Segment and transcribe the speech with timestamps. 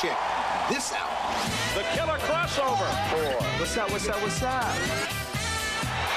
[0.00, 0.16] check
[0.70, 1.12] this out.
[1.74, 2.88] The killer crossover.
[3.10, 3.36] Four.
[3.58, 4.74] What's up, what's up, what's up?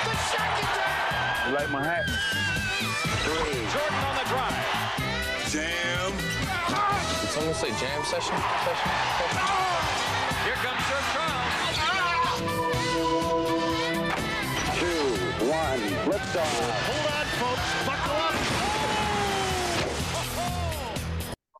[0.05, 1.49] The second down.
[1.49, 2.07] You like my hat?
[3.27, 3.59] Three.
[3.75, 4.55] Jordan on the drive.
[5.51, 6.15] Jam.
[7.19, 8.37] Did someone say jam session?
[8.63, 8.91] Session?
[9.19, 9.43] session?
[10.47, 11.77] Here comes Sir Charles.
[14.79, 15.03] Two,
[15.51, 16.55] one, liftoff.
[16.87, 17.67] Hold on, folks.
[17.85, 18.12] Buckle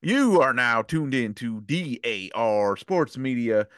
[0.05, 3.69] You are now tuned in to DAR Sports Media,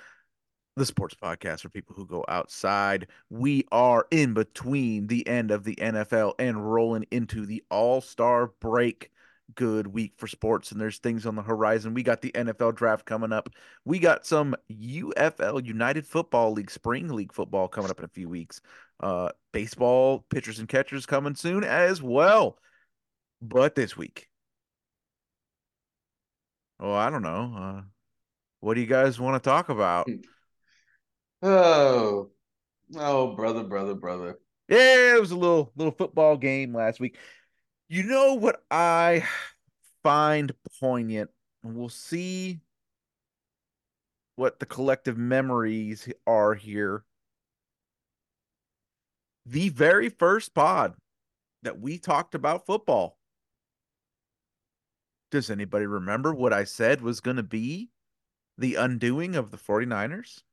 [0.76, 3.10] the sports podcast for people who go outside.
[3.30, 8.48] We are in between the end of the NFL and rolling into the All Star
[8.60, 9.12] break.
[9.54, 11.94] Good week for sports, and there's things on the horizon.
[11.94, 13.48] We got the NFL draft coming up.
[13.86, 18.30] We got some UFL United Football League Spring League football coming up in a few
[18.30, 18.62] weeks.
[19.00, 22.58] Uh, baseball pitchers and catchers coming soon as well.
[23.44, 24.28] But this week,
[26.80, 27.56] Oh, I don't know.
[27.58, 27.82] Uh,
[28.60, 30.10] what do you guys want to talk about?
[31.42, 32.32] Oh,
[32.96, 34.40] oh, brother, brother, brother.
[34.68, 37.18] Yeah, it was a little little football game last week.
[37.88, 39.24] You know what I
[40.04, 41.30] find poignant,
[41.64, 42.62] and we'll see
[44.36, 47.04] what the collective memories are here.
[49.46, 50.96] The very first pod
[51.62, 53.18] that we talked about football.
[55.32, 57.90] Does anybody remember what I said was going to be
[58.58, 60.44] the undoing of the 49ers?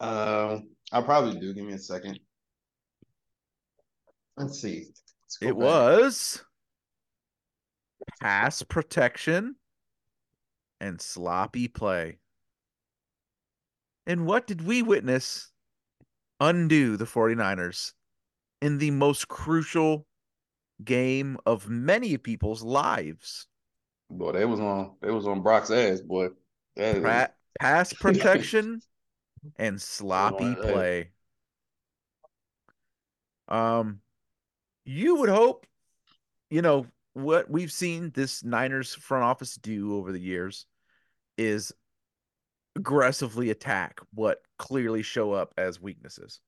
[0.00, 1.54] Um, I probably do.
[1.54, 2.18] Give me a second.
[4.36, 4.86] Let's see.
[5.22, 5.56] Let's It back.
[5.56, 6.44] was
[8.20, 9.56] pass protection
[10.80, 12.18] and sloppy play.
[14.06, 15.52] And what did we witness
[16.40, 17.92] undo the 49ers
[18.60, 20.06] in the most crucial
[20.84, 23.46] game of many people's lives?
[24.10, 24.92] Boy, they was on.
[25.00, 26.28] They was on Brock's ass, boy.
[26.76, 27.30] Pa-
[27.60, 28.80] pass protection
[29.56, 31.10] and sloppy play.
[33.48, 34.00] Um,
[34.84, 35.66] you would hope,
[36.50, 40.66] you know, what we've seen this Niners front office do over the years
[41.36, 41.72] is
[42.76, 46.40] aggressively attack what clearly show up as weaknesses.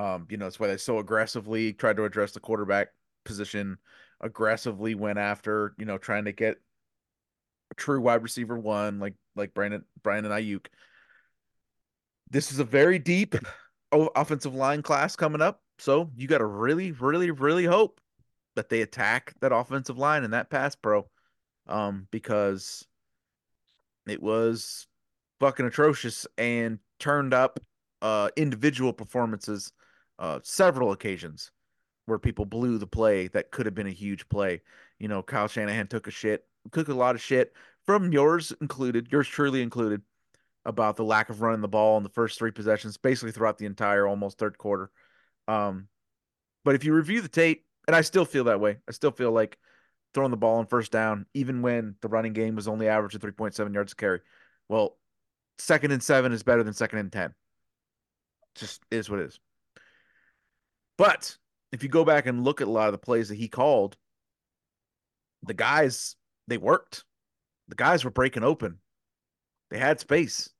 [0.00, 2.88] Um, you know, that's why they so aggressively tried to address the quarterback
[3.26, 3.76] position,
[4.22, 6.56] aggressively went after, you know, trying to get
[7.70, 10.68] a true wide receiver one like like Brandon Brandon Aiyuk.
[12.30, 13.34] This is a very deep
[13.92, 18.00] offensive line class coming up, so you got to really, really, really hope
[18.56, 21.10] that they attack that offensive line and that pass pro,
[21.66, 22.86] um, because
[24.06, 24.86] it was
[25.40, 27.60] fucking atrocious and turned up
[28.00, 29.74] uh individual performances
[30.20, 31.50] uh several occasions
[32.06, 34.62] where people blew the play that could have been a huge play.
[34.98, 37.52] You know, Kyle Shanahan took a shit, took a lot of shit
[37.86, 40.02] from yours included, yours truly included,
[40.64, 43.66] about the lack of running the ball in the first three possessions, basically throughout the
[43.66, 44.90] entire almost third quarter.
[45.48, 45.88] Um,
[46.64, 49.32] but if you review the tape, and I still feel that way, I still feel
[49.32, 49.58] like
[50.12, 53.72] throwing the ball on first down, even when the running game was only averaging 3.7
[53.72, 54.20] yards a carry.
[54.68, 54.98] Well,
[55.58, 57.34] second and seven is better than second and 10.
[58.56, 59.40] Just is what it is.
[61.00, 61.38] But
[61.72, 63.96] if you go back and look at a lot of the plays that he called,
[65.42, 66.14] the guys,
[66.46, 67.04] they worked.
[67.68, 68.80] The guys were breaking open.
[69.70, 70.50] They had space.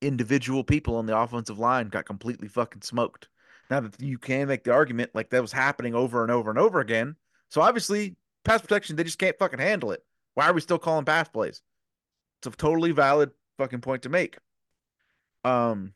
[0.00, 3.28] Individual people on the offensive line got completely fucking smoked.
[3.68, 6.58] Now that you can make the argument like that was happening over and over and
[6.58, 7.14] over again.
[7.50, 10.02] So obviously, pass protection, they just can't fucking handle it.
[10.32, 11.60] Why are we still calling pass plays?
[12.40, 14.38] It's a totally valid fucking point to make.
[15.44, 15.92] Um,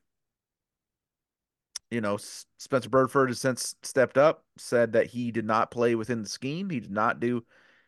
[1.92, 2.16] you know,
[2.58, 6.70] Spencer Burford has since stepped up, said that he did not play within the scheme.
[6.70, 7.44] He did not do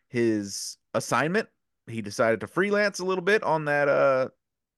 [0.09, 1.48] his assignment.
[1.87, 4.28] He decided to freelance a little bit on that uh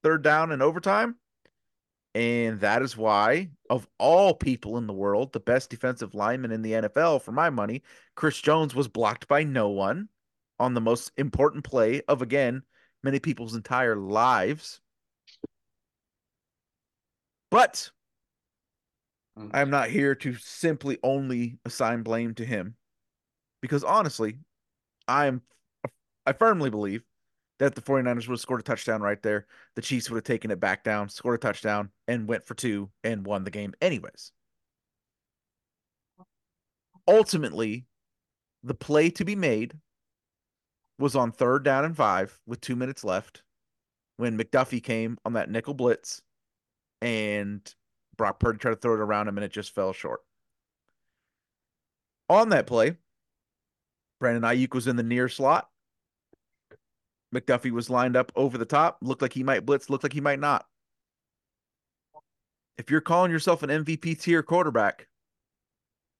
[0.04, 1.16] third down and overtime.
[2.14, 6.62] And that is why, of all people in the world, the best defensive lineman in
[6.62, 7.82] the NFL, for my money,
[8.14, 10.08] Chris Jones was blocked by no one
[10.58, 12.62] on the most important play of, again,
[13.02, 14.80] many people's entire lives.
[17.50, 17.90] But
[19.38, 19.50] Mm.
[19.52, 22.76] I'm not here to simply only assign blame to him
[23.60, 24.38] because honestly,
[25.08, 25.42] I'm
[26.26, 27.04] I firmly believe
[27.58, 29.46] that the 49ers would have scored a touchdown right there.
[29.76, 32.90] The Chiefs would have taken it back down, scored a touchdown, and went for two
[33.04, 34.32] and won the game anyways.
[37.08, 37.86] Ultimately,
[38.62, 39.78] the play to be made
[40.98, 43.42] was on third down and five with two minutes left
[44.16, 46.22] when McDuffie came on that nickel blitz
[47.00, 47.74] and
[48.16, 50.20] Brock Purdy tried to throw it around him and it just fell short.
[52.28, 52.96] On that play,
[54.18, 55.68] Brandon Aiyuk was in the near slot.
[57.34, 60.20] McDuffie was lined up over the top, looked like he might blitz, looked like he
[60.20, 60.66] might not.
[62.78, 65.06] If you're calling yourself an MVP tier quarterback,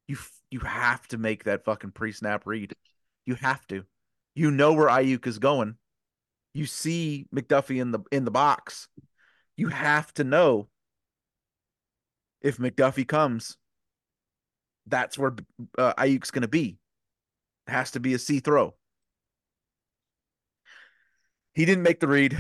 [0.09, 0.17] you
[0.51, 2.75] you have to make that fucking pre-snap read.
[3.25, 3.85] You have to.
[4.35, 5.77] You know where Aiyuk is going.
[6.55, 8.89] You see McDuffie in the in the box.
[9.57, 10.69] You have to know
[12.41, 13.57] if McDuffie comes,
[14.87, 15.35] that's where
[15.79, 16.79] uh, Aiyuk's going to be.
[17.67, 18.75] It has to be a C throw.
[21.55, 22.39] He didn't make the read.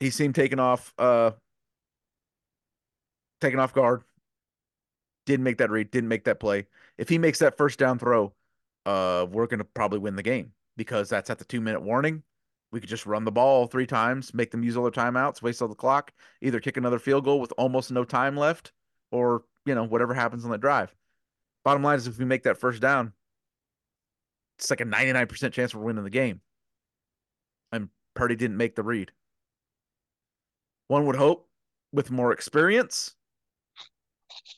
[0.00, 1.32] He seemed taken off, uh,
[3.40, 4.02] taken off guard.
[5.26, 5.90] Didn't make that read.
[5.90, 6.66] Didn't make that play.
[6.98, 8.32] If he makes that first down throw,
[8.86, 12.22] uh, we're going to probably win the game because that's at the two minute warning.
[12.72, 15.62] We could just run the ball three times, make them use all their timeouts, waste
[15.62, 16.12] all the clock,
[16.42, 18.72] either kick another field goal with almost no time left,
[19.14, 20.94] or you know whatever happens on that drive.
[21.64, 23.12] Bottom line is, if we make that first down,
[24.58, 26.40] it's like a ninety nine percent chance we're winning the game.
[27.72, 29.12] And Purdy didn't make the read.
[30.88, 31.48] One would hope,
[31.92, 33.14] with more experience,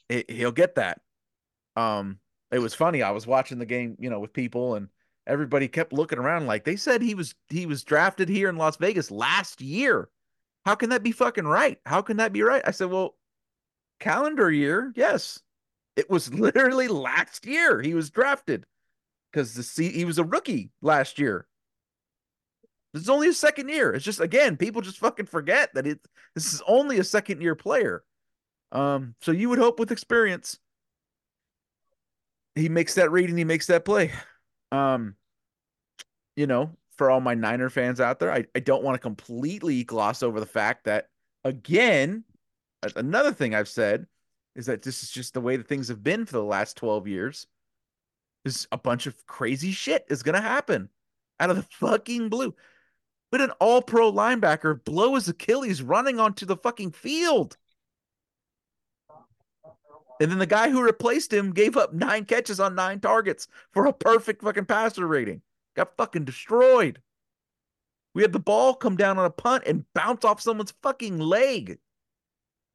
[0.09, 1.01] it, he'll get that.
[1.77, 2.19] Um,
[2.51, 3.03] it was funny.
[3.03, 4.89] I was watching the game, you know, with people, and
[5.27, 8.79] everybody kept looking around like they said he was he was drafted here in Las
[8.79, 10.09] Vegas last year.
[10.65, 11.79] How can that be fucking right?
[11.85, 12.63] How can that be right?
[12.67, 13.15] I said, well,
[14.01, 15.41] calendar year, yes.
[15.97, 18.65] It was literally last year he was drafted
[19.31, 21.47] because the he was a rookie last year.
[22.93, 23.93] This is only his second year.
[23.93, 26.01] It's just again, people just fucking forget that it
[26.35, 28.03] this is only a second year player.
[28.73, 30.59] Um, so you would hope with experience
[32.57, 34.13] he makes that read and he makes that play.
[34.73, 35.15] Um,
[36.35, 39.85] you know, for all my Niner fans out there, I, I don't want to completely
[39.85, 41.09] gloss over the fact that
[41.45, 42.25] again,
[42.95, 44.07] another thing I've said
[44.55, 47.09] is that this is just the way that things have been for the last 12
[47.09, 47.47] years.
[48.45, 50.89] Is a bunch of crazy shit is gonna happen
[51.41, 52.55] out of the fucking blue.
[53.33, 57.57] But an all pro linebacker blow his Achilles running onto the fucking field.
[60.21, 63.87] And then the guy who replaced him gave up nine catches on nine targets for
[63.87, 65.43] a perfect fucking passer rating.
[65.75, 67.03] Got fucking destroyed.
[68.15, 71.79] We had the ball come down on a punt and bounce off someone's fucking leg.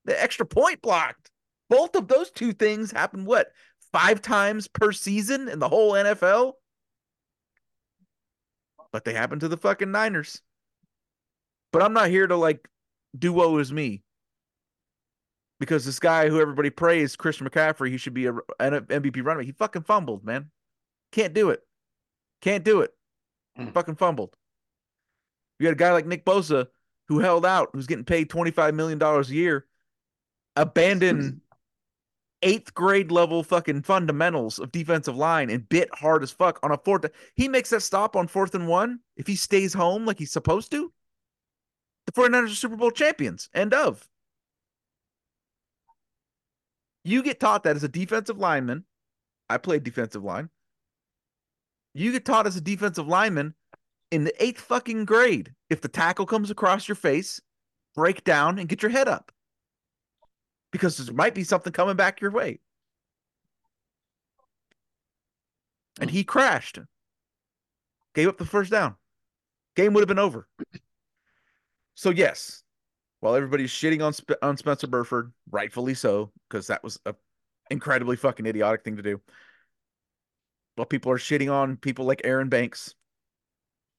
[0.05, 1.29] The extra point blocked.
[1.69, 3.51] Both of those two things happen what?
[3.91, 6.53] Five times per season in the whole NFL?
[8.91, 10.41] But they happen to the fucking Niners.
[11.71, 12.67] But I'm not here to like
[13.17, 14.03] do woe is me
[15.59, 19.45] because this guy who everybody praised, Christian McCaffrey, he should be a, an MVP running.
[19.45, 20.49] He fucking fumbled, man.
[21.11, 21.61] Can't do it.
[22.41, 22.91] Can't do it.
[23.59, 23.71] Mm.
[23.73, 24.35] Fucking fumbled.
[25.59, 26.67] You had a guy like Nick Bosa
[27.07, 29.67] who held out, who's getting paid $25 million a year,
[30.55, 31.41] abandon
[32.41, 36.77] eighth grade level fucking fundamentals of defensive line and bit hard as fuck on a
[36.77, 37.05] fourth.
[37.35, 40.71] He makes that stop on fourth and one if he stays home like he's supposed
[40.71, 40.91] to.
[42.07, 43.49] The 49ers are Super Bowl champions.
[43.53, 44.07] End of.
[47.03, 48.85] You get taught that as a defensive lineman.
[49.49, 50.49] I played defensive line.
[51.93, 53.53] You get taught as a defensive lineman
[54.11, 55.53] in the eighth fucking grade.
[55.69, 57.41] If the tackle comes across your face,
[57.95, 59.31] break down and get your head up
[60.71, 62.59] because there might be something coming back your way.
[65.99, 66.79] And he crashed,
[68.15, 68.95] gave up the first down.
[69.75, 70.47] Game would have been over.
[71.95, 72.63] So, yes,
[73.19, 77.13] while everybody's shitting on Sp- on Spencer Burford, rightfully so, because that was a
[77.69, 79.21] incredibly fucking idiotic thing to do.
[80.75, 82.95] While people are shitting on people like Aaron Banks,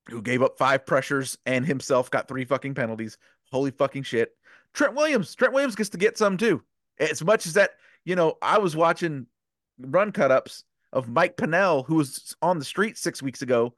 [0.09, 3.19] who gave up five pressures and himself got three fucking penalties.
[3.51, 4.33] Holy fucking shit.
[4.75, 6.63] Trent Williams, Trent Williams gets to get some too.
[6.99, 7.73] As much as that,
[8.05, 9.27] you know, I was watching
[9.79, 13.75] run cut ups of Mike Pennel, who was on the street six weeks ago,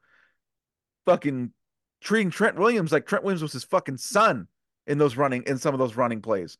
[1.05, 1.51] fucking
[2.01, 4.47] treating Trent Williams like Trent Williams was his fucking son
[4.87, 6.57] in those running in some of those running plays.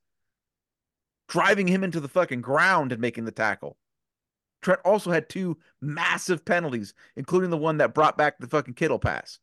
[1.28, 3.78] Driving him into the fucking ground and making the tackle.
[4.62, 9.00] Trent also had two massive penalties, including the one that brought back the fucking Kittle
[9.00, 9.40] pass.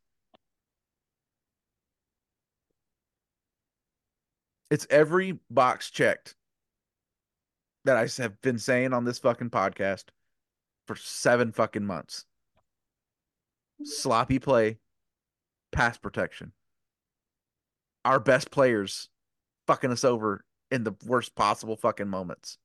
[4.72, 6.34] It's every box checked
[7.84, 10.04] that I have been saying on this fucking podcast
[10.86, 12.24] for seven fucking months.
[13.84, 14.78] Sloppy play,
[15.72, 16.52] pass protection
[18.04, 19.08] our best players
[19.66, 22.58] fucking us over in the worst possible fucking moments.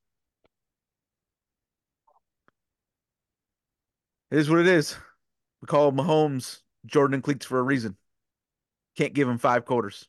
[4.30, 4.96] It is what it is.
[5.62, 7.96] We call Mahomes Jordan and Cleats for a reason.
[8.96, 10.08] Can't give him five quarters.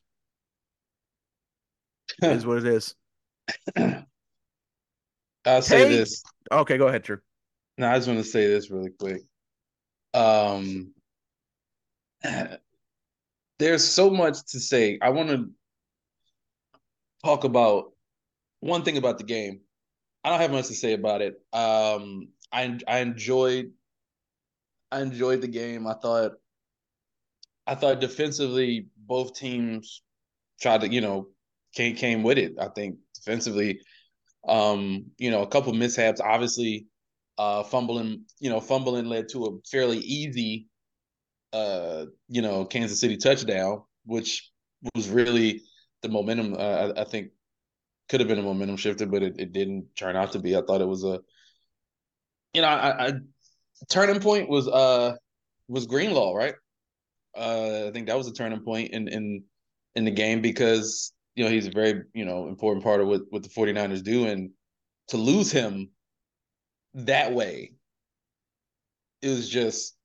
[2.22, 2.94] It is what it is.
[5.44, 5.88] I'll say hey.
[5.88, 6.22] this.
[6.52, 7.18] Okay, go ahead, Drew.
[7.78, 9.22] No, I just want to say this really quick.
[10.12, 10.92] Um,
[13.58, 14.98] there's so much to say.
[15.00, 15.50] I want to
[17.24, 17.92] talk about
[18.60, 19.60] one thing about the game.
[20.22, 21.40] I don't have much to say about it.
[21.52, 23.72] Um, I I enjoyed
[24.92, 25.86] I enjoyed the game.
[25.86, 26.32] I thought
[27.66, 30.02] I thought defensively both teams
[30.60, 31.28] tried to you know
[31.74, 32.54] came came with it.
[32.60, 33.80] I think defensively,
[34.46, 36.20] um, you know, a couple mishaps.
[36.20, 36.86] Obviously,
[37.38, 40.68] uh, fumbling you know fumbling led to a fairly easy
[41.52, 44.50] uh, you know, Kansas City touchdown, which
[44.94, 45.62] was really
[46.02, 46.54] the momentum.
[46.54, 47.30] Uh, I, I, think
[48.08, 50.56] could have been a momentum shifter, but it, it didn't turn out to be.
[50.56, 51.20] I thought it was a,
[52.54, 53.12] you know, I, I
[53.88, 55.16] turning point was uh
[55.68, 56.54] was Greenlaw, right?
[57.36, 59.44] Uh, I think that was a turning point in in
[59.94, 63.22] in the game because you know he's a very you know important part of what
[63.30, 64.50] what the 49ers do and
[65.08, 65.90] to lose him
[66.94, 67.72] that way
[69.22, 69.96] it was just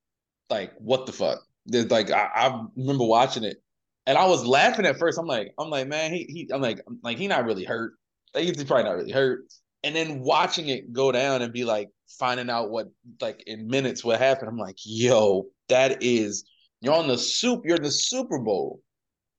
[0.49, 1.39] like what the fuck?
[1.65, 3.57] There's like I, I remember watching it
[4.05, 5.17] and I was laughing at first.
[5.17, 7.93] I'm like, I'm like, man, he he I'm like, I'm like he not really hurt.
[8.33, 9.41] Like he's probably not really hurt.
[9.83, 11.89] And then watching it go down and be like
[12.19, 12.87] finding out what
[13.21, 14.49] like in minutes what happened.
[14.49, 16.45] I'm like, yo, that is
[16.81, 18.81] you're on the soup, you're in the Super Bowl,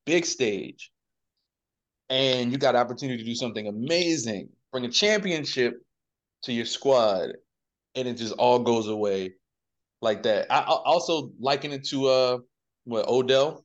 [0.04, 0.90] big stage,
[2.08, 5.74] and you got opportunity to do something amazing, bring a championship
[6.42, 7.32] to your squad,
[7.94, 9.32] and it just all goes away
[10.02, 10.46] like that.
[10.50, 12.38] I, I also liken it to uh
[12.84, 13.64] what Odell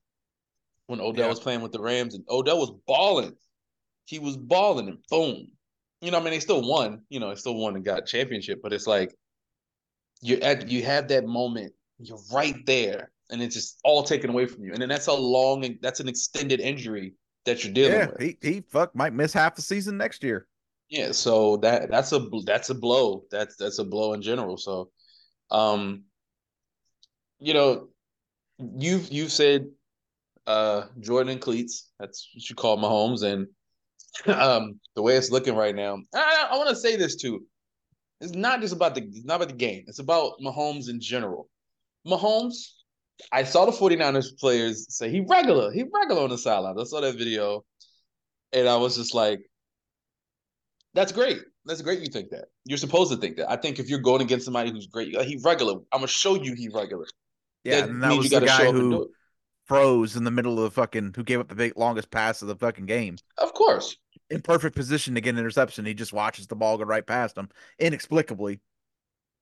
[0.87, 1.29] when Odell yeah.
[1.29, 3.33] was playing with the Rams and Odell was balling.
[4.05, 5.47] He was balling and boom.
[6.01, 7.03] You know, I mean, they still won.
[7.09, 9.15] You know, they still won and got championship, but it's like
[10.21, 11.73] you at you have that moment.
[11.99, 14.73] You're right there, and it's just all taken away from you.
[14.73, 17.13] And then that's a long, that's an extended injury
[17.45, 18.21] that you're dealing yeah, with.
[18.21, 20.47] He he fuck might miss half the season next year.
[20.89, 23.23] Yeah, so that that's a that's a blow.
[23.31, 24.57] That's that's a blow in general.
[24.57, 24.91] So,
[25.49, 26.03] um,
[27.39, 27.87] you know,
[28.59, 29.67] you've you've said
[30.47, 31.91] uh Jordan cleats.
[31.99, 33.47] That's what you call Mahomes, and
[34.37, 35.97] um the way it's looking right now.
[36.13, 37.45] I, I want to say this too.
[38.19, 39.85] It's not just about the it's not about the game.
[39.87, 41.49] It's about Mahomes in general.
[42.05, 42.55] Mahomes,
[43.31, 46.79] I saw the 49ers players say he regular, he regular on the sideline.
[46.79, 47.63] I saw that video,
[48.51, 49.41] and I was just like,
[50.93, 51.39] that's great.
[51.65, 51.99] That's great.
[51.99, 52.45] You think that.
[52.65, 53.49] You're supposed to think that.
[53.49, 55.75] I think if you're going against somebody who's great, he regular.
[55.91, 57.05] I'm gonna show you he regular.
[57.63, 59.11] Yeah, that and that was the guy who
[59.65, 62.47] froze in the middle of the fucking who gave up the big longest pass of
[62.47, 63.17] the fucking game.
[63.37, 63.95] Of course.
[64.29, 65.85] In perfect position to get an interception.
[65.85, 67.49] He just watches the ball go right past him
[67.79, 68.59] inexplicably.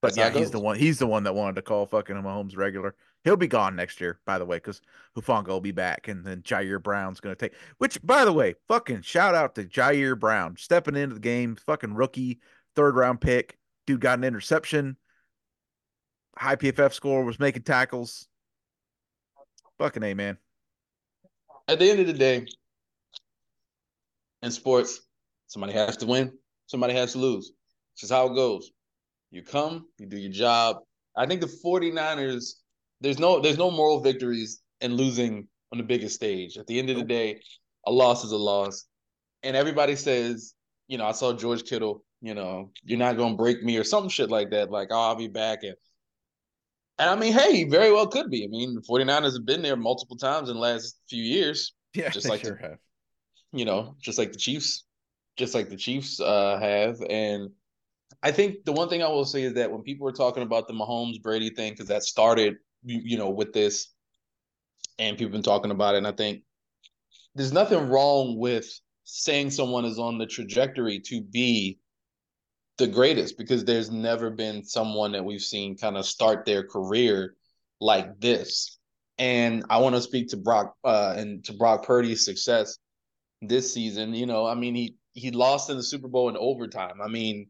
[0.02, 0.78] But That's yeah, he's the one.
[0.78, 2.96] He's the one that wanted to call fucking Mahomes regular.
[3.26, 4.82] He'll be gone next year, by the way, because
[5.18, 7.54] Hufanga will be back, and then Ji'Ayir Brown's gonna take.
[7.80, 11.94] Which, by the way, fucking shout out to Ji'Ayir Brown stepping into the game, fucking
[11.94, 12.40] rookie,
[12.76, 13.58] third round pick.
[13.86, 14.96] Dude got an interception
[16.40, 18.28] high PFF score, was making tackles.
[19.78, 20.38] Fucking A, man.
[21.68, 22.48] At the end of the day,
[24.42, 25.02] in sports,
[25.48, 26.32] somebody has to win,
[26.68, 27.52] somebody has to lose.
[27.94, 28.72] It's just how it goes.
[29.32, 30.78] You come, you do your job.
[31.16, 32.54] I think the 49ers,
[33.02, 36.58] there's no there's no moral victories in losing on the biggest stage.
[36.58, 37.42] At the end of the day,
[37.86, 38.86] a loss is a loss.
[39.44, 40.54] And everybody says,
[40.88, 44.10] you know, I saw George Kittle, you know, you're not gonna break me or some
[44.10, 44.72] shit like that.
[44.72, 45.64] Like, oh, I'll be back.
[45.64, 45.76] And
[46.98, 48.44] and I mean, hey, he very well could be.
[48.44, 51.74] I mean, the 49ers have been there multiple times in the last few years.
[51.94, 52.78] Yeah, just like sure the, have.
[53.54, 54.84] You know, just like the Chiefs,
[55.38, 57.02] just like the Chiefs uh, have.
[57.10, 57.52] And
[58.22, 60.68] I think the one thing I will say is that when people were talking about
[60.68, 63.94] the Mahomes Brady thing, because that started, you, you know, with this,
[64.98, 66.44] and people been talking about it, and I think
[67.36, 68.68] there's nothing wrong with
[69.06, 71.80] saying someone is on the trajectory to be
[72.78, 77.36] the greatest because there's never been someone that we've seen kind of start their career
[77.80, 78.78] like this.
[79.18, 82.78] And I want to speak to Brock uh, and to Brock Purdy's success
[83.42, 84.14] this season.
[84.14, 87.02] You know, I mean, he he lost in the Super Bowl in overtime.
[87.04, 87.48] I mean,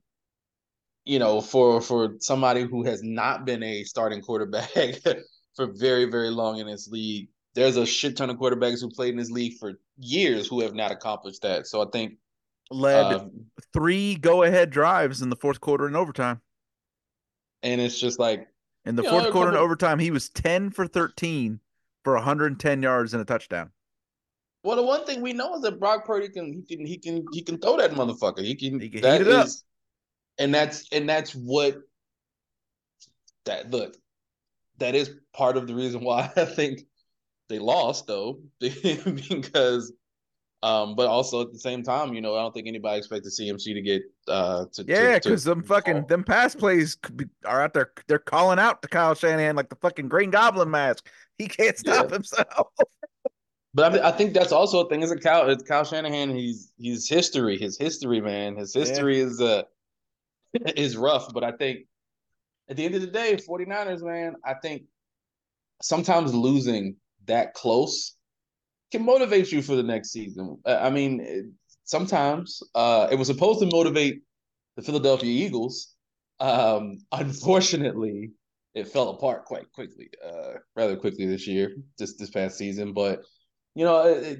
[1.09, 4.69] you know, for for somebody who has not been a starting quarterback
[5.55, 9.13] for very very long in this league, there's a shit ton of quarterbacks who played
[9.13, 11.65] in this league for years who have not accomplished that.
[11.65, 12.13] So I think
[12.69, 13.31] led um,
[13.73, 16.41] three go ahead drives in the fourth quarter and overtime.
[17.63, 18.47] And it's just like
[18.85, 21.59] in the fourth know, quarter and overtime, he was 10 for 13
[22.03, 23.71] for 110 yards and a touchdown.
[24.63, 27.25] Well, the one thing we know is that Brock Purdy can he can he can
[27.31, 28.43] he can throw that motherfucker.
[28.43, 29.68] He can, he can heat it is, up.
[30.39, 31.77] And that's and that's what
[33.45, 33.95] that look.
[34.79, 36.81] That is part of the reason why I think
[37.49, 39.93] they lost though, because
[40.61, 43.73] um, but also at the same time, you know, I don't think anybody expected CMC
[43.73, 46.97] to get uh to yeah, because them fucking them pass plays
[47.45, 47.91] are out there.
[48.07, 51.07] They're calling out to Kyle Shanahan like the fucking Green Goblin mask.
[51.37, 52.15] He can't stop yeah.
[52.15, 52.67] himself.
[53.75, 55.03] But I, I think that's also a thing.
[55.03, 55.15] Is a
[55.49, 57.55] it's Kyle Shanahan, he's he's history.
[57.55, 58.55] His history, man.
[58.55, 59.61] His history is uh
[60.53, 61.33] is rough.
[61.33, 61.79] But I think
[62.69, 64.83] at the end of the day, 49ers, man, I think
[65.81, 68.15] sometimes losing that close
[68.91, 70.57] can motivate you for the next season.
[70.65, 71.53] I mean,
[71.83, 74.21] sometimes uh, it was supposed to motivate
[74.75, 75.95] the Philadelphia Eagles.
[76.39, 78.31] Um, unfortunately,
[78.75, 82.93] it fell apart quite quickly, uh, rather quickly this year, just this past season.
[82.93, 83.23] But
[83.75, 84.39] you know, it,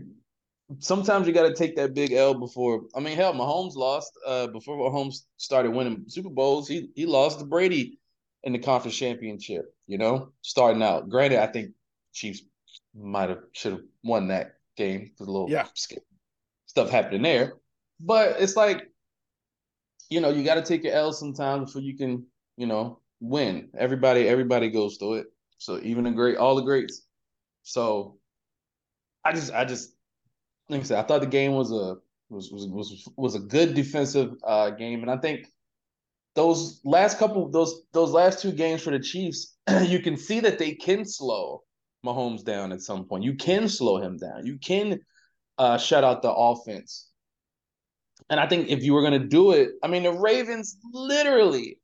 [0.78, 2.84] sometimes you got to take that big L before.
[2.96, 6.68] I mean, hell, Mahomes lost uh, before Mahomes started winning Super Bowls.
[6.68, 8.00] He he lost to Brady
[8.44, 9.74] in the conference championship.
[9.88, 11.10] You know, starting out.
[11.10, 11.72] Granted, I think
[12.14, 12.42] Chiefs
[12.96, 15.68] might have should have won that game because a little Yeah.
[16.68, 17.54] stuff happening there.
[18.00, 18.90] But it's like,
[20.10, 22.26] you know, you got to take your L sometimes before you can,
[22.58, 23.70] you know, win.
[23.78, 25.28] Everybody, everybody goes through it.
[25.58, 27.06] So even the great, all the greats.
[27.64, 28.18] So
[29.26, 29.94] I just, I just,
[30.70, 31.98] like I said, I thought the game was a
[32.30, 35.48] was was was was a good defensive uh, game, and I think
[36.36, 40.60] those last couple those those last two games for the Chiefs, you can see that
[40.60, 41.64] they can slow
[42.06, 43.24] Mahomes down at some point.
[43.24, 44.46] You can slow him down.
[44.46, 45.00] You can
[45.58, 47.08] uh, shut out the offense.
[48.30, 51.80] And I think if you were going to do it, I mean, the Ravens literally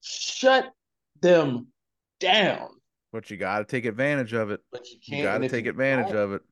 [0.00, 0.72] shut
[1.20, 1.68] them
[2.18, 2.68] down.
[3.12, 4.60] But you got to take advantage of it.
[4.72, 5.18] But you can't.
[5.18, 6.42] You got to take advantage of it.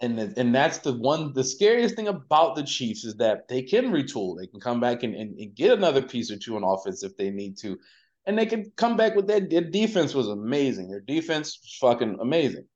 [0.00, 3.92] And and that's the one the scariest thing about the Chiefs is that they can
[3.92, 4.38] retool.
[4.38, 7.16] They can come back and, and, and get another piece or two on offense if
[7.16, 7.78] they need to.
[8.26, 9.50] And they can come back with that.
[9.50, 10.90] Their defense was amazing.
[10.90, 12.66] Their defense was fucking amazing.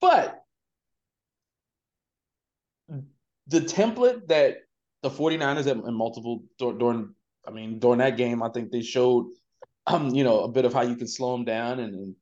[0.00, 0.42] But
[3.46, 4.58] the template that
[5.02, 7.14] the 49ers at, in multiple during
[7.46, 9.26] I mean during that game, I think they showed
[9.86, 12.14] um, you know, a bit of how you can slow them down and, and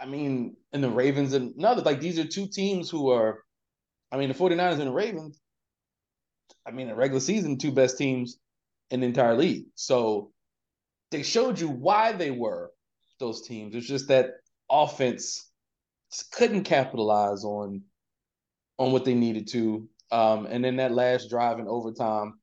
[0.00, 3.44] I mean, and the Ravens and another like these are two teams who are
[4.10, 5.40] I mean the 49ers and the Ravens,
[6.66, 8.38] I mean, the regular season, two best teams
[8.90, 9.66] in the entire league.
[9.74, 10.32] So
[11.10, 12.70] they showed you why they were
[13.20, 13.74] those teams.
[13.74, 14.30] It's just that
[14.70, 15.50] offense
[16.32, 17.82] couldn't capitalize on
[18.78, 19.88] on what they needed to.
[20.10, 22.34] Um, and then that last drive in overtime,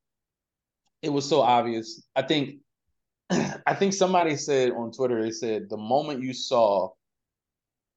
[1.02, 2.04] it was so obvious.
[2.16, 2.60] I think
[3.30, 6.90] I think somebody said on Twitter, they said the moment you saw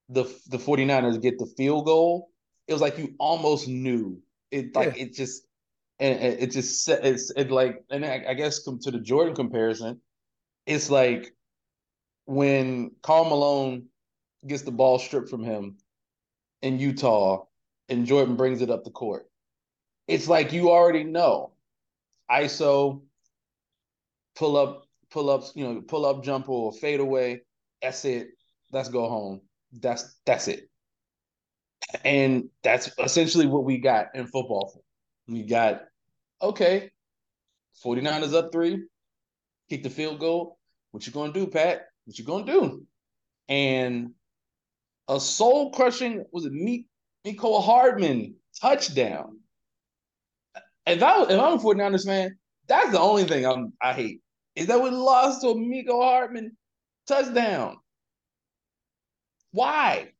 [0.09, 2.31] the the 49ers get the field goal,
[2.67, 5.47] it was like you almost knew it like it just
[5.99, 9.35] and it, just set- it's it like and I, I guess come to the Jordan
[9.35, 10.01] comparison,
[10.67, 11.35] it's like
[12.27, 13.87] when Karl Malone
[14.47, 15.77] gets the ball stripped from him
[16.63, 17.45] in Utah
[17.89, 19.27] and Jordan brings it up the court.
[20.09, 21.53] It's like you already know.
[22.31, 23.03] ISO,
[24.35, 27.43] pull up, pull ups, you know, pull up jumper or fade away.
[27.83, 28.29] That's it.
[28.73, 29.43] Let's go home.
[29.81, 30.69] That's that's it.
[32.05, 34.83] And that's essentially what we got in football.
[35.29, 35.83] We got
[36.43, 36.91] okay,
[37.85, 38.83] 49ers up three,
[39.69, 40.59] kick the field goal.
[40.91, 41.87] What you gonna do, Pat?
[42.05, 42.87] What you gonna do?
[43.49, 44.11] And
[45.09, 46.87] a soul crushing was it me
[47.25, 49.39] Nico Hardman touchdown.
[50.87, 52.37] If I if I'm a 49ers fan,
[52.69, 54.21] that's the only thing I'm I hate.
[54.55, 56.57] Is that we lost to Mecole Hardman
[57.07, 57.77] touchdown.
[59.55, 60.11] Why?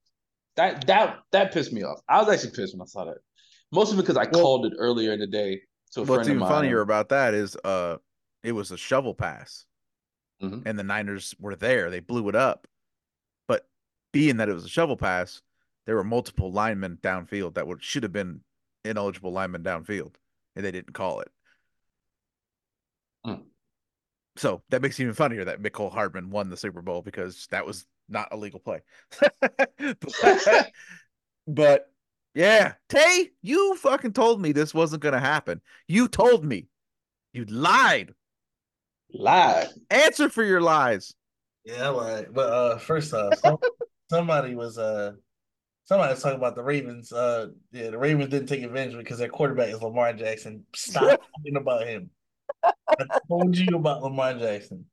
[0.55, 2.01] That that that pissed me off.
[2.09, 3.19] I was actually pissed when I saw that.
[3.73, 7.09] Mostly because I Well- called it earlier in the day So What's even funnier about
[7.11, 7.99] that is uh
[8.45, 9.67] it was a shovel pass.
[10.41, 10.63] Mhm.
[10.67, 11.91] And the Niners were there.
[11.91, 12.69] They blew it up.
[13.49, 13.69] But
[14.13, 15.43] being that it was a shovel pass,
[15.87, 18.43] there were multiple linemen downfield that would should have been
[18.85, 20.15] ineligible linemen downfield,
[20.55, 21.33] and they didn't call it.
[23.25, 23.43] Hmm.
[24.37, 27.67] So that makes it even funnier that Mecole Hardman won the Super Bowl because that
[27.67, 28.81] was not a legal play.
[29.79, 30.71] but,
[31.47, 31.87] but
[32.35, 35.61] yeah, Tay, you fucking told me this wasn't gonna happen.
[35.87, 36.67] You told me.
[37.33, 38.15] You lied.
[39.13, 39.69] Lied.
[39.91, 41.15] Answer for your lies.
[41.65, 42.27] Yeah, I lied.
[42.33, 43.59] But uh, first off, some,
[44.11, 45.13] somebody was uh,
[45.85, 47.13] somebody was talking about the Ravens.
[47.13, 50.65] Uh, yeah, the Ravens didn't take advantage because their quarterback is Lamar Jackson.
[50.75, 52.11] Stop talking about him.
[52.65, 54.87] I told you about Lamar Jackson.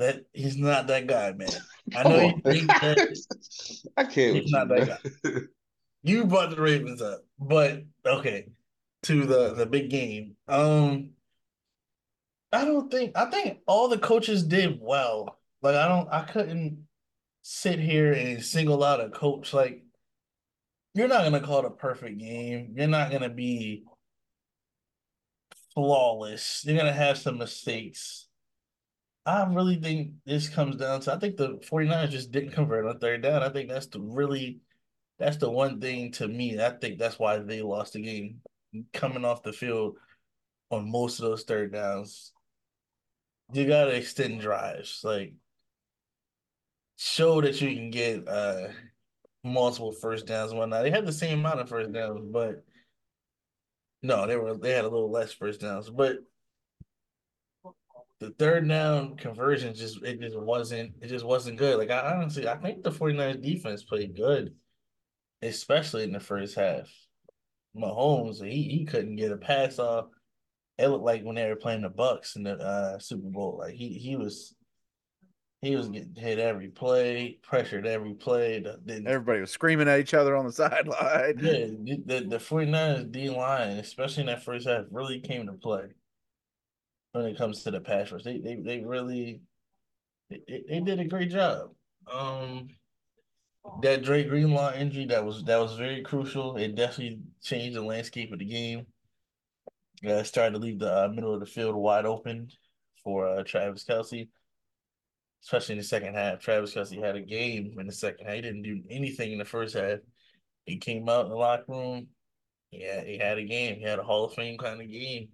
[0.00, 1.48] That he's not that guy, man.
[1.94, 2.98] I know you think that
[3.96, 4.56] I can't He's you.
[4.56, 5.48] not that man.
[6.02, 8.46] you brought the Ravens up, but okay,
[9.04, 10.36] to the the big game.
[10.48, 11.10] Um,
[12.52, 15.38] I don't think I think all the coaches did well.
[15.62, 16.86] Like I don't, I couldn't
[17.42, 19.52] sit here and single out a coach.
[19.52, 19.84] Like
[20.94, 22.72] you're not gonna call it a perfect game.
[22.76, 23.84] You're not gonna be
[25.74, 26.64] flawless.
[26.66, 28.26] You're gonna have some mistakes.
[29.26, 32.98] I really think this comes down to I think the 49ers just didn't convert on
[32.98, 33.42] third down.
[33.42, 34.60] I think that's the really
[35.18, 36.60] that's the one thing to me.
[36.60, 38.40] I think that's why they lost the game.
[38.92, 39.96] Coming off the field
[40.70, 42.32] on most of those third downs,
[43.52, 45.00] you gotta extend drives.
[45.04, 45.34] Like
[46.96, 48.68] show that you can get uh
[49.42, 50.82] multiple first downs and whatnot.
[50.82, 52.64] They had the same amount of first downs, but
[54.02, 55.90] no, they were they had a little less first downs.
[55.90, 56.18] But
[58.20, 61.78] the third down conversion just it just wasn't it just wasn't good.
[61.78, 64.54] Like I honestly I think the 49ers defense played good,
[65.42, 66.88] especially in the first half.
[67.74, 70.06] Mahomes, he he couldn't get a pass off.
[70.76, 73.56] It looked like when they were playing the Bucks in the uh, Super Bowl.
[73.58, 74.54] Like he he was
[75.62, 78.60] he was getting hit every play, pressured every play.
[78.60, 81.38] The, the, Everybody was screaming at each other on the sideline.
[81.38, 85.52] yeah, the, the, the 49ers D line, especially in that first half, really came to
[85.52, 85.88] play
[87.12, 88.22] when it comes to the pass rush.
[88.22, 89.40] They they they really
[90.28, 91.70] they, they did a great job.
[92.10, 92.68] Um
[93.82, 96.56] that Dre Greenlaw injury that was that was very crucial.
[96.56, 98.86] It definitely changed the landscape of the game.
[100.06, 102.48] Uh, started to leave the uh, middle of the field wide open
[103.04, 104.28] for uh, Travis Kelce,
[105.44, 106.40] especially in the second half.
[106.40, 108.36] Travis Kelce had a game in the second half.
[108.36, 109.98] He didn't do anything in the first half.
[110.64, 112.08] He came out in the locker room.
[112.70, 113.76] Yeah, he had a game.
[113.76, 115.28] He had a Hall of Fame kind of game.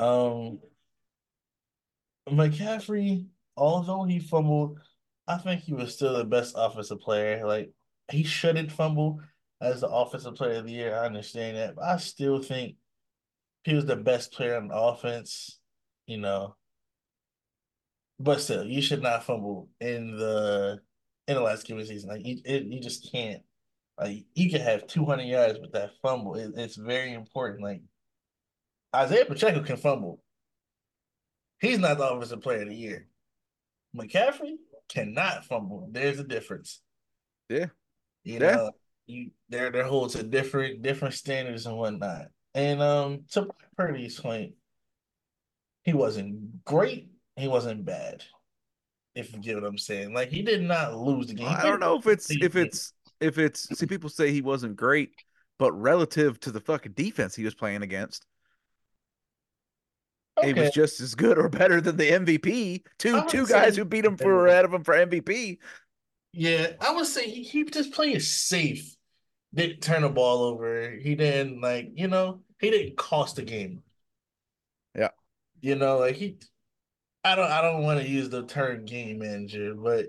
[0.00, 0.58] Um,
[2.30, 4.78] McCaffrey, although he fumbled,
[5.26, 7.46] I think he was still the best offensive player.
[7.46, 7.72] Like
[8.10, 9.20] he shouldn't fumble
[9.60, 10.94] as the offensive player of the year.
[10.94, 12.76] I understand that, but I still think
[13.64, 15.58] he was the best player on offense.
[16.06, 16.56] You know,
[18.18, 20.80] but still, you should not fumble in the
[21.28, 22.10] in the last game of the season.
[22.10, 23.42] Like you, it, you just can't.
[23.98, 26.34] Like you can have two hundred yards with that fumble.
[26.34, 27.62] It, it's very important.
[27.62, 27.82] Like
[28.94, 30.20] Isaiah Pacheco can fumble.
[31.60, 33.06] He's not the offensive player of the year.
[33.96, 34.54] McCaffrey
[34.88, 35.88] cannot fumble.
[35.90, 36.80] There's a difference.
[37.48, 37.66] Yeah.
[38.24, 38.56] You Yeah.
[38.56, 38.72] know,
[39.06, 42.28] you they're they're held to different different standards and whatnot.
[42.54, 44.54] And um to Purdy's point,
[45.84, 48.24] he wasn't great, he wasn't bad.
[49.14, 50.14] If you get what I'm saying.
[50.14, 51.48] Like he did not lose the game.
[51.48, 55.10] I don't know if it's if it's if it's see people say he wasn't great,
[55.58, 58.24] but relative to the fucking defense he was playing against,
[60.42, 62.84] he was just as good or better than the MVP.
[62.98, 65.58] Two two guys who beat him for ahead of him for MVP.
[66.32, 68.96] Yeah, I would say he, he just played safe.
[69.52, 70.90] Didn't turn the ball over.
[70.90, 73.82] He didn't like, you know, he didn't cost the game.
[74.94, 75.08] Yeah.
[75.60, 76.38] You know, like he
[77.24, 80.06] I don't I don't want to use the term game manager, but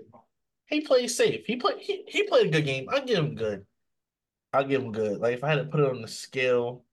[0.66, 1.44] he played safe.
[1.46, 2.86] He played he, he played a good game.
[2.88, 3.66] I'll give him good.
[4.52, 5.18] I'll give him good.
[5.18, 6.84] Like if I had to put it on the scale,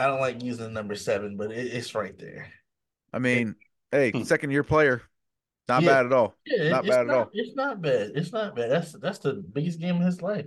[0.00, 2.48] I don't like using the number seven, but it, it's right there.
[3.12, 3.54] I mean,
[3.90, 4.22] hey, Hmm.
[4.22, 5.02] second year player,
[5.68, 5.88] not Yeah.
[5.90, 6.34] bad at all.
[6.46, 7.30] Yeah, Not it's bad at not, all.
[7.32, 8.12] It's not bad.
[8.14, 8.70] It's not bad.
[8.70, 10.46] That's that's the biggest game of his life.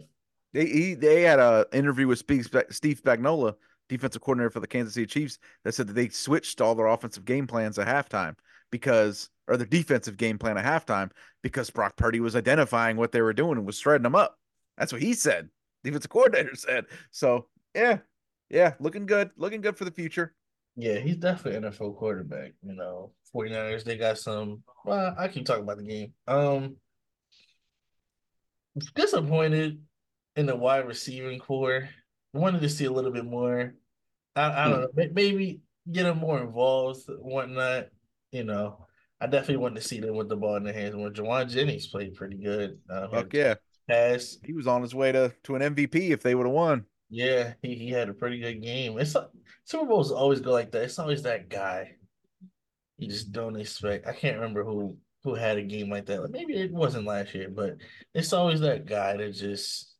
[0.53, 3.55] They he, they had a interview with Steve Spag- Steve Spagnuolo,
[3.89, 7.25] defensive coordinator for the Kansas City Chiefs, that said that they switched all their offensive
[7.25, 8.35] game plans at halftime
[8.71, 11.11] because, or their defensive game plan at halftime
[11.41, 14.37] because Brock Purdy was identifying what they were doing and was shredding them up.
[14.77, 15.49] That's what he said.
[15.83, 16.85] Defensive coordinator said.
[17.11, 17.99] So yeah,
[18.49, 20.35] yeah, looking good, looking good for the future.
[20.75, 22.53] Yeah, he's definitely NFL quarterback.
[22.63, 24.63] You know, 49ers, they got some.
[24.85, 26.13] Well, I keep talking about the game.
[26.27, 26.77] Um,
[28.95, 29.81] disappointed
[30.35, 31.89] in the wide receiving corps.
[32.33, 33.75] Wanted to see a little bit more.
[34.35, 35.07] I, I don't know.
[35.13, 37.89] Maybe get them more involved, whatnot.
[38.31, 38.87] You know,
[39.21, 41.87] I definitely wanted to see them with the ball in their hands When Jauan Jennings
[41.87, 42.79] played pretty good.
[42.89, 43.55] Um, Fuck yeah,
[43.87, 44.37] pass.
[44.43, 46.85] he was on his way to to an MVP if they would have won.
[47.13, 48.97] Yeah, he, he had a pretty good game.
[48.97, 49.15] It's
[49.65, 50.81] Super Bowls always go like that.
[50.81, 51.91] It's always that guy.
[52.97, 54.07] You just don't expect.
[54.07, 56.21] I can't remember who who had a game like that.
[56.23, 57.77] Like maybe it wasn't last year, but
[58.15, 59.93] it's always that guy that just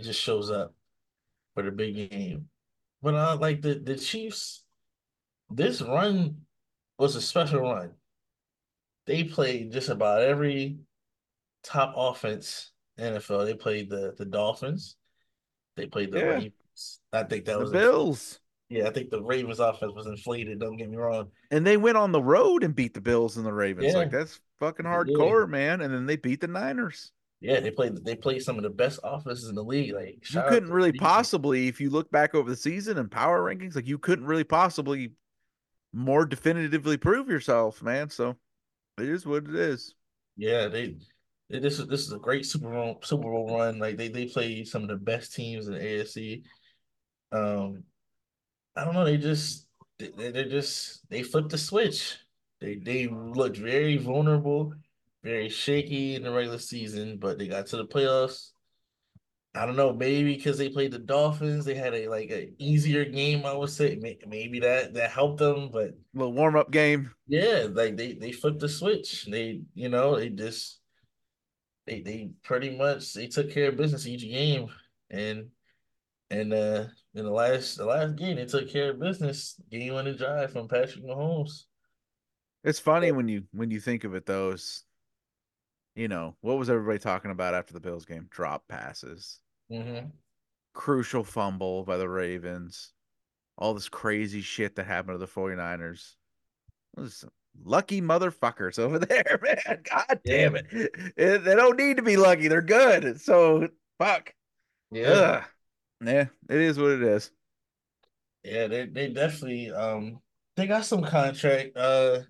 [0.00, 0.74] just shows up
[1.54, 2.48] for the big game.
[3.02, 4.64] But uh, like the the Chiefs,
[5.50, 6.38] this run
[6.98, 7.92] was a special run.
[9.06, 10.80] They played just about every
[11.62, 13.46] top offense in NFL.
[13.46, 14.97] They played the the Dolphins.
[15.78, 16.24] They played the Yeah.
[16.24, 17.00] Ravens.
[17.12, 18.40] I think that The was Bills.
[18.68, 20.58] yeah, I think the Ravens offense was inflated.
[20.60, 21.30] Don't get me wrong.
[21.50, 23.94] And they went on the road and beat the Bills and the Ravens.
[23.94, 24.92] Like that's fucking Yeah.
[24.92, 25.80] hardcore, man.
[25.80, 27.12] And then they beat the Niners.
[27.40, 29.94] Yeah, they played they played some of the best offenses in the league.
[29.94, 33.76] Like You couldn't really possibly, if you look back over the season and power rankings,
[33.76, 35.12] like you couldn't really possibly
[35.92, 38.10] more definitively prove yourself, man.
[38.10, 38.36] So
[38.98, 39.94] it is what it is.
[40.36, 40.96] Yeah, they
[41.50, 43.78] this is this is a great Super Bowl Super Bowl run.
[43.78, 46.42] Like they they play some of the best teams in the AFC.
[47.32, 47.84] Um,
[48.76, 49.04] I don't know.
[49.04, 49.66] They just
[49.98, 52.18] they they just they flipped the switch.
[52.60, 54.74] They they looked very vulnerable,
[55.22, 58.50] very shaky in the regular season, but they got to the playoffs.
[59.54, 63.04] I don't know, maybe because they played the Dolphins, they had a like an easier
[63.04, 63.44] game.
[63.44, 67.10] I would say maybe that that helped them, but little warm up game.
[67.26, 69.26] yeah, like they they flipped the switch.
[69.26, 70.77] They you know they just
[71.88, 74.68] they they pretty much they took care of business each game,
[75.10, 75.48] and
[76.30, 79.60] and uh in the last the last game they took care of business.
[79.70, 81.64] Game winning drive from Patrick Mahomes.
[82.64, 84.54] It's funny when you when you think of it though.
[85.94, 88.28] You know what was everybody talking about after the Bills game?
[88.30, 90.06] Drop passes, Mm-hmm.
[90.74, 92.92] crucial fumble by the Ravens,
[93.56, 96.14] all this crazy shit that happened to the 49ers.
[96.94, 97.30] Those some
[97.64, 99.82] lucky motherfuckers over there, man.
[99.84, 100.66] God damn it.
[101.16, 102.48] Eh, They don't need to be lucky.
[102.48, 103.20] They're good.
[103.20, 103.68] So
[103.98, 104.34] fuck.
[104.90, 105.44] Yeah, Ugh.
[106.04, 107.30] Yeah, it is what it is.
[108.44, 110.20] yeah, they they definitely um
[110.56, 112.20] they got some contract uh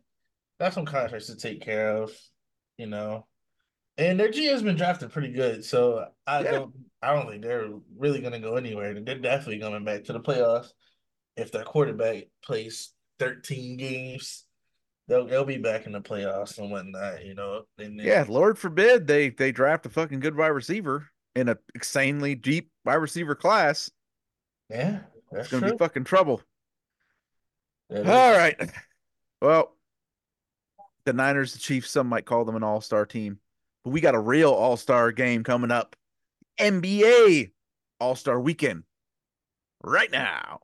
[0.61, 2.13] got some contracts to take care of,
[2.79, 3.27] you know.
[3.99, 6.53] And their GM's been drafted pretty good, so I Yeah.
[6.53, 8.95] don't I don't think they're really gonna go anywhere.
[9.01, 10.73] They're definitely coming back to the playoffs
[11.37, 14.45] if their quarterback plays 13 games.
[15.09, 17.65] They'll they'll be back in the playoffs and whatnot, you know.
[17.79, 21.57] And then- Yeah, Lord forbid they they draft a fucking good wide receiver in a
[21.75, 23.91] insanely deep wide receiver class.
[24.69, 25.73] yeah, It's that's gonna true.
[25.73, 26.43] be fucking trouble.
[27.89, 28.71] That is- All right.
[29.41, 29.75] Well,
[31.05, 33.39] the Niners, the Chiefs, some might call them an all-star team.
[33.85, 35.97] But we got a real all-star game coming up.
[36.61, 37.53] NBA
[38.01, 38.83] All-Star Weekend.
[39.83, 40.61] Right now.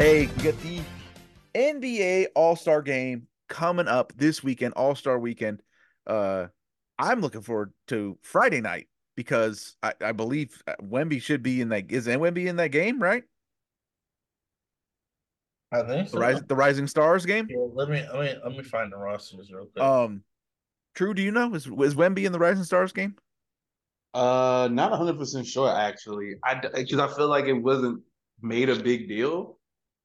[0.00, 0.80] Hey, we got the
[1.54, 5.60] NBA All-Star game coming up this weekend, All-Star weekend.
[6.06, 6.46] Uh
[6.98, 11.68] I'm looking forward to Friday night because I, I believe uh, Wemby should be in
[11.68, 13.24] that is Wemby in that game, right?
[15.70, 16.18] I think The so.
[16.18, 17.46] Rising the Rising Stars game?
[17.50, 19.84] Yeah, let me let me let me find the rosters real quick.
[19.84, 20.22] Um
[20.94, 21.54] True, do you know?
[21.54, 23.16] Is is Wemby in the Rising Stars game?
[24.14, 26.36] Uh, not hundred percent sure actually.
[26.42, 28.00] I because I feel like it wasn't
[28.40, 29.58] made a big deal.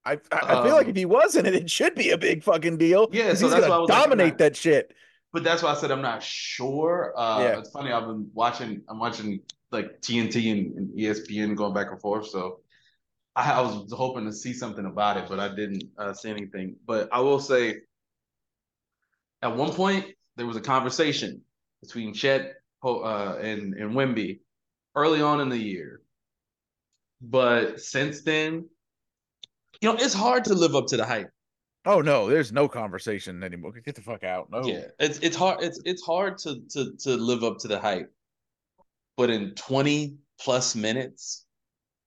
[0.06, 2.18] I I, I feel like Um, if he was in it, it should be a
[2.18, 3.10] big fucking deal.
[3.12, 4.94] Yeah, so he's gonna like, dominate not- that shit.
[5.34, 7.14] But that's why I said I'm not sure.
[7.18, 7.60] Uh, Yeah.
[7.60, 7.92] it's funny.
[7.92, 8.82] I've been watching.
[8.88, 9.42] I'm watching
[9.72, 12.28] like TNT and, and ESPN going back and forth.
[12.28, 12.62] So
[13.36, 16.78] I, I was hoping to see something about it, but I didn't uh, see anything.
[16.88, 17.82] But I will say,
[19.42, 20.06] at one point
[20.38, 21.42] there was a conversation
[21.82, 24.40] between Chet uh, and and Wemby
[24.96, 26.02] early on in the year,
[27.22, 28.70] but since then,
[29.82, 31.30] you know, it's hard to live up to the hype.
[31.86, 33.72] Oh no, there's no conversation anymore.
[33.84, 34.50] Get the fuck out.
[34.50, 34.66] No.
[34.66, 38.12] Yeah, it's it's hard it's it's hard to to to live up to the hype.
[39.18, 41.46] But in 20 plus minutes,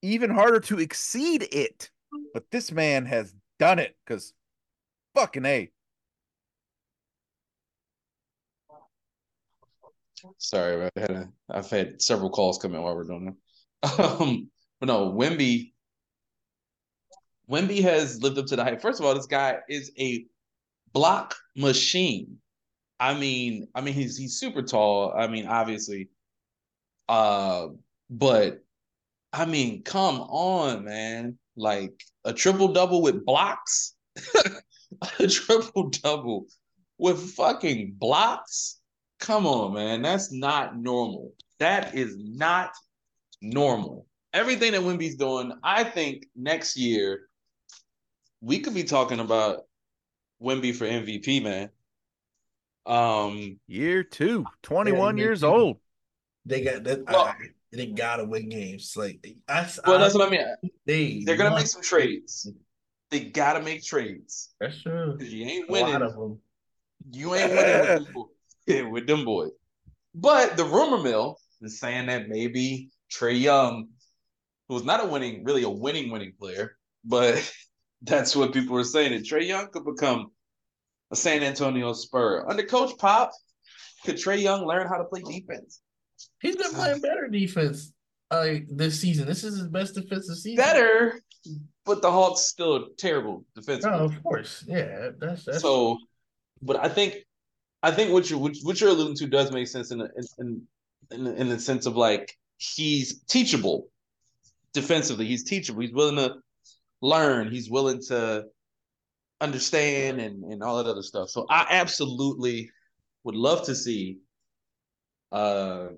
[0.02, 1.90] even harder to exceed it.
[2.34, 4.32] But this man has done it because
[5.14, 5.70] fucking A.
[10.38, 13.36] sorry, I had a, I've had several calls come in while we're doing that.
[14.20, 14.50] Um,
[14.80, 15.72] but no, Wemby
[17.50, 18.82] Wemby has lived up to the hype.
[18.82, 20.26] First of all, this guy is a
[20.92, 22.38] block machine.
[23.00, 25.14] I mean, I mean he's he's super tall.
[25.16, 26.08] I mean, obviously.
[27.08, 27.68] Uh,
[28.10, 28.62] but
[29.32, 31.38] I mean, come on, man.
[31.56, 33.94] Like a triple double with blocks.
[35.18, 36.46] a triple double
[36.98, 38.80] with fucking blocks.
[39.20, 40.02] Come on, man.
[40.02, 41.34] That's not normal.
[41.58, 42.72] That is not
[43.40, 44.06] normal.
[44.32, 47.27] Everything that Wemby's doing, I think next year
[48.40, 49.64] we could be talking about
[50.42, 51.70] Wemby for MVP, man.
[52.86, 55.78] Um, Year two, 21 Yeah, years old.
[56.46, 57.04] they got that.
[57.06, 57.34] Well- I,
[57.70, 58.94] they gotta win games.
[58.96, 60.46] Like I, well, that's what I mean.
[60.86, 62.50] they They're gonna make some trades.
[63.10, 65.14] They gotta make trades That's true.
[65.18, 66.02] because you ain't A lot winning.
[66.02, 66.38] of them.
[67.12, 68.84] You ain't winning with them, boys.
[68.92, 69.50] with them boys.
[70.14, 73.88] But the rumor mill is saying that maybe Trae Young,
[74.70, 77.52] who's not a winning, really a winning winning player, but
[78.02, 80.30] that's what people are saying that Trae Young could become
[81.10, 83.32] a San Antonio Spur under Coach Pop.
[84.04, 85.80] Could Trae Young learn how to play defense
[86.40, 87.92] He's been playing better defense
[88.30, 89.26] uh, this season.
[89.26, 90.56] This is his best defensive season.
[90.56, 91.20] better?
[91.84, 93.84] But the Hawks still terrible defense.
[93.84, 94.64] No, of course.
[94.66, 95.98] Yeah, that's that's so,
[96.62, 97.16] but I think,
[97.82, 100.62] I think what you what, what you're alluding to does make sense in the, in
[101.10, 103.88] in in the sense of like he's teachable
[104.74, 105.26] defensively.
[105.26, 105.80] He's teachable.
[105.80, 106.36] He's willing to
[107.00, 107.50] learn.
[107.50, 108.46] He's willing to
[109.40, 111.30] understand and and all that other stuff.
[111.30, 112.70] So I absolutely
[113.24, 114.18] would love to see
[115.30, 115.88] uh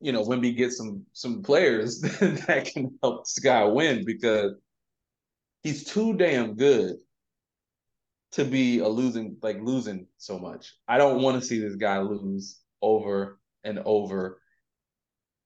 [0.00, 4.54] you know Wemby get some some players that can help this guy win because
[5.62, 6.96] he's too damn good
[8.32, 10.74] to be a losing like losing so much.
[10.86, 14.40] I don't want to see this guy lose over and over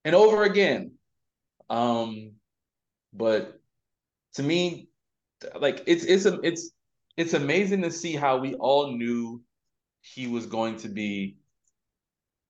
[0.04, 0.92] and over again.
[1.68, 2.32] Um
[3.12, 3.61] but
[4.34, 4.88] to me
[5.60, 6.70] like it's it's a, it's
[7.16, 9.42] it's amazing to see how we all knew
[10.00, 11.36] he was going to be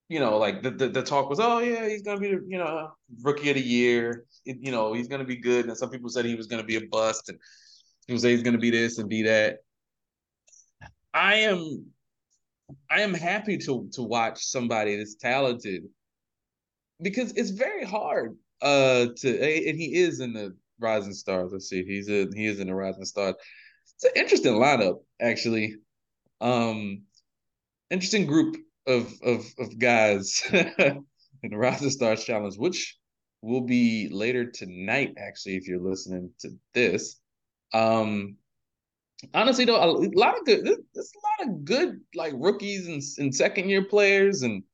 [0.08, 2.58] you know like the, the, the talk was oh yeah he's to be the you
[2.58, 2.90] know
[3.22, 4.24] rookie of the year.
[4.44, 5.66] It, you know he's to be good.
[5.66, 7.38] And some people said he was to be a bust and
[8.06, 9.58] people say he's to be this and be that.
[11.14, 11.86] I am
[12.90, 15.82] i am happy to to watch somebody that's talented
[17.02, 21.84] because it's very hard uh to and he is in the rising stars let's see
[21.84, 23.36] he's a he is in the rising stars
[24.02, 25.76] it's an interesting lineup, actually.
[26.40, 27.02] Um,
[27.90, 31.04] interesting group of of of guys in
[31.50, 32.98] the Rising Stars Challenge, which
[33.42, 35.14] will be later tonight.
[35.16, 37.20] Actually, if you're listening to this,
[37.72, 38.36] um,
[39.32, 40.64] honestly though, a lot of good.
[40.64, 44.64] There's a lot of good like rookies and, and second year players, and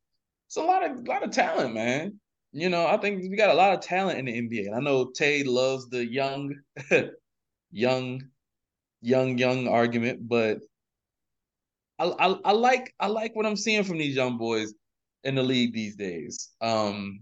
[0.46, 2.18] it's a lot of a lot of talent, man.
[2.52, 4.66] You know, I think we got a lot of talent in the NBA.
[4.66, 6.54] And I know Tay loves the young,
[7.70, 8.22] young
[9.00, 10.60] young young argument, but
[11.98, 14.74] I, I, I like I like what I'm seeing from these young boys
[15.24, 16.50] in the league these days.
[16.60, 17.20] Um,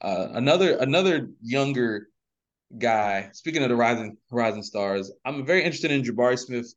[0.00, 2.08] uh, another another younger
[2.78, 3.30] guy.
[3.32, 6.74] Speaking of the rising rising stars, I'm very interested in Jabari Smith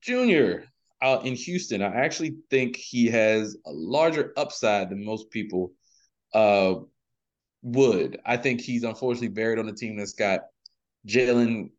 [0.00, 0.66] Jr.
[1.02, 1.82] out in Houston.
[1.82, 5.72] I actually think he has a larger upside than most people
[6.34, 6.74] uh,
[7.62, 8.20] would.
[8.26, 10.40] I think he's unfortunately buried on a team that's got
[11.06, 11.70] Jalen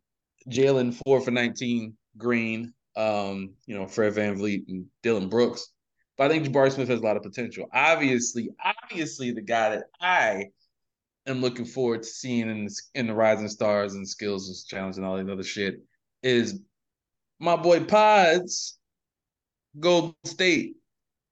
[0.49, 5.71] Jalen four for 19, Green, um, you know, Fred Van VanVleet and Dillon Brooks.
[6.17, 7.67] But I think Jabari Smith has a lot of potential.
[7.73, 10.45] Obviously, obviously the guy that I
[11.27, 15.05] am looking forward to seeing in the, in the Rising Stars and Skills Challenge and
[15.05, 15.79] all that other shit
[16.23, 16.61] is
[17.39, 18.77] my boy Pods,
[19.79, 20.75] Golden State.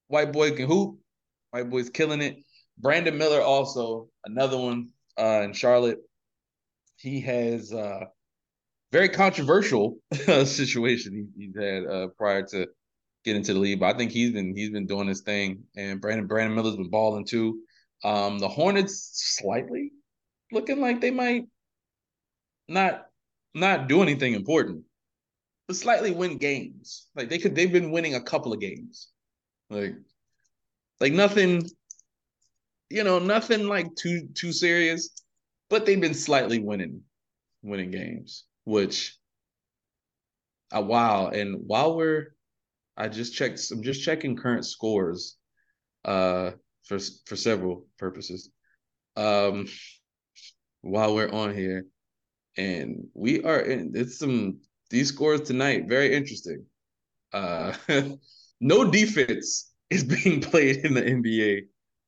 [0.07, 0.99] White boy can hoop.
[1.51, 2.42] White boy's killing it.
[2.77, 5.99] Brandon Miller also another one uh, in Charlotte.
[6.97, 8.05] He has uh,
[8.91, 9.97] very controversial
[10.45, 12.67] situation he, he's had uh, prior to
[13.23, 13.79] getting to the league.
[13.79, 16.89] But I think he's been he's been doing his thing, and Brandon Brandon Miller's been
[16.89, 17.59] balling too.
[18.03, 19.91] Um, the Hornets slightly
[20.51, 21.45] looking like they might
[22.67, 23.05] not
[23.53, 24.83] not do anything important,
[25.67, 27.07] but slightly win games.
[27.15, 29.09] Like they could, they've been winning a couple of games,
[29.69, 29.95] like
[30.99, 31.69] like nothing,
[32.93, 35.10] you know, nothing like too too serious,
[35.69, 37.01] but they've been slightly winning
[37.62, 39.17] winning games which
[40.75, 41.27] uh, wow.
[41.27, 42.36] And while we're,
[42.97, 45.38] I just checked, I'm just checking current scores
[46.06, 46.51] uh,
[46.86, 48.49] for for several purposes.
[49.15, 49.67] Um,
[50.82, 51.86] while we're on here,
[52.58, 56.65] and we are in, it's some these scores tonight very interesting.
[57.32, 57.73] Uh,
[58.60, 61.62] no defense is being played in the NBA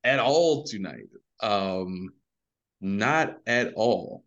[0.05, 1.09] at all tonight.
[1.41, 2.09] Um,
[2.79, 4.23] not at all.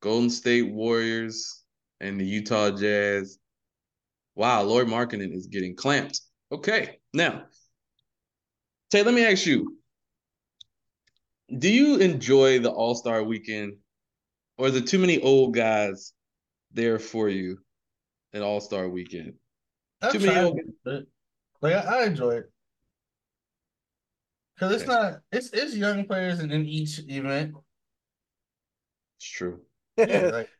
[0.00, 1.62] Golden State Warriors
[2.00, 3.38] and the Utah Jazz.
[4.34, 6.20] Wow, Lauri Markkanen is getting clamped.
[6.50, 7.44] Okay, now,
[8.90, 9.76] Tay, let me ask you:
[11.58, 13.74] Do you enjoy the All Star Weekend,
[14.56, 16.12] or is there too many old guys
[16.72, 17.58] there for you
[18.32, 19.34] at All Star Weekend?
[20.00, 20.60] I'm too many old.
[21.60, 22.50] Like I enjoy it
[24.60, 27.54] because it's not it's it's young players in, in each event.
[29.18, 29.60] It's true.
[29.96, 30.50] Yeah, like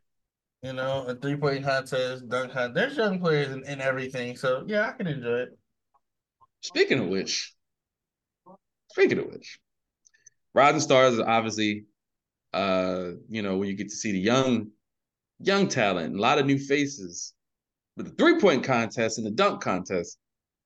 [0.63, 2.75] you know, a three point contest, dunk contest.
[2.75, 5.59] There's young players in, in everything, so yeah, I can enjoy it.
[6.63, 7.55] Speaking of which,
[8.91, 9.61] speaking of which,
[10.55, 11.85] Rising Stars is obviously,
[12.55, 14.69] uh, you know, when you get to see the young,
[15.41, 17.35] young talent, a lot of new faces.
[17.97, 20.17] But the three point contest and the dunk contest,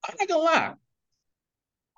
[0.09, 0.75] I'm not gonna lie,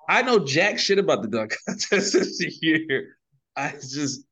[0.07, 3.17] I know jack shit about the dunk contest this year.
[3.55, 4.23] I just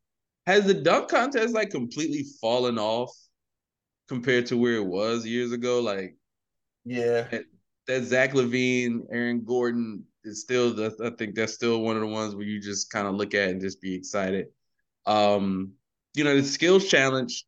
[0.46, 3.12] has the dunk contest like completely fallen off
[4.08, 5.82] compared to where it was years ago.
[5.82, 6.16] Like
[6.86, 7.28] Yeah,
[7.88, 12.08] that Zach LaVine, Aaron Gordon is still the, I think that's still one of the
[12.08, 14.48] ones where you just kind of look at and just be excited.
[15.06, 15.74] Um,
[16.16, 17.46] you know, the skills challenge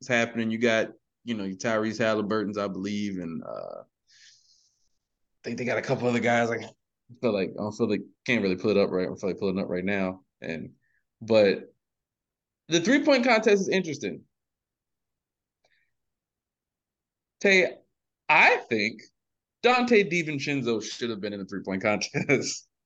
[0.00, 0.50] is happening.
[0.50, 0.90] You got,
[1.24, 6.08] you know, your Tyrese Halliburton's, I believe, and uh I think they got a couple
[6.08, 6.48] other guys.
[6.48, 6.62] Like
[7.10, 9.08] I feel like I don't feel like can't really pull it up right.
[9.08, 10.20] I feel like pulling up right now.
[10.40, 10.70] And
[11.20, 11.72] but
[12.68, 14.22] the three point contest is interesting.
[17.40, 17.76] Tay,
[18.28, 19.02] I think
[19.62, 22.66] Donte DiVincenzo should have been in the three point contest.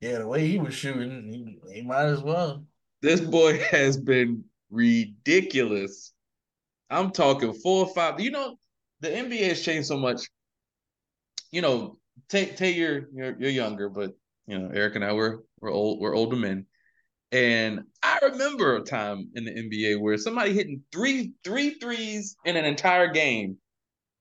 [0.00, 2.66] Yeah, the way he was shooting, he, he might as well.
[3.02, 6.12] This boy has been ridiculous.
[6.90, 8.18] I'm talking four or five.
[8.18, 8.56] You know,
[8.98, 10.22] the NBA has changed so much.
[11.52, 11.98] You know,
[12.32, 14.12] take take your you're, you're younger, but
[14.46, 16.66] you know, Eric and I were we're old we're older men.
[17.30, 22.56] And I remember a time in the NBA where somebody hitting three three threes in
[22.56, 23.58] an entire game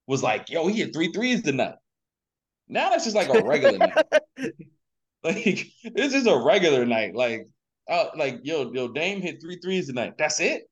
[0.07, 1.76] was like, yo, he hit three threes tonight.
[2.68, 4.05] Now that's just like a regular night.
[5.24, 7.14] Like this is a regular night.
[7.14, 7.47] Like,
[7.88, 10.14] uh, like yo, yo, Dame hit three threes tonight.
[10.18, 10.64] That's it.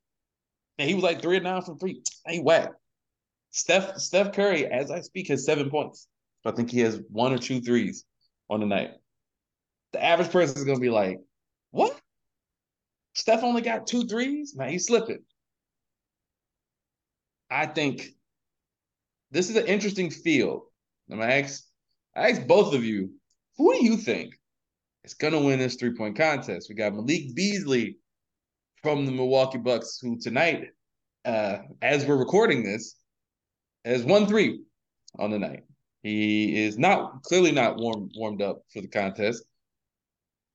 [0.80, 2.02] And he was like three and nine from three.
[2.28, 2.72] Ain't whack.
[3.52, 6.08] Steph Steph Curry, as I speak, has seven points.
[6.50, 8.06] I think he has one or two threes
[8.50, 8.92] on the night.
[9.94, 11.20] The average person is gonna be like,
[11.72, 12.00] "What?
[13.14, 14.56] Steph only got two threes?
[14.56, 15.24] Now he's slipping."
[17.50, 18.08] I think
[19.32, 20.64] this is an interesting field.
[21.10, 21.64] I'm gonna ask,
[22.16, 23.14] I ask both of you,
[23.58, 24.34] who do you think
[25.04, 26.70] is gonna win this three point contest?
[26.70, 27.98] We got Malik Beasley
[28.82, 30.70] from the Milwaukee Bucks, who tonight,
[31.26, 32.96] uh, as we're recording this,
[33.86, 34.62] has one three
[35.18, 35.64] on the night.
[36.04, 39.44] He is not clearly not warm warmed up for the contest.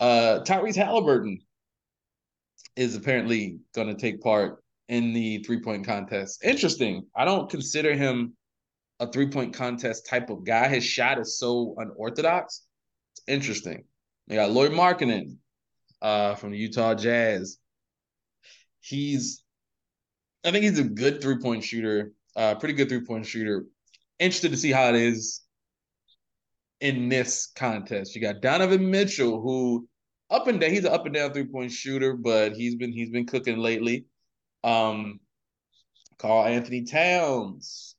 [0.00, 1.40] Uh, Tyrese Halliburton
[2.76, 6.44] is apparently going to take part in the three point contest.
[6.44, 7.06] Interesting.
[7.14, 8.36] I don't consider him
[9.00, 10.68] a three point contest type of guy.
[10.68, 12.62] His shot is so unorthodox.
[13.12, 13.84] It's interesting.
[14.28, 15.36] They got Lloyd Markkanen
[16.00, 17.58] uh, from the Utah Jazz.
[18.80, 19.42] He's,
[20.44, 23.66] I think he's a good three point shooter, uh, pretty good three point shooter.
[24.18, 25.42] Interested to see how it is
[26.80, 28.14] in this contest.
[28.14, 29.88] You got Donovan Mitchell, who
[30.30, 33.10] up and down, he's an up and down three point shooter, but he's been he's
[33.10, 34.06] been cooking lately.
[34.62, 35.20] Um,
[36.18, 37.96] Karl-Anthony Towns.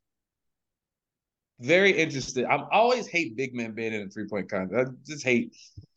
[1.60, 2.46] Very interested.
[2.46, 4.90] I always hate big men being in a three point contest.
[4.90, 5.56] I just hate,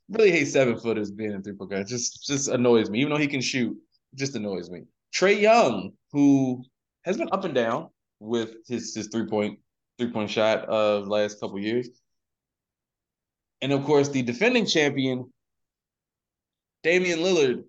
[0.09, 1.91] really hate seven footers being in three point contest.
[1.91, 3.01] Just just annoys me.
[3.01, 3.77] Even though he can shoot,
[4.15, 4.83] just annoys me.
[5.13, 6.65] Trae Young, who
[7.05, 7.89] has been up and down
[8.21, 9.59] with his his three point
[9.99, 11.89] three point shot of last couple years,
[13.61, 15.33] and of course the defending champion,
[16.83, 17.65] Damian Lillard,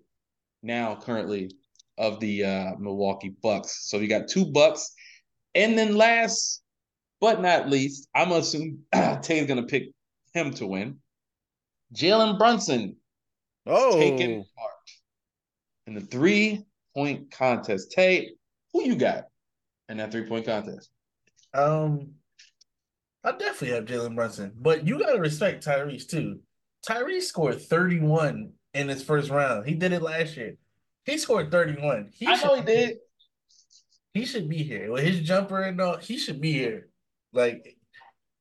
[0.62, 1.50] now currently
[1.98, 3.88] of the uh, Milwaukee Bucks.
[3.88, 4.94] So you got two Bucks,
[5.54, 6.62] and then last
[7.20, 8.80] but not least, I'm gonna assume
[9.22, 9.90] Tate's gonna pick
[10.32, 10.98] him to win.
[11.94, 12.96] Jalen Brunson
[13.66, 14.72] Oh, taking part
[15.86, 16.64] in the three
[16.94, 17.92] point contest.
[17.92, 18.30] Tate,
[18.72, 19.24] who you got
[19.88, 20.90] in that three point contest?
[21.52, 22.14] Um,
[23.22, 26.40] I definitely have Jalen Brunson, but you gotta respect Tyrese too.
[26.88, 29.66] Tyrese scored 31 in his first round.
[29.68, 30.56] He did it last year.
[31.04, 32.10] He scored 31.
[32.12, 32.96] He I should, know he did.
[34.14, 35.98] he should be here with his jumper and all.
[35.98, 36.88] He should be here.
[37.32, 37.76] Like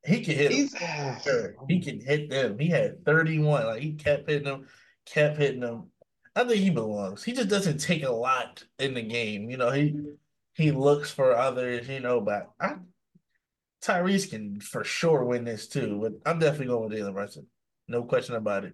[0.06, 0.52] he can hit.
[0.52, 1.18] He's them.
[1.24, 2.58] Sure, he can hit them.
[2.58, 3.66] He had 31.
[3.66, 4.68] Like he kept hitting them,
[5.06, 5.92] kept hitting them.
[6.36, 7.24] I think he belongs.
[7.24, 9.50] He just doesn't take a lot in the game.
[9.50, 9.96] You know, he
[10.54, 12.76] he looks for others, you know, but I
[13.82, 16.00] Tyrese can for sure win this too.
[16.02, 17.48] But I'm definitely going with Jalen Brunson.
[17.88, 18.74] No question about it.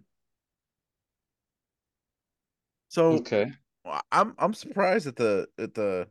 [2.87, 3.51] so okay.
[4.11, 6.07] I'm I'm surprised at the at the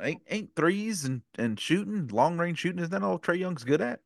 [0.00, 3.80] ain't ain't threes and and shooting long range shooting is that all Trae Young's good
[3.80, 4.00] at?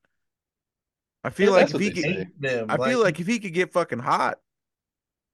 [1.24, 2.26] I feel Yeah, like if he could, say.
[2.38, 2.66] Them.
[2.70, 4.38] I feel like if he could get fucking hot,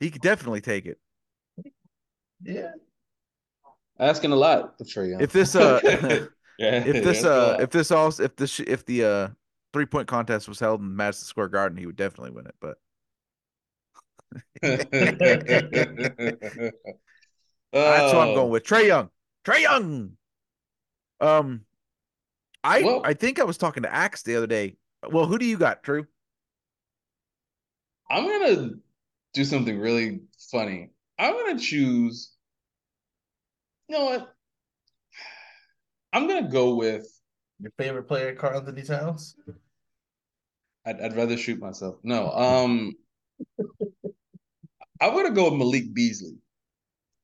[0.01, 0.99] he could definitely take it.
[2.43, 2.73] yeah.
[3.99, 5.23] Asking a lot for Trae Young.
[5.23, 5.81] If this uh
[6.59, 9.29] yeah, if this a uh if this all if this if the uh
[9.73, 12.55] three point contest was held in Madison Square Garden, he would definitely win it.
[12.61, 12.79] But
[14.63, 14.85] that's
[17.73, 18.35] what I'm Oh.
[18.35, 18.65] going with.
[18.65, 19.11] Trae Young.
[19.45, 20.13] Trae Young.
[21.21, 21.65] Um
[22.65, 24.77] I Well- I think I was talking to Axe the other day.
[25.09, 26.07] Well, who do you got, Drew?
[28.11, 28.71] I'm gonna
[29.35, 30.91] do something really funny.
[31.19, 32.33] I'm gonna choose.
[33.89, 34.36] You know what?
[36.17, 37.07] I'm gonna go with.
[37.61, 39.37] Your favorite player, Karl-Anthony Towns?
[40.87, 41.97] I'd, I'd rather shoot myself.
[42.03, 42.31] No.
[42.31, 42.95] Um.
[45.01, 46.39] I'm gonna go with Malik Beasley.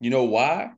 [0.00, 0.72] You know why?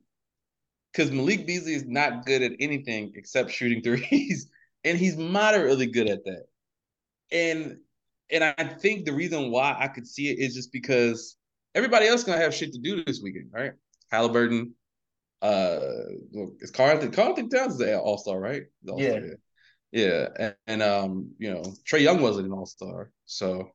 [0.93, 4.49] Because Malik Beasley is not good at anything except shooting threes,
[4.85, 6.45] and he's moderately good at that.
[7.33, 7.79] And
[8.31, 11.35] and I think the reason why I could see it is just because
[11.75, 13.73] everybody else gonna have shit to do this weekend, right?
[14.09, 14.73] Halliburton,
[15.41, 15.79] uh,
[16.59, 17.11] it's Carlton.
[17.11, 18.63] Carlton Towns is an All Star, right?
[18.87, 19.33] All-Star, Yeah.
[19.91, 23.71] yeah, and, and um, you know, Trae Young wasn't an All Star, so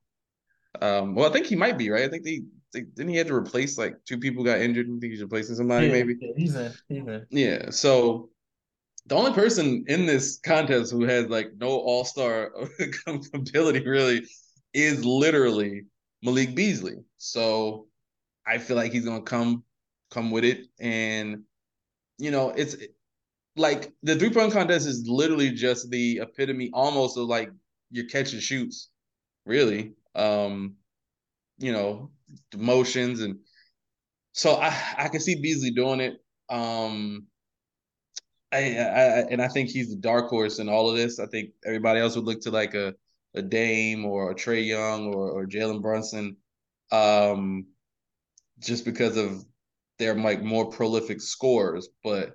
[0.80, 2.04] um, well, I think he might be right.
[2.04, 2.42] I think they,
[2.72, 4.86] they didn't he had to replace like two people got injured.
[4.86, 6.16] I think he's replacing somebody, yeah, maybe.
[6.20, 6.72] yeah, he's in.
[6.88, 7.26] He's in.
[7.30, 7.70] Yeah.
[7.70, 8.30] So
[9.06, 12.52] the only person in this contest who has like no all star
[13.34, 14.26] ability really
[14.72, 15.84] is literally
[16.22, 16.96] Malik Beasley.
[17.16, 17.86] So
[18.46, 19.64] I feel like he's gonna come
[20.10, 21.42] come with it, and
[22.20, 22.76] you know it's
[23.56, 27.50] like the three point contest is literally just the epitome, almost of like
[27.90, 28.90] your catch and shoots,
[29.44, 29.94] really.
[30.14, 30.76] Um,
[31.58, 32.10] you know,
[32.56, 33.38] motions and
[34.32, 36.18] so I I can see Beasley doing it.
[36.48, 37.26] Um,
[38.52, 39.00] I, I
[39.30, 41.18] and I think he's the dark horse in all of this.
[41.18, 42.94] I think everybody else would look to like a
[43.34, 46.36] a Dame or a Trae Young or or Jalen Brunson,
[46.92, 47.66] um,
[48.60, 49.44] just because of
[50.00, 51.88] their like more prolific scores.
[52.02, 52.32] But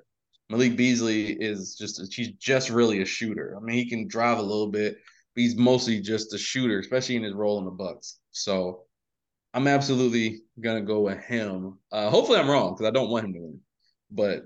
[0.49, 3.57] Malik Beasley is just he's just really a shooter.
[3.57, 4.95] I mean, he can drive a little bit,
[5.35, 8.19] but he's mostly just a shooter, especially in his role in the Bucks.
[8.31, 8.83] So
[9.53, 11.79] I'm absolutely gonna go with him.
[11.91, 13.59] Uh, hopefully, I'm wrong because I don't want him to win,
[14.11, 14.43] but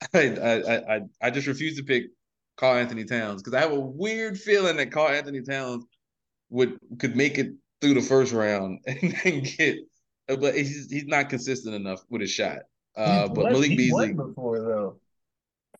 [0.14, 2.04] I I I I just refuse to pick
[2.56, 5.84] Karl-Anthony Towns because I have a weird feeling that Karl-Anthony Towns
[6.50, 9.78] would could make it through the first round and then get,
[10.36, 12.58] but he's he's not consistent enough with his shot.
[12.96, 15.00] Uh, but Malik Beasley before though,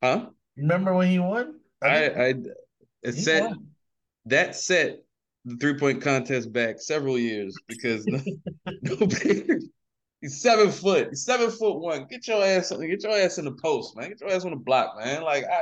[0.02, 0.26] huh?
[0.56, 1.60] Remember when he won?
[1.82, 2.34] I I,
[3.02, 3.68] it set won.
[4.26, 5.02] that set
[5.44, 8.20] the three point contest back several years because no,
[8.82, 9.68] nobody
[10.20, 11.10] He's seven foot.
[11.10, 12.06] He's seven foot one.
[12.10, 14.08] Get your ass, get your ass in the post, man.
[14.08, 15.22] Get your ass on the block, man.
[15.22, 15.60] Like I,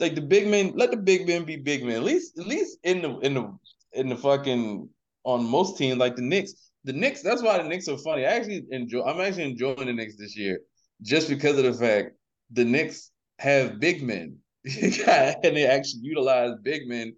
[0.00, 0.72] like the big men.
[0.74, 1.96] Let the big men be big men.
[1.96, 3.56] At least, at least in the in the
[3.92, 4.88] in the fucking
[5.22, 6.67] on most teams like the Knicks.
[6.84, 7.22] The Knicks.
[7.22, 8.24] That's why the Knicks are funny.
[8.24, 9.02] I actually enjoy.
[9.02, 10.60] I'm actually enjoying the Knicks this year,
[11.02, 12.12] just because of the fact
[12.50, 17.14] the Knicks have big men, and they actually utilize big men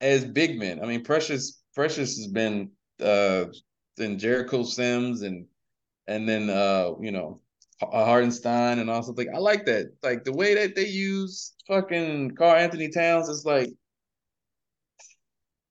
[0.00, 0.82] as big men.
[0.82, 2.70] I mean, Precious Precious has been
[3.02, 3.46] uh
[3.98, 5.46] in Jericho Sims and
[6.06, 7.40] and then uh, you know,
[7.80, 9.92] Hartenstein and also like I like that.
[10.02, 13.70] Like the way that they use fucking Karl-Anthony Towns is like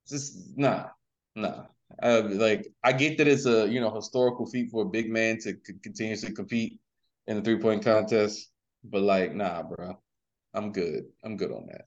[0.07, 0.87] just nah,
[1.35, 1.65] nah.
[2.01, 5.37] Uh, like I get that it's a you know historical feat for a big man
[5.39, 6.79] to c- continuously compete
[7.27, 8.49] in the three point contest,
[8.83, 9.97] but like nah, bro,
[10.53, 11.05] I'm good.
[11.23, 11.85] I'm good on that.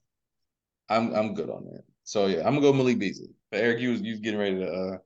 [0.89, 1.83] I'm I'm good on that.
[2.03, 3.29] So yeah, I'm gonna go Malik Beasley.
[3.51, 4.97] But Eric, you was you was getting ready to uh,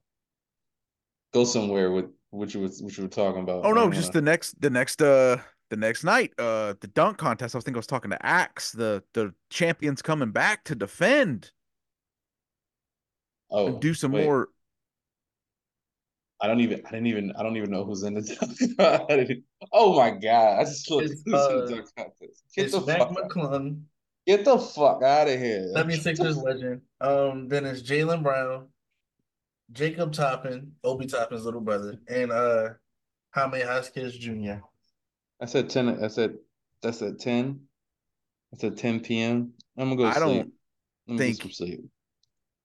[1.33, 3.65] go somewhere with which was which you were talking about.
[3.65, 5.37] Oh no, just the next the next uh
[5.69, 7.55] the next night, uh the dunk contest.
[7.55, 11.51] I was thinking I was talking to Axe, the the champions coming back to defend.
[13.49, 14.25] Oh, do some wait.
[14.25, 14.47] more.
[16.41, 16.81] I don't even.
[16.85, 17.31] I didn't even.
[17.37, 18.21] I don't even know who's in the
[18.77, 19.43] dunk.
[19.73, 20.59] oh my god!
[20.59, 21.11] I just looked.
[21.11, 22.43] It's, who's uh, in the dunk contest?
[22.55, 23.11] Get It's the Mac fuck.
[23.11, 23.81] McClung,
[24.25, 25.71] Get the fuck out of here.
[25.75, 26.81] 76ers legend.
[26.99, 28.67] Um, then it's Jaylen Brown,
[29.71, 32.69] Jacob Toppin, Obi Toppin's little brother, and uh
[33.35, 34.55] Jaime Jaquez Jr.
[35.41, 36.03] I said ten.
[36.03, 36.35] I said
[36.81, 37.61] that's at ten.
[38.53, 39.53] I said ten p.m.
[39.77, 40.03] I'm gonna go.
[40.03, 40.23] To I sleep.
[40.43, 40.51] don't
[41.09, 41.81] I'm think- get some sleep.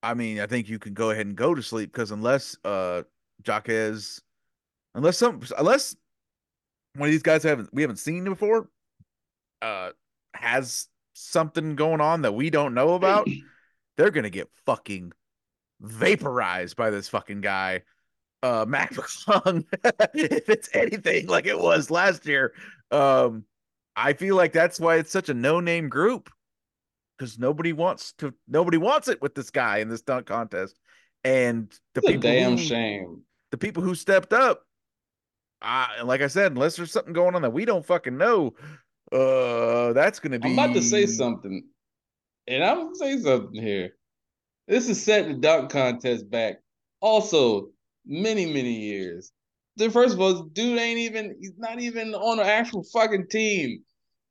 [0.03, 3.03] I mean, I think you can go ahead and go to sleep because unless uh
[3.45, 4.21] Jaquez,
[4.95, 5.97] unless some unless
[6.95, 8.69] one of these guys haven't we haven't seen before,
[9.63, 9.91] uh,
[10.35, 13.29] has something going on that we don't know about,
[13.97, 15.13] they're gonna get fucking
[15.81, 17.83] vaporized by this fucking guy.
[18.43, 19.65] Uh, Mac McClung,
[20.15, 22.53] if it's anything like it was last year,
[22.91, 23.45] um,
[23.97, 26.31] I feel like that's why it's such a no-name group
[27.17, 30.79] because nobody wants to, nobody wants it with this guy in this dunk contest,
[31.25, 33.23] and the It's people damn who, shame.
[33.51, 34.63] the people who stepped up,
[35.63, 38.55] uh, like I said, unless there's something going on that we don't fucking know,
[39.13, 40.49] uh, that's gonna be.
[40.49, 41.65] I'm about to say something,
[42.47, 43.97] and I'm gonna say something here.
[44.69, 46.57] This is set the dunk contest back.
[47.01, 47.69] Also,
[48.05, 49.33] many many years.
[49.77, 51.37] The first of all, dude ain't even.
[51.41, 53.83] He's not even on an actual fucking team.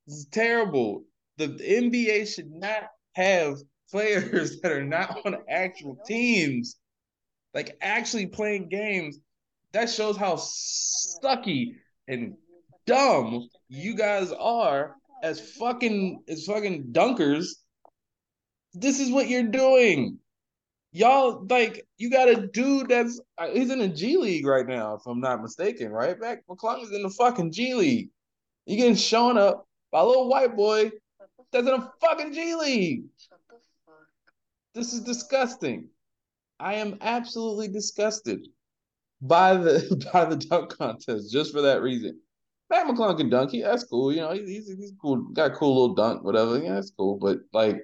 [0.06, 1.04] This is terrible.
[1.38, 2.84] The NBA should not
[3.14, 3.58] have
[3.90, 6.76] players that are not on actual teams,
[7.54, 9.18] like actually playing games.
[9.72, 11.74] That shows how sucky
[12.08, 12.34] and
[12.86, 17.46] dumb you guys are as fucking as fucking dunkers.
[18.74, 20.18] This is what you're doing.
[20.92, 24.94] Y'all like you got a dude that's uh, he's in the G League right now,
[24.94, 26.18] if I'm not mistaken, right?
[26.18, 28.10] Mac McClung is in the fucking G League.
[28.64, 30.90] You getting shown up by a little white boy
[31.52, 33.04] that's in a fucking G League.
[34.76, 35.88] This is disgusting.
[36.60, 38.46] I am absolutely disgusted
[39.22, 42.20] by the by the dunk contest just for that reason.
[42.68, 43.52] Mac McClung can dunk.
[43.52, 44.12] He that's cool.
[44.12, 45.16] You know, he- he's he's cool.
[45.32, 46.58] Got a cool little dunk, whatever.
[46.62, 47.16] Yeah, that's cool.
[47.18, 47.78] But like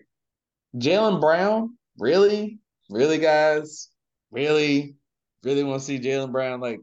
[0.76, 2.58] Jaylen Brown, really,
[2.90, 3.88] really, guys,
[4.30, 4.96] really,
[5.44, 6.60] really want to see Jaylen Brown.
[6.60, 6.80] Like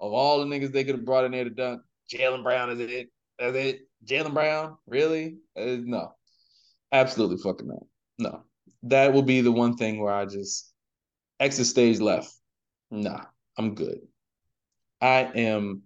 [0.00, 1.82] of all the niggas they could have brought in there to dunk,
[2.12, 3.10] Jaylen Brown is it.
[3.38, 3.80] That's it.
[4.04, 5.36] Jaylen Brown, really?
[5.56, 6.14] Uh, no.
[6.90, 7.86] Absolutely fucking not.
[8.18, 8.42] No.
[8.84, 10.72] That will be the one thing where I just
[11.38, 12.32] exit stage left.
[12.90, 13.24] Nah,
[13.56, 14.00] I'm good.
[15.00, 15.82] I am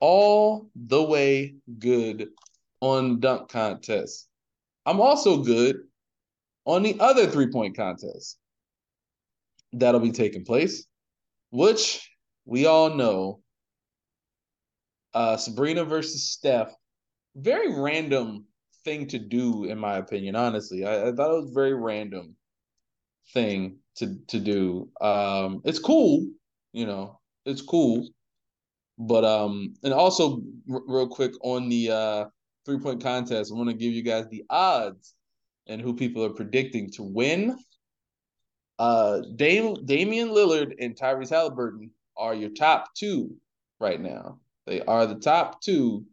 [0.00, 2.28] all the way good
[2.80, 4.28] on dunk contests.
[4.86, 5.76] I'm also good
[6.64, 8.38] on the other three point contest
[9.72, 10.86] that'll be taking place,
[11.50, 12.10] which
[12.44, 13.40] we all know
[15.14, 16.74] uh, Sabrina versus Steph.
[17.36, 18.46] Very random
[18.88, 20.34] thing to do, in my opinion.
[20.34, 22.36] Honestly, I, I thought it was very random
[23.34, 24.90] thing to to do.
[25.00, 26.26] Um, it's cool,
[26.72, 28.08] you know, it's cool,
[28.98, 32.24] but um, and also r- real quick on the uh
[32.64, 35.14] three point contest, I want to give you guys the odds
[35.66, 37.58] and who people are predicting to win.
[38.78, 43.34] Uh, Dame, Damian Lillard and Tyrese Halliburton are your top two
[43.80, 44.38] right now.
[44.66, 46.04] They are the top two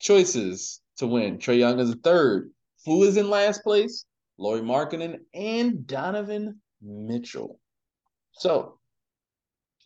[0.00, 1.38] choices to win.
[1.38, 2.50] Trae Young is third.
[2.84, 4.04] Who is in last place?
[4.38, 7.58] Lauri Markkanen and Donovan Mitchell.
[8.32, 8.78] So,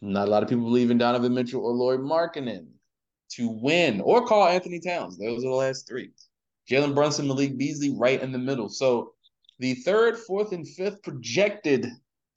[0.02, 2.66] not a lot of people believe in Donovan Mitchell or Lauri Markkanen
[3.32, 5.16] to win, or Karl-Anthony Towns.
[5.16, 6.10] Those are the last three.
[6.68, 8.68] Jalen Brunson, Malik Beasley, right in the middle.
[8.68, 9.12] So,
[9.60, 11.86] the third, fourth, and fifth projected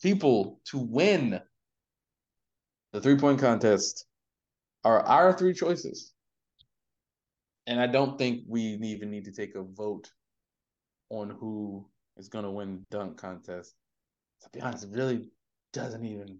[0.01, 1.39] people to win
[2.91, 4.05] the three point contest
[4.83, 6.12] are our three choices.
[7.65, 10.11] And I don't think we even need to take a vote
[11.09, 11.87] on who
[12.17, 13.73] is going to win dunk contest.
[14.41, 15.29] To be honest, it really
[15.71, 16.39] doesn't even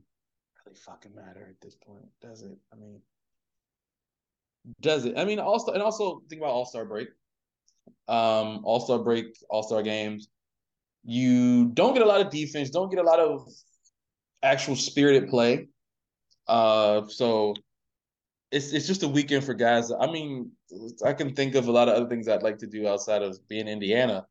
[0.66, 2.58] really fucking matter at this point, does it?
[2.72, 3.02] I mean,
[4.82, 5.18] does it?
[5.18, 7.08] I mean, also, and also think about All Star break,
[8.08, 10.28] um, All Star break, All Star games.
[11.06, 13.48] You don't get a lot of defense, don't get a lot of
[14.42, 15.68] actual spirited play.
[16.48, 17.56] Uh, so
[18.54, 19.92] it's it's just a weekend for guys.
[19.92, 20.52] I mean,
[21.04, 23.38] I can think of a lot of other things I'd like to do outside of
[23.48, 24.28] being Indiana,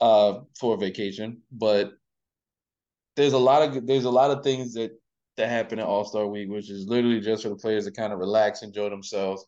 [0.00, 1.42] uh, for vacation.
[1.52, 1.92] But
[3.14, 4.90] there's a lot of there's a lot of things that
[5.36, 8.12] that happen at All Star Week, which is literally just for the players to kind
[8.12, 9.46] of relax, enjoy themselves.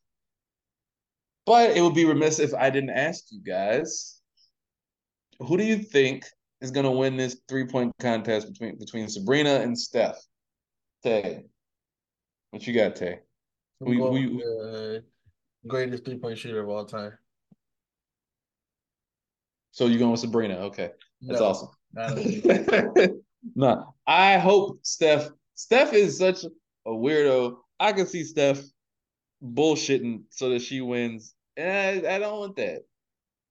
[1.44, 4.20] But it would be remiss if I didn't ask you guys,
[5.40, 6.24] who do you think
[6.60, 10.18] is going to win this three point contest between between Sabrina and Steph?
[11.02, 11.42] Tay,
[12.50, 13.18] what you got, Tay?
[13.80, 15.04] Who- going the
[15.66, 17.12] greatest three point shooter of all time.
[19.72, 20.54] So you're going with Sabrina?
[20.66, 20.90] Okay,
[21.22, 21.68] that's No, awesome.
[23.54, 25.28] no, I hope Steph.
[25.56, 27.56] Steph is such a weirdo.
[27.80, 28.62] I can see Steph
[29.42, 31.34] bullshitting so that she wins.
[31.56, 32.82] And I, I don't want that.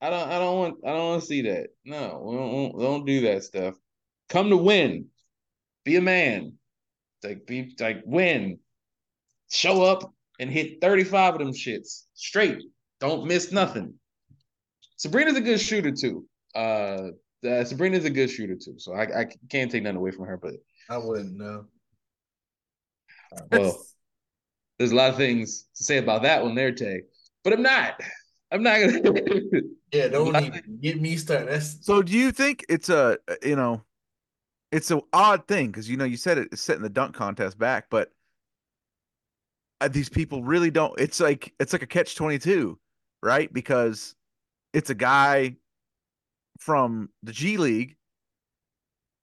[0.02, 0.30] I don't.
[0.30, 0.76] I don't want.
[0.86, 1.70] I don't want to see that.
[1.86, 3.76] No, we don't, we don't do that stuff.
[4.30, 5.08] Come to win.
[5.86, 6.54] Be a man.
[7.24, 8.60] Like be like win.
[9.54, 12.64] Show up and hit thirty five of them shits straight.
[13.00, 13.94] Don't miss nothing.
[14.98, 16.26] Sabrina's a good shooter too.
[16.56, 17.10] Uh,
[17.48, 18.76] uh, Sabrina's a good shooter too.
[18.78, 20.38] So I, I can't take nothing away from her.
[20.38, 20.56] But
[20.90, 21.66] I wouldn't know.
[23.52, 23.86] well,
[24.80, 27.02] there's a lot of things to say about that one there, Tay.
[27.44, 28.02] But I'm not.
[28.52, 29.62] I'm not gonna.
[29.94, 31.50] Yeah, don't even get me started.
[31.50, 33.84] That's So do you think it's a you know,
[34.72, 37.60] it's an odd thing because you know you said it, it's setting the dunk contest
[37.60, 38.12] back, but
[39.84, 40.98] Uh, these people really don't.
[40.98, 42.80] It's like it's like a catch twenty two,
[43.22, 43.52] right?
[43.52, 44.16] Because
[44.74, 45.58] it's a guy
[46.58, 47.98] from the G League,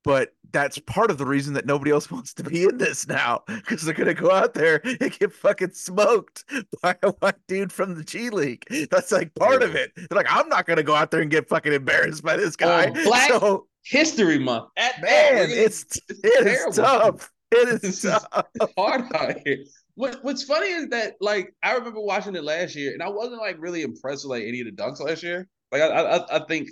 [0.04, 3.42] but that's part of the reason that nobody else wants to be in this now
[3.46, 6.44] because they're gonna go out there and get fucking smoked
[6.82, 8.66] by a white dude from the G League.
[8.90, 9.92] That's like part of it.
[9.96, 12.66] They're like, I'm not gonna go out there and get fucking embarrassed by this oh,
[12.66, 12.92] guy.
[12.94, 14.68] Oh, black So History Month.
[14.76, 16.72] At man, gonna- it's terrible.
[16.72, 17.30] tough.
[17.52, 18.06] It is
[18.78, 19.64] hard out here.
[19.94, 23.40] What What's funny is that like I remember watching it last year, and I wasn't
[23.40, 25.48] like really impressed with like any of the dunks last year.
[25.72, 26.68] Like I I, I think,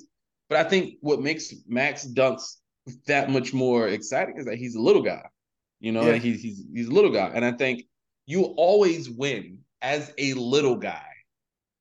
[0.49, 2.57] but I think what makes Max dunks
[3.07, 5.23] that much more exciting is that he's a little guy.
[5.81, 6.13] You know, Yeah.
[6.13, 7.85] like he's he's he's a little guy, and I think
[8.27, 11.07] you always win as a little guy,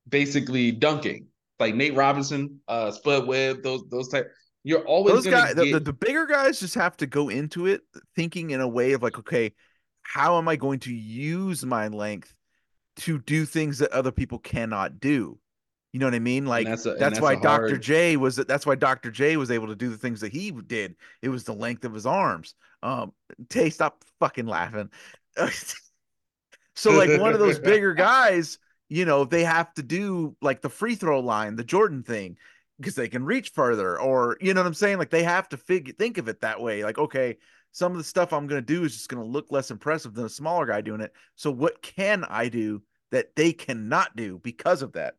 [0.10, 1.28] basically dunking.
[1.60, 4.32] Like Nate Robinson, uh, Spud Webb, those those type.
[4.64, 7.68] You're always Those guys, the, get- the, the bigger guys, just have to go into
[7.68, 7.82] it
[8.16, 9.54] thinking in a way of like, okay,
[10.02, 12.34] how am I going to use my length
[12.98, 15.40] to do things that other people cannot do?
[15.94, 16.46] You know what I mean?
[16.46, 17.78] Like that's a- that's, that's why a Dr.
[17.78, 19.10] J was that's why Dr.
[19.10, 20.96] J was able to do the things that he did.
[21.22, 22.56] It was the length of his arms.
[22.84, 23.14] Um,
[23.50, 24.90] Tay, stop fucking laughing.
[26.76, 30.70] so like one of those bigger guys, you know, they have to do like the
[30.70, 32.38] free throw line, the Jordan thing,
[32.80, 34.98] because they can reach further, or you know what I'm saying?
[34.98, 36.84] Like they have to figure think of it that way.
[36.84, 37.38] Like, okay,
[37.72, 40.30] some of the stuff I'm gonna do is just gonna look less impressive than a
[40.30, 41.14] smaller guy doing it.
[41.36, 45.16] So what can I do that they cannot do because of that?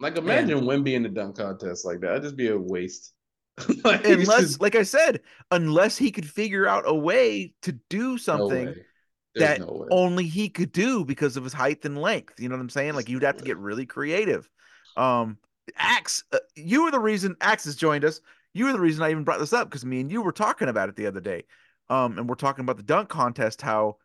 [0.00, 2.08] Like imagine Wemby in the dunk contest like that.
[2.08, 3.12] That'd just be a waste.
[3.84, 5.20] like, unless, just- like I said,
[5.50, 8.74] unless he could figure out a way to do something way.
[9.34, 12.40] There's that no only he could do because of his height and length.
[12.40, 12.94] You know what I'm saying?
[12.94, 14.48] Like you'd have to get really creative.
[14.96, 15.38] Um,
[15.76, 18.20] Axe, uh, you were the reason Axe has joined us.
[18.54, 20.68] You were the reason I even brought this up because me and you were talking
[20.68, 21.44] about it the other day.
[21.88, 23.96] Um, and we're talking about the dunk contest, how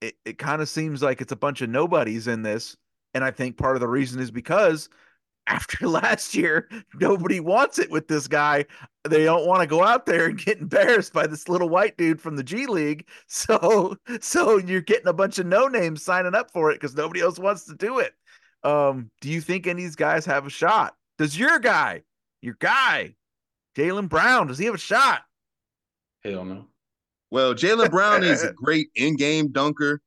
[0.00, 2.76] it, it kind of seems like it's a bunch of nobodies in this.
[3.14, 4.88] And I think part of the reason is because
[5.46, 8.64] after last year, nobody wants it with this guy.
[9.08, 12.20] They don't want to go out there and get embarrassed by this little white dude
[12.20, 13.06] from the G League.
[13.26, 17.20] So, so you're getting a bunch of no names signing up for it because nobody
[17.20, 18.14] else wants to do it.
[18.64, 20.94] Um, do you think any of these guys have a shot?
[21.18, 22.02] Does your guy,
[22.40, 23.14] your guy,
[23.76, 25.22] Jaylen Brown, does he have a shot?
[26.24, 26.66] Hell no.
[27.30, 30.00] Well, Jaylen Brown is a great in-game dunker.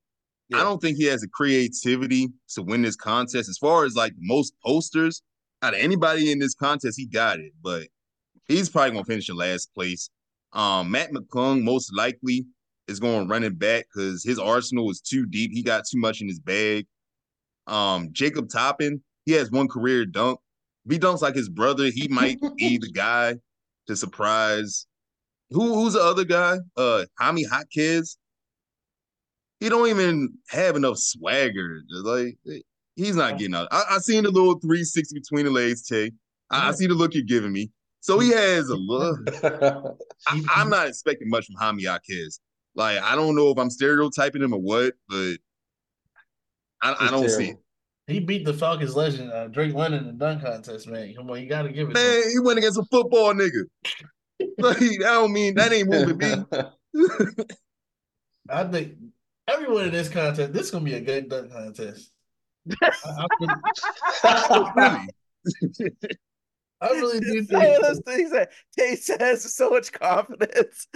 [0.49, 0.59] Yeah.
[0.59, 3.49] I don't think he has the creativity to win this contest.
[3.49, 5.23] As far as like most posters,
[5.63, 7.51] out of anybody in this contest, he got it.
[7.63, 7.87] But
[8.47, 10.09] he's probably gonna finish in last place.
[10.53, 12.45] Um, Mac McClung most likely
[12.87, 15.51] is going running back because his arsenal is too deep.
[15.51, 16.85] He got too much in his bag.
[17.67, 20.39] Um, Jacob Toppin, he has one career dunk.
[20.85, 23.35] If he dunks like his brother, he might be the guy
[23.87, 24.85] to surprise.
[25.51, 26.57] Who who's the other guy?
[26.75, 28.17] Uh, Jaime Jaquez.
[29.59, 31.81] He don't even have enough swagger.
[31.89, 32.37] Like
[32.95, 33.67] he's not getting out.
[33.71, 36.11] I, I seen the little 360 between the legs, Tay.
[36.49, 37.71] I, I see the look you're giving me.
[38.01, 39.19] So he has a look.
[40.27, 42.39] I, I'm not expecting much from Jaime Jaquez.
[42.75, 45.37] Like I don't know if I'm stereotyping him or what, but
[46.85, 47.57] I, I don't see it.
[48.07, 51.13] He beat the Falcons legend uh, Drake London in the dunk contest, man.
[51.15, 51.97] Come on, you got to give it.
[51.97, 52.03] him.
[52.03, 53.63] Man, he went against a football nigga.
[54.59, 56.35] like that don't mean that ain't moving me.
[58.49, 58.93] I think
[59.47, 62.11] everyone in this contest, this is gonna be a good dunk contest.
[62.83, 63.25] I,
[64.23, 65.07] I really, really.
[66.81, 70.87] I really do Just saying those things that Tay says with so much confidence.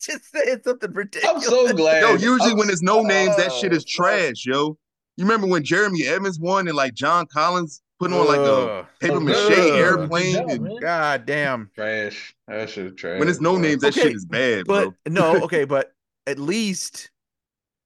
[0.00, 1.36] It's just, just saying something ridiculous.
[1.36, 2.02] I'm so glad.
[2.02, 4.76] Yo, usually I'm when there's no oh, names, that shit is trash, yo.
[5.16, 9.16] You remember when Jeremy Evans won and like John Collins put on like a paper
[9.16, 9.74] oh, mache Ugh.
[9.74, 10.46] airplane?
[10.46, 10.80] Good and.
[10.80, 11.70] God damn.
[11.74, 12.34] Trash.
[12.48, 13.18] That shit is trash.
[13.18, 13.60] when it's no bro.
[13.62, 14.94] names, that Okay, shit is bad, But bro.
[15.06, 15.92] no, okay, but
[16.26, 17.10] at least,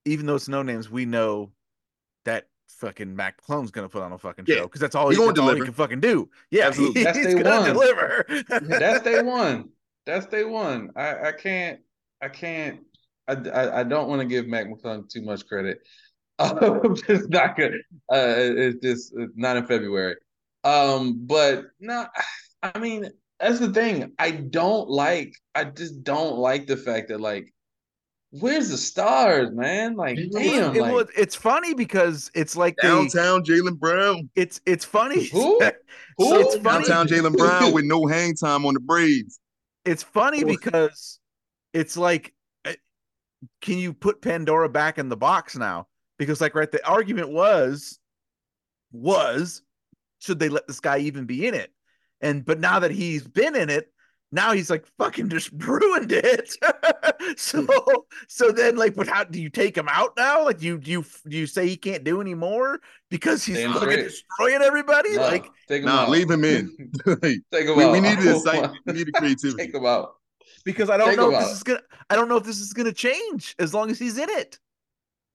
[0.05, 1.51] even though it's no names, we know
[2.25, 5.19] that fucking Mac Clone's gonna put on a fucking show because that's all he he,
[5.21, 6.29] gonna that's all he can fucking do.
[6.51, 7.01] Yeah, Absolutely.
[7.01, 7.73] he- That's he's day gonna one.
[7.73, 8.27] deliver.
[8.61, 9.71] That's day one.
[10.07, 10.91] That's day one.
[10.97, 11.81] I, I can't.
[12.21, 12.81] I can't.
[13.29, 15.79] I, I, I don't want to give Mac McClung too much credit.
[16.39, 17.75] I'm just not good.
[18.13, 20.17] Uh, it's just it's not in February.
[20.65, 22.07] Um, but no,
[22.63, 23.09] I mean
[23.41, 24.13] that's the thing.
[24.19, 25.35] I don't like.
[25.55, 27.53] I just don't like the fact that like,
[28.31, 29.95] where's the stars, man?
[29.97, 34.29] Like, It was- damn, It like was- it's funny because it's like Downtown Jaylen Brown.
[34.35, 35.27] it's it's funny.
[35.29, 35.61] Who?
[36.19, 36.29] Who?
[36.31, 36.87] So it's funny.
[36.87, 39.39] Downtown Jaylen Brown with no hang time on the braids.
[39.85, 41.21] It's funny because
[41.75, 42.33] it's like,
[42.65, 42.73] uh,
[43.61, 45.89] can you put Pandora back in the box now?
[46.19, 47.99] Because like, right, the argument was,
[48.93, 49.63] was,
[50.21, 51.71] should they let this guy even be in it?
[52.21, 53.91] And but now that he's been in it,
[54.33, 56.57] now he's like fucking just ruined it.
[57.39, 57.67] so
[58.29, 60.45] so then like, but how do you take him out now?
[60.45, 64.03] Like, you you you say he can't do anymore because he's Damn fucking straight.
[64.05, 65.17] destroying everybody?
[65.17, 66.11] No, Like, take him Nah, out.
[66.11, 66.75] leave him in.
[67.07, 67.93] we, take him we out.
[67.95, 68.79] needed the excitement.
[68.87, 69.67] We needed creativity.
[69.67, 70.15] Take him out.
[70.65, 71.53] Because I don't Take know if this out.
[71.53, 74.29] is gonna I don't know if this is gonna change as long as he's in
[74.31, 74.59] it.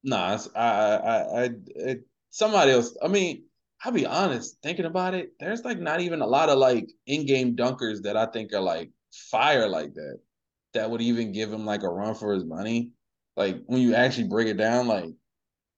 [0.04, 1.50] Nah, I, I, I,
[1.88, 1.96] I,
[2.30, 2.96] somebody else.
[3.04, 3.44] I mean,
[3.84, 4.58] I'll be honest.
[4.64, 8.26] Thinking about it, there's like not even a lot of like in-game dunkers that I
[8.28, 10.20] think are like fire like that.
[10.74, 12.92] That would even give him like a run for his money.
[13.36, 15.10] Like when you actually break it down, like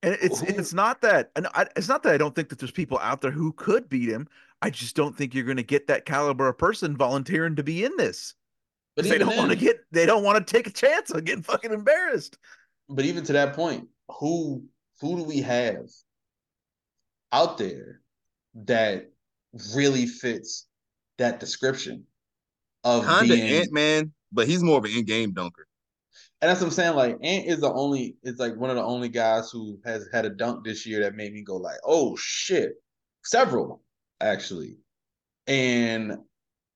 [0.03, 2.71] And it's it's not that and I, it's not that I don't think that there's
[2.71, 4.27] people out there who could beat him.
[4.61, 7.83] I just don't think you're going to get that caliber of person volunteering to be
[7.83, 8.35] in this.
[9.03, 11.23] But 'Cause They don't want to get they don't want to take a chance on
[11.23, 12.37] getting fucking embarrassed.
[12.89, 13.87] But even to that point,
[14.19, 14.65] who
[14.99, 15.87] who do we have
[17.31, 18.01] out there
[18.53, 19.11] that
[19.73, 20.67] really fits
[21.17, 22.05] that description
[22.83, 25.67] of Kinda being Ant Man, but he's more of an in-game dunker.
[26.41, 26.95] And that's what I'm saying.
[26.95, 30.25] Like Ant is the only is like one of the only guys who has had
[30.25, 32.73] a dunk this year that made me go like, oh shit.
[33.23, 33.83] Several,
[34.19, 34.77] actually.
[35.45, 36.17] And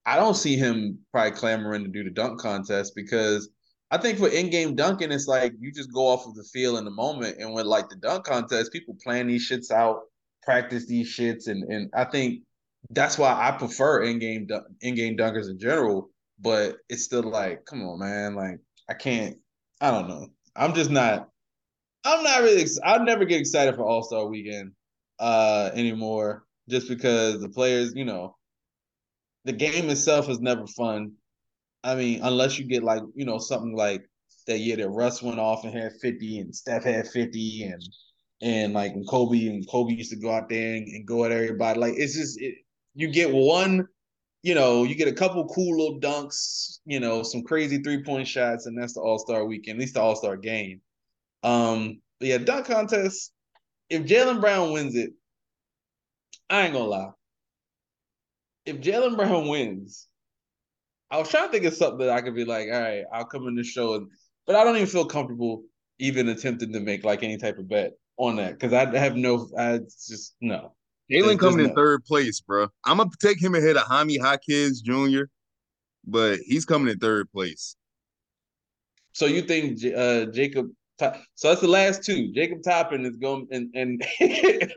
[0.06, 3.50] I don't see him probably clamoring to do the dunk contest because
[3.92, 6.86] I think for in-game dunking, it's like you just go off of the feel in
[6.86, 7.38] the moment.
[7.40, 10.02] And with like the dunk contest, people plan these shits out,
[10.44, 12.44] practice these shits, and and I think
[12.92, 14.48] that's why I prefer in-game
[14.82, 16.10] in-game dunkers in general.
[16.40, 19.38] But it's still like, come on, man, like I can't.
[19.82, 20.28] I don't know.
[20.56, 21.30] I'm just not.
[22.04, 22.66] I'm not really.
[22.84, 24.72] I'll never get excited for All Star Weekend.
[25.20, 28.35] uh anymore just because the players, you know,
[29.46, 31.14] the game itself is never fun.
[31.84, 34.04] I mean, unless you get like, you know, something like
[34.48, 37.82] that year that Russ went off and had 50 and Steph had 50 and
[38.42, 41.32] and like when Kobe and Kobe used to go out there and, and go at
[41.32, 41.80] everybody.
[41.80, 42.56] Like it's just it,
[42.96, 43.88] you get one,
[44.42, 48.66] you know, you get a couple cool little dunks, you know, some crazy three-point shots,
[48.66, 50.82] and that's the all-star weekend, at least the all-star game.
[51.44, 53.32] Um, but yeah, dunk contest.
[53.90, 55.14] If Jaylen Brown wins it,
[56.50, 57.10] I ain't gonna lie.
[58.66, 60.08] If Jaylen Brown wins,
[61.12, 63.26] I was trying to think of something that I could be like, all right, I'll
[63.26, 64.08] come in the show, and,
[64.48, 65.64] but I don't even feel comfortable
[66.00, 69.48] even attempting to make like any type of bet on that because I have no,
[69.58, 70.74] I just no.
[71.12, 72.68] Jalen coming there's in no- third place, bro.
[72.86, 75.24] I'm gonna take him ahead of Jaime Jaquez Jr.,
[76.06, 77.76] but he's coming in third place.
[79.14, 80.70] So you think uh, Jacob?
[80.98, 82.32] Top- so that's the last two.
[82.34, 84.02] Jacob Toppin is going, and and,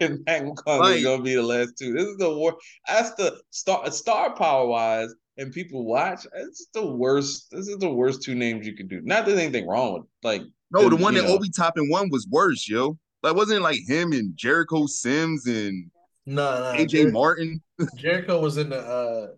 [0.01, 0.97] and Mac McClung Right.
[0.97, 1.93] is going to be the last two.
[1.93, 2.57] This is the war.
[2.89, 6.27] That's the star star power wise, and people watch.
[6.35, 7.51] It's the worst.
[7.53, 9.01] This is the worst two names you could do.
[9.05, 10.43] Not that there's anything wrong with like.
[10.71, 11.35] No, the Then, one that know.
[11.35, 12.99] Obi Toppin won was worse, yo.
[13.23, 15.91] Like wasn't it like him and Jericho Sims and
[16.27, 16.79] No, no.
[16.79, 17.63] AJ Jer- Martin?
[17.97, 19.29] Jericho was in the uh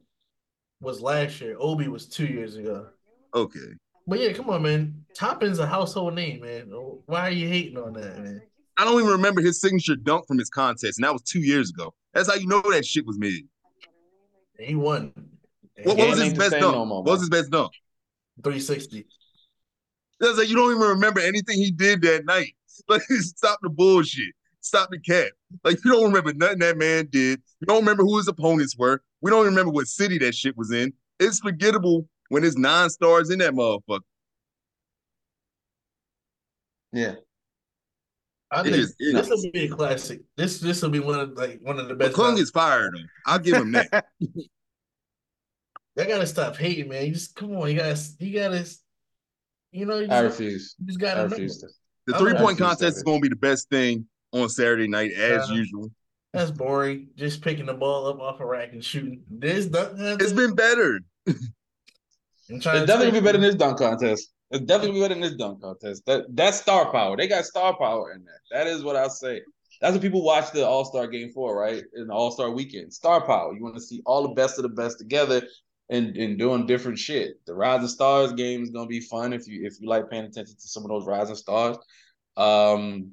[0.81, 1.57] was last year.
[1.59, 2.87] Obi was two years ago.
[3.35, 3.69] Okay.
[4.11, 5.05] But yeah, come on, man.
[5.15, 6.67] Toppin's a household name, man.
[7.07, 8.43] Why are you hating on that, man?
[8.77, 11.71] I don't even remember his signature dunk from his contest, and that was two years
[11.71, 11.95] ago.
[12.13, 13.47] That's how you know that shit was made.
[14.59, 15.13] He won.
[15.85, 16.75] What, what was his best same dunk?
[16.75, 17.71] no more, what was his best dunk?
[18.43, 19.07] 360.
[20.19, 22.53] That's like you don't even remember anything he did that night.
[22.89, 24.35] Like stop the bullshit.
[24.61, 25.29] Stop the cap.
[25.63, 27.41] Like you don't remember nothing that man did.
[27.61, 29.03] You don't remember who his opponents were.
[29.21, 30.93] We don't even remember what city that shit was in.
[31.21, 34.01] It's forgettable when there's nine stars in that motherfucker.
[36.93, 37.15] Yeah,
[38.51, 40.23] I It think is- it this will be a classic.
[40.37, 42.15] This this will be one of like one of the best.
[42.17, 43.05] McClung is fired though.
[43.27, 44.07] I'll give him that.
[45.99, 47.05] I gotta stop hating, man.
[47.07, 47.69] You just come on.
[47.69, 48.01] You gotta.
[48.19, 48.67] You gotta.
[49.73, 49.99] You know.
[49.99, 50.75] You I just, refuse.
[50.81, 51.29] you just gotta know.
[51.29, 51.59] refuse.
[51.59, 51.69] To.
[52.07, 55.49] The three point contest is going to be the best thing on Saturday night as
[55.51, 55.91] Uh, usual.
[56.33, 57.09] That's boring.
[57.17, 59.23] Just picking the ball up off a rack and shooting.
[59.31, 61.01] This dunk It's been better.
[62.51, 64.33] I'm It's definitely you, be better than this dunk contest.
[64.51, 66.05] It's definitely gonna be better than this dunk contest.
[66.07, 67.17] That that's star power.
[67.17, 68.41] They got star power in that.
[68.51, 69.43] That is what I say.
[69.81, 71.83] That's what people watch the All Star game for, right?
[71.95, 73.55] In the All Star weekend, star power.
[73.55, 75.43] You want to see all the best of the best together
[75.89, 77.45] and and doing different shit.
[77.47, 80.55] The Rising Stars game is gonna be fun if you if you like paying attention
[80.55, 81.79] to some of those Rising Stars.
[82.37, 83.13] Um,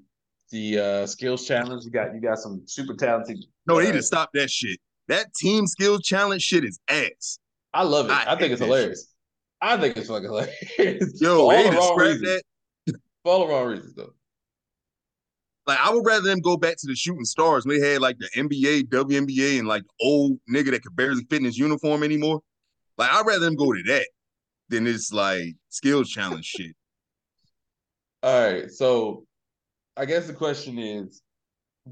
[0.51, 1.83] the uh skills challenge.
[1.85, 3.43] You got you got some super talented.
[3.65, 4.79] No, they need to stop that shit.
[5.07, 7.39] That team skills challenge shit is ass.
[7.73, 8.11] I love it.
[8.11, 9.13] I I, think it's that hilarious.
[9.61, 11.19] I think it's fucking hilarious.
[11.21, 12.21] Yo, For all they the need wrong reasons.
[12.21, 12.43] that.
[13.23, 14.13] For all the wrong reasons, though.
[15.65, 18.17] Like I would rather them go back to the shooting stars when they had like
[18.19, 22.41] the NBA, WNBA, and like old nigga that could barely fit in his uniform anymore.
[22.97, 24.07] Like I'd rather them go to that
[24.69, 26.75] than this like skills challenge shit.
[28.23, 29.25] All right, so
[29.95, 31.21] I guess the question is,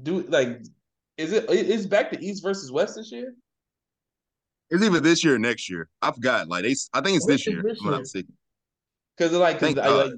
[0.02, 0.60] do like,
[1.18, 3.34] is it is back to East versus West this year?
[4.70, 5.88] It's either this year or next year.
[6.02, 6.48] I forgot.
[6.48, 7.62] Like they, I think it's this year.
[7.62, 8.00] this if I'm not year?
[8.00, 8.36] mistaken.
[9.16, 10.12] Because like, 'cause Thank I, like,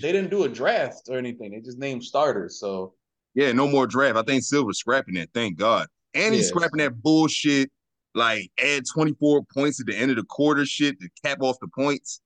[0.00, 2.58] they didn't do a draft or anything; they just named starters.
[2.60, 2.94] So
[3.34, 4.16] Yeah, no more draft.
[4.16, 5.30] I think Silver's scrapping that.
[5.34, 5.88] Thank God.
[6.14, 6.48] And he's Yes.
[6.50, 7.70] scrapping that bullshit.
[8.14, 11.68] Like add 24 points at the end of the quarter shit to cap off the
[11.68, 12.20] points.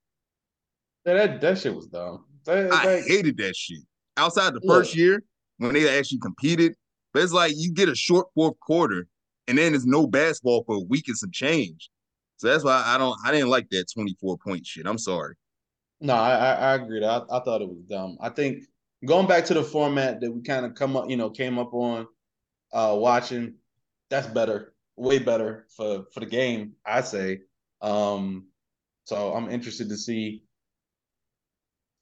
[1.04, 2.24] yeah, that that shit was dumb.
[2.44, 3.80] That- I like, hated that shit.
[4.16, 4.78] Outside the Look.
[4.84, 5.22] first year
[5.58, 6.74] when they actually competed,
[7.12, 9.06] but it's like you get a short fourth quarter
[9.48, 11.90] and then there's no basketball for a week and some change.
[12.36, 14.86] So that's why I don't I didn't like that 24 point shit.
[14.86, 15.34] I'm sorry.
[16.00, 17.04] No, I I, agreed.
[17.04, 18.18] I, I thought it was dumb.
[18.20, 18.64] I think
[19.04, 21.72] going back to the format that we kind of come up, you know, came up
[21.72, 22.06] on
[22.72, 23.54] uh watching,
[24.10, 27.40] that's better, way better for for the game, I say.
[27.80, 28.48] Um
[29.04, 30.42] so I'm interested to see.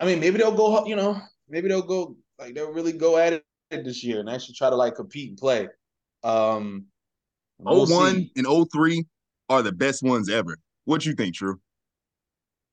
[0.00, 3.34] I mean, maybe they'll go, you know, maybe they'll go like they'll really go at
[3.34, 5.68] it this year and actually try to like compete and play.
[6.24, 6.86] Um
[7.64, 8.32] we'll 01 see.
[8.36, 9.04] and 03
[9.48, 10.56] are the best ones ever.
[10.84, 11.60] What you think, True?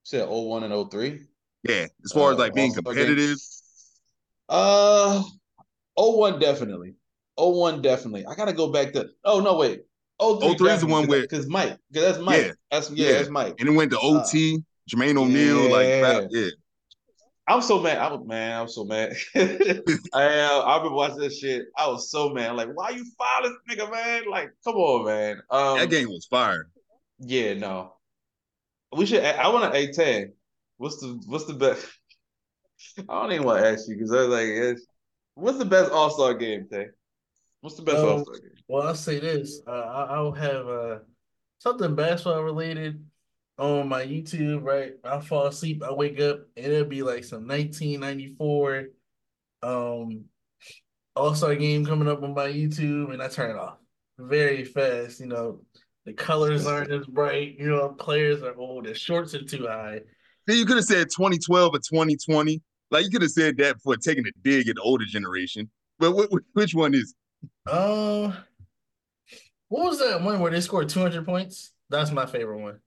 [0.04, 1.20] Said 01 and 03.
[1.68, 3.36] Yeah, as far as Uh, like being competitive.
[4.48, 5.22] Uh,
[5.94, 6.94] 01 definitely.
[7.36, 8.26] 01 definitely.
[8.26, 9.08] I gotta go back to.
[9.24, 9.82] Oh no, wait.
[10.20, 12.46] 03, 03 is the one where- because Mike, because that's Mike.
[12.46, 12.52] Yeah.
[12.70, 13.12] That's yeah, Yeah.
[13.14, 13.54] that's Mike.
[13.58, 14.58] And it went to OT,
[14.90, 16.00] Jermaine O'Neal, like yeah.
[16.00, 16.48] crap, yeah.
[17.46, 17.98] I'm so mad.
[17.98, 18.60] I was man.
[18.60, 19.16] I'm so mad.
[19.34, 20.62] I am.
[20.64, 21.66] I've been watching this shit.
[21.76, 22.54] I was so mad.
[22.54, 24.30] Like, why you file this nigga, man?
[24.30, 25.42] Like, come on, man.
[25.50, 26.68] Um, That game was fire.
[27.18, 27.94] Yeah, no.
[28.96, 29.24] We should.
[29.24, 29.78] I want to.
[29.78, 30.32] Hey, Tan,
[30.76, 31.86] what's the what's the best?
[33.08, 34.86] I don't even want to ask you because I was like, it's,
[35.34, 36.90] what's the best All Star game, Tan?
[37.60, 38.50] What's the best Um, All Star game?
[38.68, 39.60] Well, I'll say this.
[39.66, 40.98] Uh, I, I'll have uh,
[41.58, 43.04] something basketball related
[43.60, 44.94] on my YouTube, right?
[45.04, 48.88] I fall asleep, I wake up, and it'll be like some 1994
[49.62, 50.24] um
[51.14, 53.76] All-Star game coming up on my YouTube, and I turn it off
[54.18, 55.20] very fast.
[55.20, 55.60] You know,
[56.06, 60.00] the colors aren't as bright, you know, players are old, the shorts are too high.
[60.46, 62.62] Then you could have said 2012 or 2020.
[62.90, 65.70] Like you could have said that before taking a dig at the older generation.
[65.98, 67.14] But wh- wh- which one is?
[67.70, 68.34] Um,
[69.68, 71.72] what was that one where they scored 200 points?
[71.90, 72.80] That's my favorite one.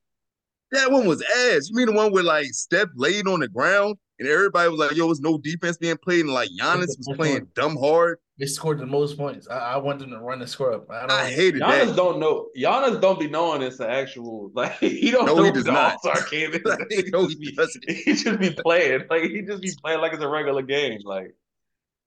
[0.74, 1.70] That one was ass.
[1.70, 4.96] You mean the one where like Steph laid on the ground and everybody was like,
[4.96, 8.20] "Yo, there's no defense being played," and like Giannis was playing dumb hard.
[8.40, 9.48] They scored the most points.
[9.48, 10.90] I, I want them to run the score up.
[10.90, 11.12] I don't.
[11.12, 11.96] I hated Giannis that.
[11.96, 12.48] don't know.
[12.58, 15.66] Giannis don't be knowing it's the actual like he don't No, know he what does
[15.66, 15.98] not.
[16.04, 16.52] All Star game
[16.90, 17.12] is.
[17.12, 17.84] No, he doesn't.
[17.90, 21.02] he just be playing like he just be playing like it's a regular game.
[21.04, 21.36] Like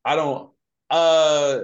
[0.05, 0.51] I don't.
[0.91, 1.61] Uh,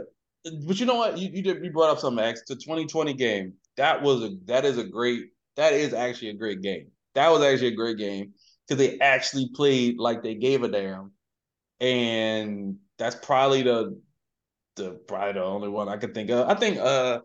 [0.67, 1.19] but you know what?
[1.19, 2.25] You you, did, you brought up something.
[2.25, 3.55] X the 2020 game.
[3.77, 5.31] That was a that is a great.
[5.57, 6.89] That is actually a great game.
[7.15, 8.33] That was actually a great game
[8.67, 11.13] because they actually played like they gave a damn,
[11.81, 14.01] and that's probably the
[14.77, 16.49] the probably the only one I could think of.
[16.49, 17.21] I think uh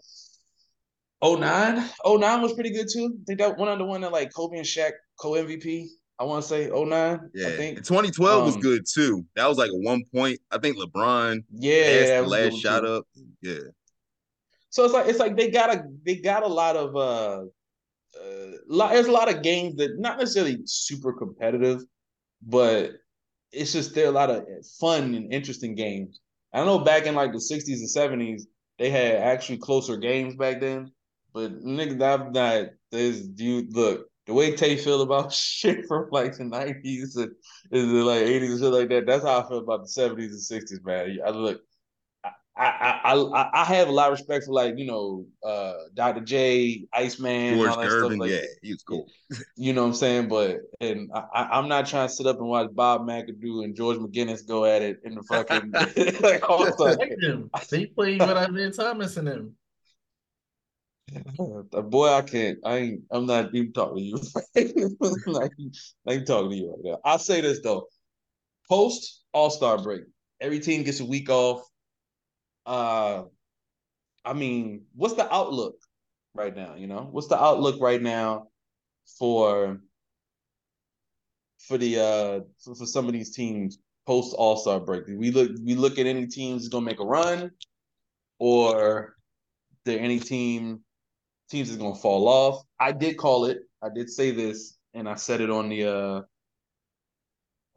[1.21, 3.17] 09, 09 was pretty good too.
[3.21, 5.89] I think that one of the one that like Kobe and Shaq co MVP.
[6.19, 7.19] I want to say 09.
[7.33, 7.77] Yeah, I think.
[7.77, 9.25] and 2012 was Um, good too.
[9.35, 10.39] That was like a one point.
[10.51, 12.87] I think LeBron Yeah, passed the was last shot too.
[12.87, 13.05] up.
[13.41, 13.59] Yeah,
[14.69, 17.45] So it's like it's like they got a they got a lot of uh
[18.67, 21.81] lot, there's a lot of games that not necessarily super competitive,
[22.41, 22.91] but
[23.51, 24.45] it's just there are a lot of
[24.79, 26.19] fun and interesting games.
[26.53, 28.43] I know back in like the 60s and 70s,
[28.79, 30.91] they had actually closer games back then.
[31.33, 36.37] But nigga, that not there's you look the way Tay feel about shit from like
[36.37, 37.31] the 90s and
[37.71, 39.05] is like 80s and shit like that.
[39.05, 41.17] That's how I feel about the 70s and 60s, man.
[41.25, 41.61] I look
[42.57, 46.21] I, I I I have a lot of respect for like you know uh Dr.
[46.21, 49.07] J, Iceman, George all that stuff like yeah, he was cool.
[49.57, 50.27] you know what I'm saying?
[50.27, 53.75] But and I, I- I'm not trying to sit up and watch Bob McAdoo and
[53.75, 55.71] George McGinnis go at it in the fucking
[56.21, 57.49] like all I the like them.
[57.69, 59.55] They played with Isiah Thomas and them.
[61.39, 62.59] Uh, boy, I can't.
[62.65, 63.01] I ain't.
[63.11, 65.21] I'm not even talking to you.
[65.27, 65.51] like,
[66.07, 66.99] I ain't talking to you right now.
[67.05, 67.87] I'll say this though.
[68.69, 70.01] Post All Star break,
[70.41, 71.61] every team gets a week off.
[72.67, 73.23] Uh,
[74.25, 75.75] I mean, what's the outlook
[76.35, 76.75] right now?
[76.75, 78.49] You know, what's the outlook right now
[79.17, 79.79] for
[81.59, 85.07] for the uh for, for some of these teams post All Star break?
[85.07, 87.51] Do we look we look at any teams that's gonna make a run,
[88.37, 89.15] or
[89.85, 90.81] there any team
[91.49, 92.63] teams is gonna fall off?
[92.81, 93.59] I did call it.
[93.81, 96.21] I did say this, and I said it on the uh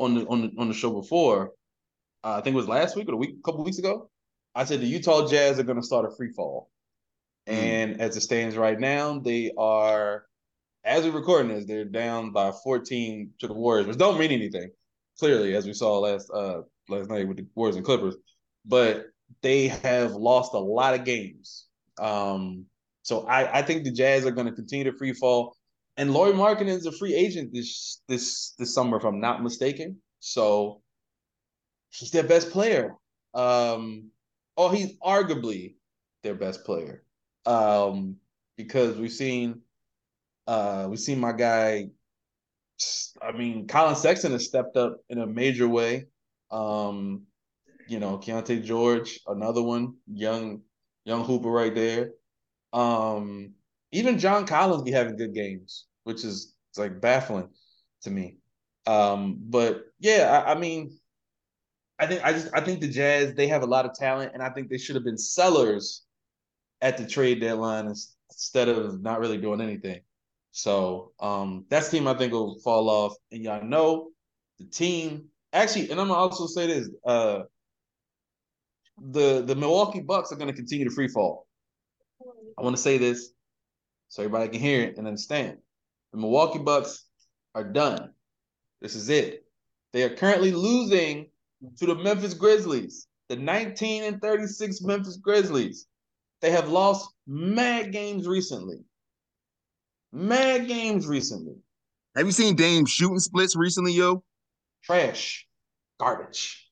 [0.00, 1.52] on the on the on the show before.
[2.24, 4.09] Uh, I think it was last week or a week, a couple weeks ago.
[4.54, 6.70] I said the Utah Jazz are gonna start a free fall,
[7.48, 7.52] Mm.
[7.52, 10.26] and as it stands right now, they are.
[10.84, 14.70] As we're recording this, they're down by 14 to the Warriors, which don't mean anything.
[15.18, 18.16] Clearly, as we saw last uh last night with the Warriors and Clippers,
[18.64, 19.06] but
[19.42, 21.66] they have lost a lot of games.
[21.98, 22.66] Um,
[23.02, 25.56] so I, I think the Jazz are going to continue to free fall.
[25.96, 30.00] And Lauri Markkanen is a free agent this this this summer, if I'm not mistaken.
[30.20, 30.82] So
[31.90, 32.94] he's their best player.
[33.34, 34.10] Um,
[34.56, 35.74] oh, he's arguably
[36.22, 37.02] their best player.
[37.46, 38.16] Um,
[38.56, 39.62] because we've seen
[40.46, 41.88] uh we've seen my guy
[43.20, 46.06] I mean, Collin Sexton has stepped up in a major way.
[46.50, 47.22] Um,
[47.88, 50.62] you know, Keyonte George, another one, young,
[51.04, 52.12] young hooper right there.
[52.72, 53.54] Um,
[53.92, 57.48] even John Collins be having good games, which is like baffling
[58.02, 58.36] to me.
[58.86, 60.98] Um, but yeah, I, I mean,
[62.00, 64.42] I think I just I think the Jazz they have a lot of talent, and
[64.42, 66.02] I think they should have been sellers
[66.80, 67.86] at the trade deadline
[68.30, 70.00] instead of not really doing anything.
[70.50, 74.08] So um, that's the team I think will fall off, and y'all know
[74.58, 77.40] the team actually, and I'm gonna also say this: uh,
[79.12, 81.46] the the Milwaukee Bucks are to continue to free fall.
[82.58, 83.30] I want to say this
[84.08, 85.58] so everybody can hear it and understand.
[86.12, 87.04] The Milwaukee Bucks
[87.54, 88.10] are done.
[88.80, 89.44] This is it.
[89.92, 91.29] They are currently losing
[91.76, 95.86] to the Memphis Grizzlies, the 19 and 36 Memphis Grizzlies.
[96.40, 98.78] They have lost mad games recently.
[100.12, 101.54] Mad games recently.
[102.16, 104.24] Have you seen Dame shooting splits recently, yo?
[104.82, 105.46] Trash.
[105.98, 106.66] Garbage.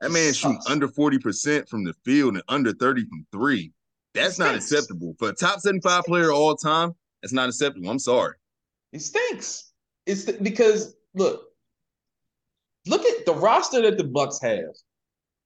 [0.00, 0.66] That man Sucks.
[0.68, 3.72] under 40% from the field and under 30 from three.
[4.14, 5.14] That's not acceptable.
[5.18, 7.90] For a top 75 player of all time, that's not acceptable.
[7.90, 8.34] I'm sorry.
[8.92, 9.72] It stinks.
[10.06, 11.42] It's th- because look,
[12.86, 14.74] look at the roster that the Bucks have.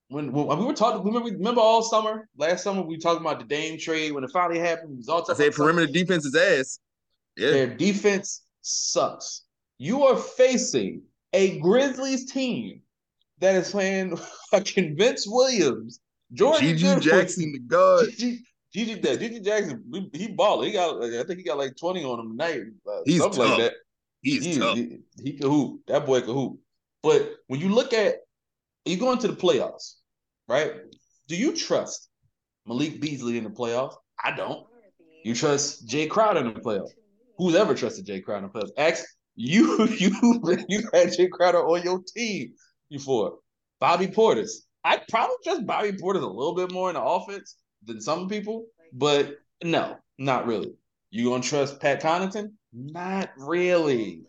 [0.09, 3.45] when, when we were talking, remember, remember all summer, last summer, we talked about the
[3.45, 4.93] Dame trade when it finally happened.
[4.93, 6.79] It was all I say perimeter defense is ass.
[7.37, 7.51] Yeah.
[7.51, 9.43] Their defense sucks.
[9.77, 12.81] You are facing a Grizzlies team
[13.39, 14.17] that is playing
[14.51, 15.99] fucking Vince Williams,
[16.33, 18.05] Jordan Goodwin, Jackson, the god.
[18.09, 18.39] GG,
[18.75, 20.65] GG, that Jackson, he, he balled.
[20.65, 23.57] He got, I think he got like twenty on him tonight, uh, He's something tough.
[23.57, 23.73] like that.
[24.21, 24.77] He's he, tough.
[24.77, 25.81] He, he can hoop.
[25.87, 26.59] That boy can hoop.
[27.03, 28.15] But when you look at
[28.85, 29.95] you go into the playoffs,
[30.47, 30.73] right?
[31.27, 32.09] Do you trust
[32.65, 33.95] Malik Beasley in the playoffs?
[34.23, 34.65] I don't.
[35.23, 36.91] You trust Jae Crowder in the playoffs?
[37.37, 38.71] Who's ever trusted Jae Crowder in the playoffs?
[38.77, 40.11] Ask you, you,
[40.67, 42.53] you had Jae Crowder on your team
[42.89, 43.37] before.
[43.79, 44.51] Bobby Portis.
[44.83, 48.65] I probably trust Bobby Portis a little bit more in the offense than some people,
[48.93, 50.73] but no, not really.
[51.11, 52.53] You gonna trust Pat Connaughton?
[52.73, 54.23] Not really.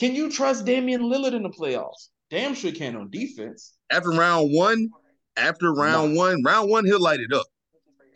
[0.00, 2.08] Can you trust Damian Lillard in the playoffs?
[2.30, 3.74] Damn sure can on defense.
[3.90, 4.90] After round one,
[5.36, 7.46] after round one, round one, he'll light it up.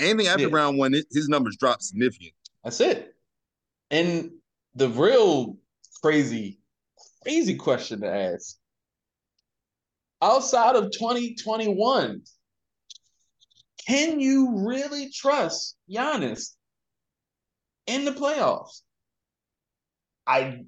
[0.01, 0.55] Anything after Yeah.
[0.55, 2.33] round one, his numbers drop significant.
[2.65, 3.15] That's it.
[3.91, 4.33] And
[4.75, 5.59] the real
[6.03, 6.61] crazy,
[7.23, 8.57] crazy question to ask
[10.21, 12.23] outside of 2021,
[13.87, 16.55] can you really trust Giannis
[17.87, 18.83] in the playoffs?
[20.27, 20.65] I,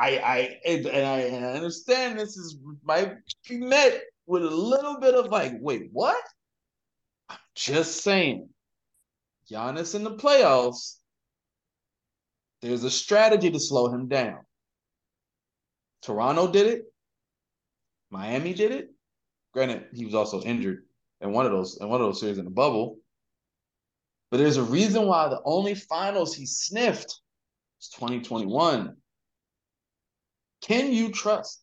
[0.00, 3.16] I, I, and, I, and I understand this is might
[3.48, 6.16] be met with a little bit of like, wait, what?
[7.28, 8.48] I'm just saying,
[9.50, 11.00] Giannis in the playoffs
[12.62, 14.40] there's a strategy to slow him down.
[16.02, 16.82] Toronto did it.
[18.10, 18.90] Miami did it.
[19.52, 20.84] Granted, he was also injured
[21.20, 22.98] in one of those in one of those series in the bubble.
[24.30, 27.20] But there's a reason why the only finals he sniffed
[27.78, 28.96] was 2021.
[30.62, 31.62] Can you trust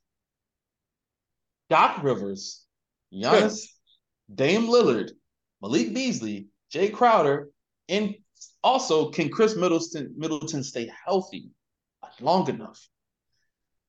[1.70, 2.66] Doc Rivers,
[3.14, 3.68] Giannis,
[4.34, 5.12] Dame Lillard,
[5.62, 7.50] Malik Beasley, Jae Crowder,
[7.89, 8.16] and
[8.64, 11.50] also can Khris Middleton Middleton stay healthy
[12.20, 12.88] long enough?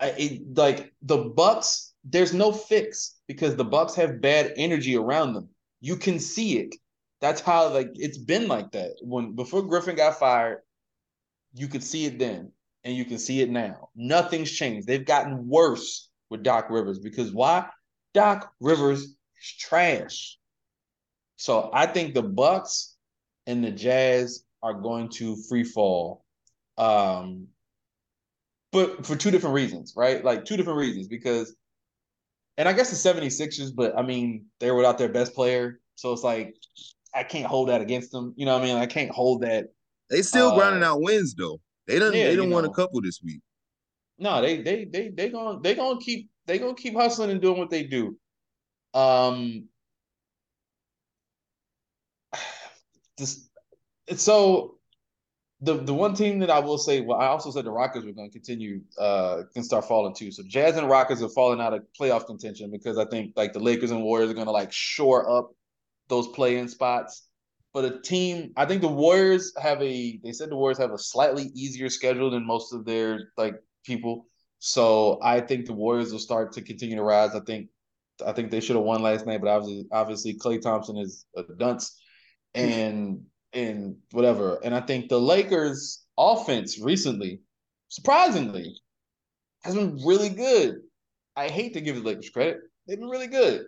[0.01, 5.33] I, it, like the Bucks, there's no fix because the Bucks have bad energy around
[5.35, 5.49] them.
[5.81, 6.75] You can see it.
[7.21, 8.93] That's how like it's been like that.
[9.03, 10.59] When before Griffin got fired,
[11.55, 12.53] you could see it then,
[12.89, 13.91] and you can see it now.
[13.95, 14.87] Nothing's changed.
[14.87, 17.69] They've gotten worse with Doc Rivers because why?
[18.15, 20.39] Doc Rivers is trash.
[21.37, 22.97] So I think the Bucks
[23.47, 26.25] and the Jazz are going to free fall.
[26.79, 27.49] Um,
[28.73, 30.25] but for two different reasons, right?
[30.25, 31.55] Like two different reasons because
[32.57, 35.79] and I guess the 76ers, but I mean, they're without their best player.
[35.95, 36.55] So it's like
[37.15, 38.33] I can't hold that against them.
[38.37, 38.77] You know what I mean?
[38.77, 39.67] I can't hold that.
[40.09, 41.61] They still Uh, grinding out wins though.
[41.89, 43.41] They done yeah, they done won a couple this week.
[44.19, 47.59] No, they they they they gonna they gonna keep they gonna keep hustling and doing
[47.59, 48.17] what they do.
[48.95, 49.69] Um
[53.17, 53.49] this
[54.17, 54.79] so
[55.61, 58.13] the the one team that I will say, well, I also said the Rockets were
[58.13, 60.31] going to continue, uh, can start falling too.
[60.31, 63.59] So Jazz and Rockets are falling out of playoff contention because I think like the
[63.59, 65.51] Lakers and Warriors are going to like shore up
[66.09, 67.28] those play-in spots.
[67.75, 70.19] But a team, I think the Warriors have a.
[70.23, 74.27] They said the Warriors have a slightly easier schedule than most of their like people.
[74.59, 77.35] So I think the Warriors will start to continue to rise.
[77.35, 77.69] I think,
[78.27, 81.43] I think they should have won last night, but obviously, obviously, Klay Thompson is a
[81.43, 82.01] dunce,
[82.55, 83.21] and
[83.53, 84.59] and whatever.
[84.65, 87.41] And I think the Lakers offense recently,
[87.89, 88.75] surprisingly,
[89.63, 90.77] has been really good.
[91.37, 92.59] I hate to give the Lakers credit.
[92.87, 93.67] They've been really good.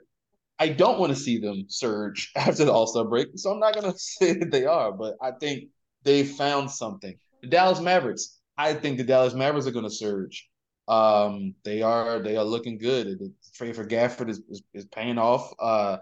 [0.60, 3.94] I don't want to see them surge after the All-Star break, so I'm not gonna
[3.96, 5.70] say that they are, but I think
[6.04, 7.18] they found something.
[7.42, 10.48] The Dallas Mavericks, I think the Dallas Mavericks are gonna surge.
[10.86, 13.18] Um, they are they are looking good.
[13.18, 15.52] The trade for Gafford is, is, is paying off.
[15.58, 15.98] Uh,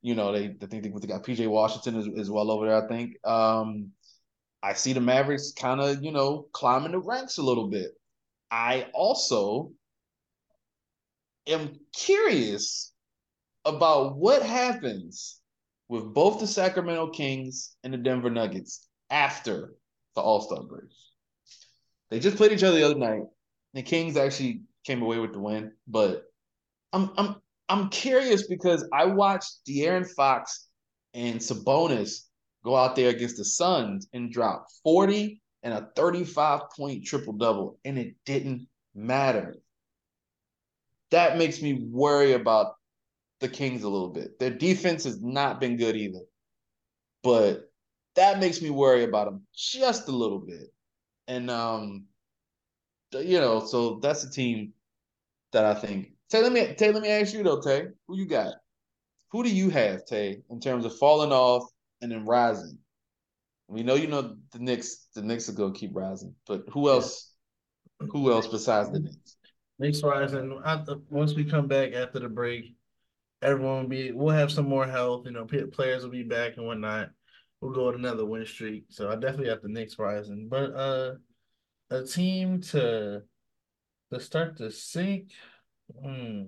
[0.00, 2.88] you know, they I think they got PJ Washington is, is well over there, I
[2.88, 3.16] think.
[3.26, 3.90] Um,
[4.62, 7.92] I see the Mavericks kind of, you know, climbing the ranks a little bit.
[8.50, 9.72] I also
[11.46, 12.92] am curious
[13.68, 15.40] about what happens
[15.88, 19.74] with both the Sacramento Kings and the Denver Nuggets after
[20.14, 20.90] the All-Star break.
[22.10, 23.22] They just played each other the other night.
[23.74, 26.24] The Kings actually came away with the win, but
[26.92, 27.36] I'm I'm
[27.68, 30.68] I'm curious because I watched De'Aaron Fox
[31.12, 32.22] and Sabonis
[32.64, 37.78] go out there against the Suns and drop 40 and a 35 point triple double,
[37.84, 39.56] and it didn't matter.
[41.10, 42.77] That makes me worry about
[43.40, 44.38] the Kings a little bit.
[44.38, 46.22] Their defense has not been good either,
[47.22, 47.70] but
[48.16, 50.72] that makes me worry about them just a little bit.
[51.26, 52.06] And um,
[53.12, 54.72] you know, so that's a team
[55.52, 56.12] that I think.
[56.30, 58.54] Tay, let me Tay, let me ask you though, Tay, who you got?
[59.30, 61.64] who do you have, Tay, in terms of falling off
[62.00, 62.78] and then rising?
[63.68, 65.08] We know you know the Knicks.
[65.14, 67.34] The Knicks are gonna keep rising, but who else?
[68.10, 69.36] Who else besides the Knicks?
[69.78, 70.58] Knicks rising.
[70.64, 72.74] After, once we come back after the break,
[73.42, 74.12] everyone will be.
[74.12, 75.26] We'll have some more health.
[75.26, 77.10] You know, players will be back and whatnot.
[77.60, 78.84] We'll go with another win streak.
[78.88, 81.14] So I definitely have the Knicks rising, but uh,
[81.90, 83.22] a team to
[84.12, 85.32] to start to sink.
[86.02, 86.44] Hmm.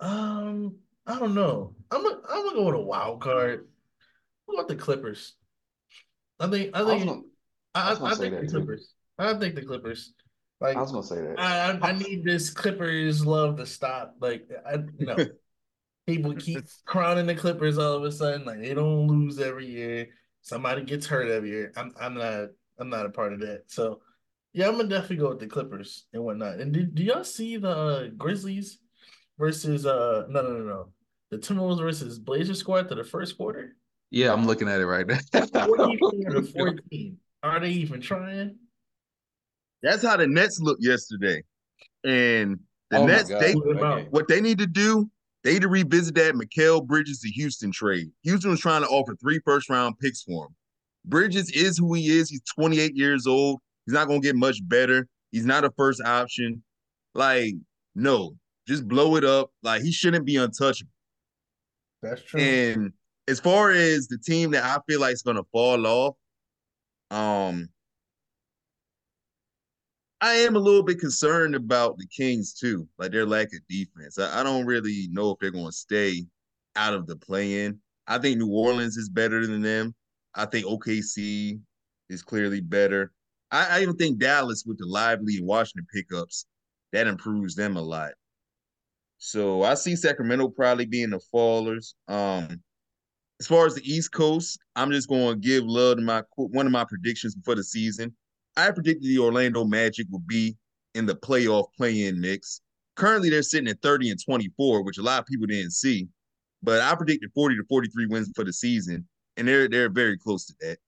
[0.00, 1.74] Um, I don't know.
[1.90, 3.68] I'm gonna I'm gonna go with a wild card.
[4.46, 5.34] What about the Clippers?
[6.38, 7.20] I think I I think gonna,
[7.74, 8.48] I, I I think the too.
[8.58, 8.94] Clippers.
[9.18, 10.12] I think the Clippers.
[10.60, 11.38] Like I was gonna say that.
[11.38, 14.16] I, I I need this Clippers love to stop.
[14.20, 15.16] Like I you know
[16.06, 18.44] people keep crowning the Clippers all of a sudden.
[18.44, 20.08] Like they don't lose every year.
[20.42, 21.72] Somebody gets hurt every year.
[21.76, 23.64] I'm I'm not I'm not a part of that.
[23.68, 24.00] So
[24.52, 26.58] yeah, I'm gonna definitely go with the Clippers and whatnot.
[26.58, 28.78] And do, do y'all see the uh, Grizzlies
[29.38, 30.88] versus uh no no no no
[31.30, 33.76] the Timberwolves versus Blazers squad to the first quarter?
[34.10, 35.18] Yeah, I'm looking at it right now.
[35.32, 37.16] 44 to 14.
[37.42, 38.56] Are they even trying?
[39.82, 41.42] That's how the Nets looked yesterday.
[42.04, 44.08] And the Oh Nets, they What Okay.
[44.10, 45.10] what they need to do,
[45.42, 48.10] they need to revisit that Mikal Bridges to Houston trade.
[48.22, 50.56] Houston was trying to offer three first round picks for him.
[51.04, 52.28] Bridges is who he is.
[52.28, 53.60] He's 28 years old.
[53.86, 55.08] He's not gonna get much better.
[55.32, 56.62] He's not a first option.
[57.14, 57.54] Like,
[57.94, 58.36] no,
[58.66, 59.50] just blow it up.
[59.62, 60.90] Like he shouldn't be untouchable.
[62.02, 62.40] That's true.
[62.40, 62.92] And
[63.28, 66.16] as far as the team that I feel like is gonna fall off,
[67.10, 67.68] um,
[70.20, 74.18] I am a little bit concerned about the Kings too, like their lack of defense.
[74.18, 76.26] I, I don't really know if they're gonna stay
[76.76, 77.80] out of the play-in.
[78.06, 79.94] I think New Orleans is better than them.
[80.34, 81.60] I think OKC
[82.08, 83.12] is clearly better.
[83.50, 86.46] I, I even think Dallas with the Lively and Washington pickups,
[86.92, 88.12] that improves them a lot.
[89.18, 91.94] So I see Sacramento probably being the fallers.
[92.08, 92.62] Um,
[93.38, 96.66] as far as the East Coast, I'm just going to give love to my one
[96.66, 98.14] of my predictions for the season.
[98.56, 100.56] I predicted the Orlando Magic would be
[100.94, 102.60] in the playoff play-in mix.
[102.96, 106.08] Currently, they're sitting at 30 and 24, which a lot of people didn't see.
[106.62, 109.06] But I predicted 40 to 43 wins for the season,
[109.36, 110.78] and they're they're very close to that.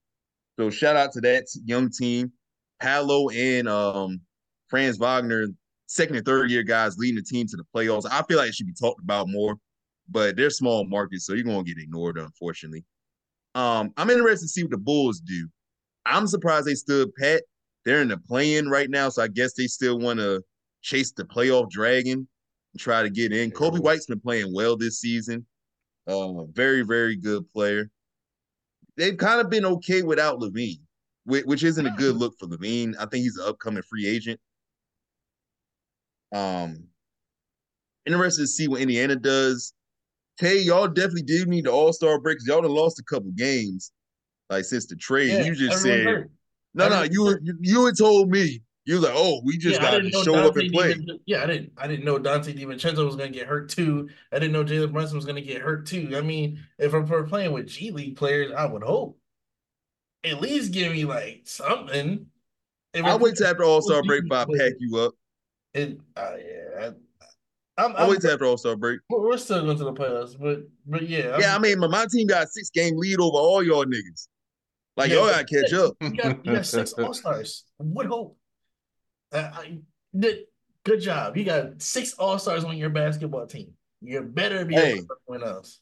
[0.58, 2.32] So shout out to that young team,
[2.80, 4.20] Paolo and um,
[4.68, 5.46] Franz Wagner,
[5.86, 8.06] second and third year guys leading the team to the playoffs.
[8.10, 9.56] I feel like it should be talked about more,
[10.10, 12.84] but they're small markets, so you're gonna get ignored, unfortunately.
[13.54, 15.48] Um, I'm interested to see what the Bulls do.
[16.04, 17.42] I'm surprised they stood pat.
[17.84, 20.42] They're in the play-in right now, so I guess they still want to
[20.82, 22.28] chase the playoff dragon
[22.72, 23.50] and try to get in.
[23.50, 25.46] Coby White's been playing well this season.
[26.06, 27.90] Uh, very, very good player.
[28.96, 30.80] They've kind of been okay without LaVine,
[31.24, 32.94] which, isn't a good look for LaVine.
[32.98, 34.38] I think he's an upcoming free agent.
[36.34, 36.84] Um,
[38.06, 39.72] interested to see what Indiana does.
[40.38, 43.30] Tay, y'all definitely do need the All Star break because y'all have lost a couple
[43.32, 43.92] games,
[44.50, 45.30] like since the trade.
[45.30, 46.30] Yeah, you just said hurt.
[46.74, 47.02] No, no.
[47.02, 50.10] You were you, had told me you was like, oh, we just Yeah, got to
[50.10, 50.94] show up Donte and play.
[50.94, 51.72] Di- yeah, I didn't.
[51.76, 54.08] I didn't know Donte DiVincenzo was gonna get hurt too.
[54.32, 56.10] I didn't know Jalen Brunson was gonna get hurt too.
[56.16, 59.18] I mean, if I'm we're playing with G League players, I would hope
[60.24, 62.26] at least give me like something.
[62.94, 65.14] If I'll wait till after All Star break before I pack you up.
[65.74, 66.86] it, uh, yeah, I,
[67.82, 69.00] I'm, I'll I'm, wait till after All Star break.
[69.08, 71.86] we're we're still going to the playoffs, but but yeah, Yeah, I I'm- mean, my,
[71.86, 74.28] my team got a six game lead over all y'all niggas.
[74.96, 75.94] Like Yeah, y'all gotta catch up.
[76.00, 77.64] You got, you got six All Stars.
[77.78, 78.36] What hope.
[79.32, 79.78] Uh, I,
[80.84, 81.36] good job.
[81.36, 83.72] You got six All Stars on your basketball team.
[84.02, 84.92] You better be Hey.
[84.94, 85.80] able to win us.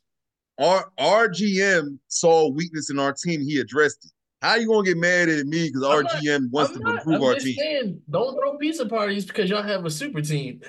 [0.59, 3.41] Our our GM saw weakness in our team.
[3.41, 4.13] He addressed it.
[4.43, 6.99] How you gonna get mad at me because our not- GM wants I'm to not-
[6.99, 7.57] improve I'm our team?
[7.57, 10.61] saying, don't throw pizza parties because y'all have a super team.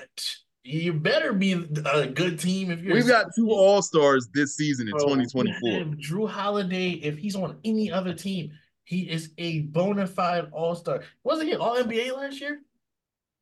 [0.64, 2.94] You better be a good team if you're.
[2.94, 5.96] We've got two All Stars this season in Bro, 2024.
[5.96, 8.52] Jrue Holiday, if he's on any other team,
[8.84, 11.02] he is a bona fide All Star.
[11.24, 12.60] Wasn't he All NBA last year?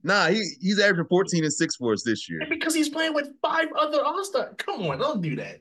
[0.03, 2.41] Nah, he he's averaging 14 and six for us this year.
[2.49, 4.55] Because he's playing with five other All Stars.
[4.57, 5.61] Come on, don't do that.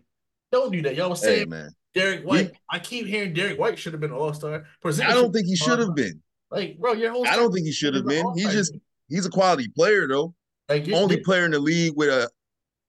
[0.54, 0.96] Don't do that.
[0.96, 2.54] Y'all was Hey saying man, Derrick White.
[2.70, 4.64] I keep hearing Derrick White should have been an All Star.
[4.86, 6.22] I don't think he should have been.
[6.52, 7.28] Like, bro, your whole.
[7.28, 8.38] I don't think he should have team is an been.
[8.38, 8.78] He's just
[9.10, 10.34] he's a quality player though.
[10.70, 12.30] Like your- Only your- player in the league with a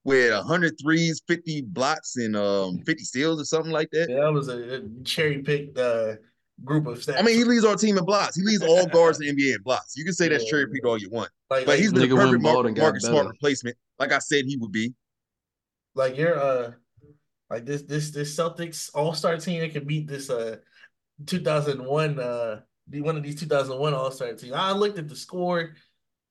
[0.05, 4.09] with 100 threes, 50 blocks, and um 50 steals or something like that.
[4.09, 6.15] Yeah, that was a, a cherry picked uh,
[6.65, 7.19] group of stats.
[7.19, 8.35] I mean, he leads our team in blocks.
[8.37, 9.97] He leads all guards in the NBA in blocks.
[9.97, 12.07] You can say that's Yeah, cherry picked all you want, like, but like, he's the
[12.09, 14.95] perfect bald Mar- and Smart replacement, like I said he would be.
[15.95, 16.73] like you're uh
[17.51, 20.57] like this this this Celtics All Star team that can beat this uh
[21.27, 24.53] 2001 uh the- one of these 2001 All Star teams.
[24.55, 25.75] I looked at the score.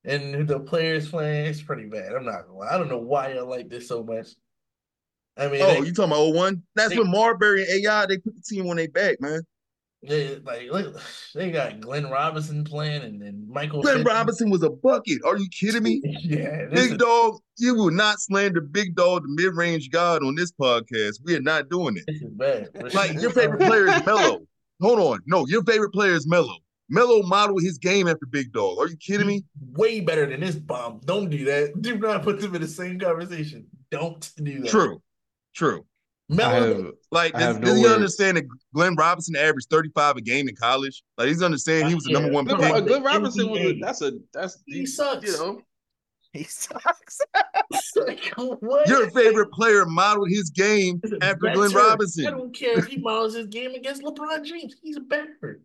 [0.05, 2.13] And the players playing, it's pretty bad.
[2.13, 2.69] I'm not gonna lie.
[2.73, 4.27] I don't know why I like this so much.
[5.37, 6.63] I mean, Oh, they, you talking about 01?
[6.75, 9.41] That's they- when Marbury and AI they put the team on their back, man.
[10.01, 10.97] Yeah, like look,
[11.35, 14.13] they got Glenn Robinson playing and then Michael Glenn Finley.
[14.13, 15.17] Robinson was a bucket.
[15.25, 16.01] Are you kidding me?
[16.21, 20.53] Yeah, Big is, dog, you will not slander Big Dog, the mid-range god, on this
[20.53, 21.19] podcast.
[21.25, 22.05] We are not doing it.
[22.07, 22.69] this is bad.
[22.93, 24.39] Like your favorite player is Melo.
[24.81, 26.55] Hold on, no, your favorite player is Melo.
[26.89, 28.77] Melo modeled his game after Big Dog.
[28.79, 29.43] Are you kidding me?
[29.73, 30.99] way better than this bomb.
[31.05, 31.81] Don't do that.
[31.81, 33.67] Do not put them in the same conversation.
[33.91, 34.69] Don't do that.
[34.69, 35.01] True,
[35.55, 35.85] true.
[36.31, 37.95] Melo, Like, I does, no does he words.
[37.95, 41.01] understand that Glenn Robinson averaged 35 a game in college?
[41.17, 42.85] Like, he's understanding he was the number one Glenn, pick.
[42.85, 45.25] Glenn Robinson was a, that's a that's he sucks.
[45.25, 45.61] you know
[46.33, 47.19] He sucks.
[47.95, 48.87] Like, what?
[48.87, 52.27] Your favorite player modeled his game He's a after Glenn Robinson.
[52.27, 54.75] I don't care if he models his game against LeBron James.
[54.83, 55.61] He's a better.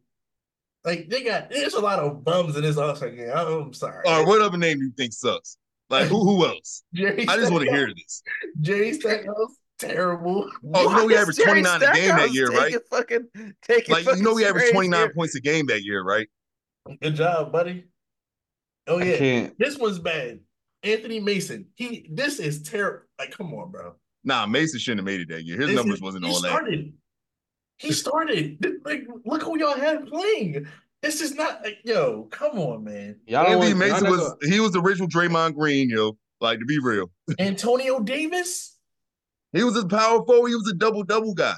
[0.85, 3.31] Like they got there's a lot of bums in this All-Star game.
[3.35, 4.05] I'm sorry.
[4.06, 5.56] All right, what other name do you think sucks?
[5.90, 6.82] Like, who who else?
[6.93, 8.23] Jerry I just want to hear this.
[8.61, 10.51] Jerry Stackhouse, terrible.
[10.74, 12.73] Oh, you know we averaged Jerry 29 a game that year, right?
[12.73, 16.27] taking Fucking, taking Like, you know we averaged 29 points a game that year, right?
[17.01, 17.85] Good job, buddy.
[18.86, 20.40] Oh yeah, this one's bad.
[20.82, 21.66] Anthony Mason.
[21.77, 23.06] He this is terrible.
[23.19, 23.94] Like, come on, bro.
[24.23, 25.59] Nah, Mason shouldn't have made it that year.
[25.59, 26.93] His This numbers is- wasn't he all that.
[27.78, 28.34] Started.
[28.36, 28.80] He started.
[28.84, 30.66] Like, look who y'all had playing.
[31.02, 33.16] This is not like, yo, come on, man.
[33.26, 36.16] Y'all don't Anthony want, Mason was gonna- he was the original Draymond Green, yo.
[36.40, 38.76] Like to be real, Antonio Davis.
[39.52, 40.48] he was a power forward.
[40.48, 41.55] He was a double double guy.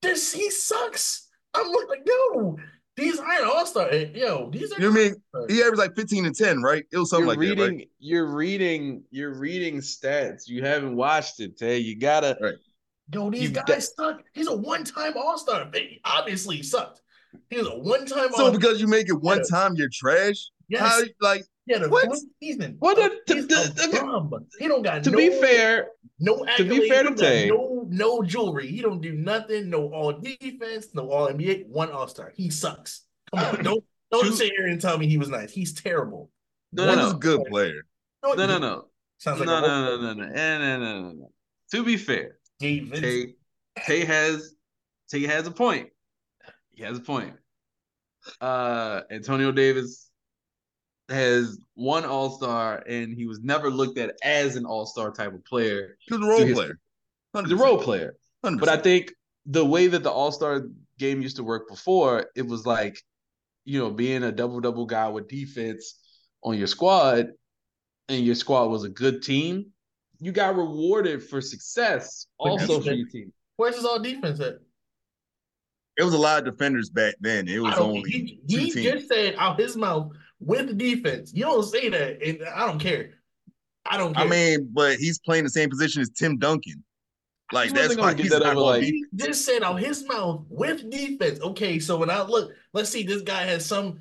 [0.00, 1.28] This he sucks.
[1.54, 2.56] I'm like, yo,
[2.96, 3.88] these aren't all star.
[3.90, 4.80] Eh, yo, these are.
[4.80, 5.14] You know mean?
[5.34, 5.52] all-stars.
[5.52, 6.84] He averaged like 15 and 10, right?
[6.92, 7.88] It was something you're like reading that, right?
[7.98, 10.46] you're reading you're reading stats.
[10.46, 11.78] You haven't watched it, Tay.
[11.78, 12.54] You gotta Right.
[13.12, 14.22] Yo, these You guys got- suck.
[14.32, 15.70] He's a one-time All-Star.
[15.74, 17.02] He obviously he sucked.
[17.50, 18.50] He was a one-time So All-Star.
[18.52, 19.44] Because you make it one Yeah.
[19.50, 20.50] time, you're trash.
[20.68, 22.18] Yes, How like a what?
[22.42, 22.76] season.
[22.80, 24.46] Well, the- the- He's a bum.
[24.58, 25.88] He don't got to no, be fair,
[26.18, 28.68] no to be fair to Tay- no no jewelry.
[28.68, 29.68] He don't do nothing.
[29.68, 30.88] No all defense.
[30.94, 31.64] No all NBA.
[31.68, 32.32] One All-Star.
[32.36, 33.02] He sucks.
[33.34, 35.52] Come on, don't don't Two- sit here and tell me he was nice.
[35.52, 36.30] He's terrible.
[36.72, 37.82] no, One no, is a good player.
[38.22, 38.88] No, no, no, no,
[39.18, 41.32] Sounds like no, no, no, no, no, no, no, no, no, no.
[41.72, 43.02] To be fair, Gabe Vincent.
[43.76, 44.54] Tay, Tay has
[45.10, 45.90] Tay has a point.
[46.70, 47.34] He has a point.
[48.40, 50.08] Uh, Antonio Davis
[51.08, 55.34] has one All Star, and he was never looked at as an All Star type
[55.34, 55.96] of player.
[55.98, 56.78] He was a role his- player.
[57.34, 58.16] He's a role player.
[58.44, 58.60] 100%.
[58.60, 59.12] But I think
[59.46, 60.66] the way that the All Star
[60.98, 62.96] game used to work before, it was like,
[63.64, 65.98] you know, being a double double guy with defense
[66.44, 67.28] on your squad,
[68.08, 69.71] and your squad was a good team.
[70.22, 73.32] You got rewarded for success also for your team.
[73.56, 74.54] Where's his all defense at?
[75.98, 77.48] it was a lot of defenders back then.
[77.48, 78.86] It was only he, two he teams.
[78.86, 81.32] just said out his mouth with defense.
[81.34, 83.10] You don't say that, and I don't care.
[83.84, 84.24] I don't care.
[84.24, 86.84] I mean, but he's playing the same position as Tim Duncan.
[87.52, 89.80] Like He that's wasn't why he's that not over, like- to he just said out
[89.80, 91.40] his mouth with defense.
[91.40, 93.98] Okay, so when I look, let's see, this guy has some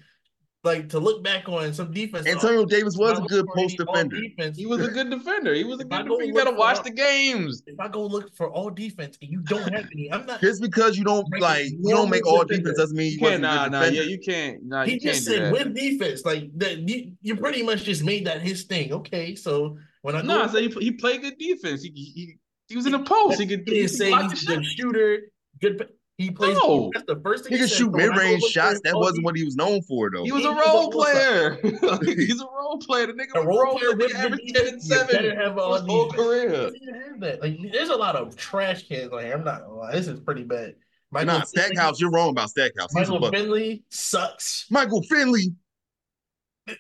[0.64, 2.28] like to look back on some defense.
[2.28, 4.22] Antonio Davis was a good look for any post defender.
[4.22, 4.58] defense.
[4.58, 5.54] He was a good defender.
[5.56, 6.26] He was a If I good go defender.
[6.40, 7.64] You gotta watch all- the games.
[7.68, 10.40] If I go look for all defense and you don't have any, I'm not.
[10.42, 12.58] Just because you don't like you don't make all defender.
[12.70, 14.84] defense doesn't mean You you can't, wasn't a nah, good nah, yeah, you can't, nah,
[14.86, 15.52] he you can't just said that.
[15.54, 16.88] with defense, like that.
[16.88, 18.94] You, you pretty much just made that his thing.
[18.94, 21.82] Okay, so when I go, No, I said he, he played good defense.
[21.82, 22.36] He, he
[22.68, 23.40] he was in the post.
[23.40, 25.22] He could, He he didn't could say he's a shooter.
[25.60, 25.90] Good.
[26.22, 26.58] He plays.
[26.64, 26.92] No.
[26.94, 27.78] That's the first thing He could said.
[27.78, 28.80] shoot So when I mid range shots.
[28.84, 30.24] That wasn't these- what he was known for though.
[30.24, 31.58] He was a role player.
[32.06, 33.08] He's a role player.
[33.08, 34.30] The nigga A a role role player player.
[34.30, 36.72] with Nigga ten and seven better have all his whole career.
[36.74, 37.42] You have that.
[37.42, 39.34] Like, there's a lot of trash cans on here.
[39.34, 39.92] I'm not gonna lie.
[39.94, 40.76] This is pretty bad.
[41.14, 42.94] Michael Nah, Stackhouse, you're wrong about Stackhouse.
[42.94, 43.40] Michael bucket.
[43.42, 44.66] Finley sucks.
[44.70, 45.54] Michael Finley.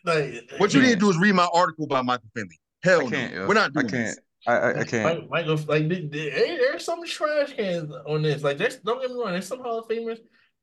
[0.05, 0.89] Like, What you can't.
[0.89, 2.59] need to do is read my article about Michael Finley.
[2.83, 3.33] Hell I can't.
[3.33, 3.41] no.
[3.41, 3.47] yo.
[3.47, 4.05] We're not I doing can't.
[4.05, 4.19] this.
[4.47, 5.29] I, I, I can't.
[5.29, 8.43] Michael, like there- there- there's some trash cans on this.
[8.43, 10.19] Like there's don't get me wrong, there's some Hall of Famers,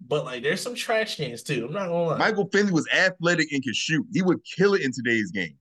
[0.06, 1.66] but like there's some trash cans too.
[1.66, 2.18] I'm not gonna lie.
[2.18, 4.05] Michael Finley was athletic and could shoot.
[4.12, 5.56] He would kill it in today's game.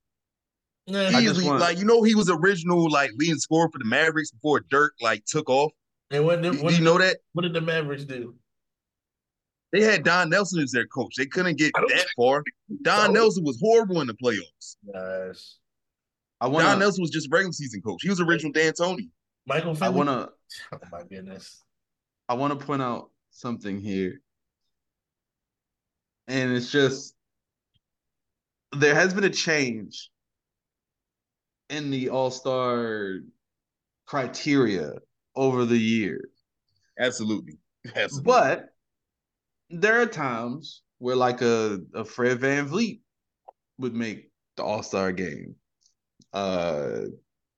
[0.88, 3.86] Nah, just Easily, want- like you know, he was original like leading scorer for the
[3.86, 5.72] Mavericks before Dirk like took off.
[6.12, 7.18] and what Do did, what, you know that?
[7.34, 8.36] what did the Mavericks do?
[9.74, 11.14] They had Don Nelson as their coach.
[11.18, 12.42] They couldn't get that far.
[12.84, 14.78] Don So- Nelson was horrible in the playoffs.
[14.92, 15.44] Gosh.
[16.40, 16.80] I Don wanna.
[16.80, 18.02] Nelson was just a regular season coach.
[18.02, 19.10] He was original D'Antoni.
[19.46, 19.98] Michael I Finley.
[19.98, 20.30] wanna.
[20.74, 21.64] oh my goodness.
[22.30, 24.20] I want to point out something here.
[26.28, 27.16] And it's just
[28.74, 30.10] there has been a change
[31.70, 33.20] in the all-star
[34.06, 34.94] criteria
[35.36, 36.30] over the years.
[37.00, 37.58] Absolutely.
[37.96, 38.24] Absolutely.
[38.26, 38.66] But
[39.70, 43.00] there are times where like a, a Fred VanVleet
[43.78, 45.56] would make the All Star game.
[46.34, 47.02] Uh,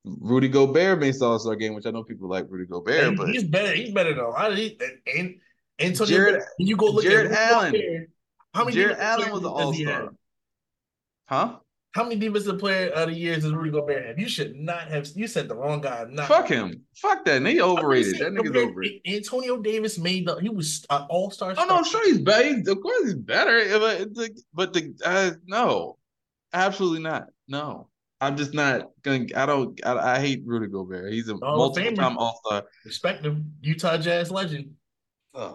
[0.05, 3.29] Rudy Gobert the All Star game, which I know people like Rudy Gobert, And but
[3.29, 3.73] he's better.
[3.73, 4.31] He's better though.
[4.31, 4.79] I, he,
[5.17, 5.35] and
[5.79, 8.07] Antonio, Jared- you go look Jared at Allen.
[8.53, 10.09] how many Jarrett Allen was an All Star.
[11.27, 11.57] Huh?
[11.93, 14.19] How many defensive player of the years does Rudy Gobert have?
[14.19, 15.07] You should not have.
[15.15, 16.05] You said the wrong guy.
[16.07, 16.83] Not Fuck him.
[16.95, 17.43] Fuck that.
[17.45, 18.19] He overrated.
[18.19, 19.01] That nigga's compared- overrated.
[19.07, 20.35] Antonio Davis made the.
[20.35, 21.53] He was an All Star.
[21.57, 22.47] Oh no, I'm sure he's better.
[22.55, 23.79] He's- Of course, he's better.
[23.79, 25.97] But like- but the uh, no,
[26.53, 27.27] absolutely not.
[27.47, 27.89] No,
[28.21, 29.25] I'm just not gonna.
[29.35, 29.79] I don't.
[29.85, 31.13] I, I hate Rudy Gobert.
[31.13, 31.95] He's a Hall of multiple Famer.
[31.95, 32.63] time All Star.
[32.85, 34.71] Respect him, Utah Jazz legend.
[35.33, 35.53] I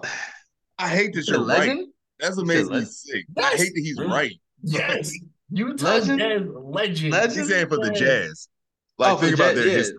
[0.88, 1.78] hate that you're right.
[2.18, 3.24] That's what makes me sick.
[3.36, 3.52] Yes.
[3.52, 4.32] I hate that he's right.
[4.62, 5.12] Yes,
[5.50, 6.18] Utah Legend?
[6.20, 7.12] Jazz legend.
[7.12, 7.32] Legend?
[7.36, 8.48] He's saying for the Jazz.
[8.98, 9.76] Like Oh, for think the about Jazz, their yeah.
[9.78, 9.98] history.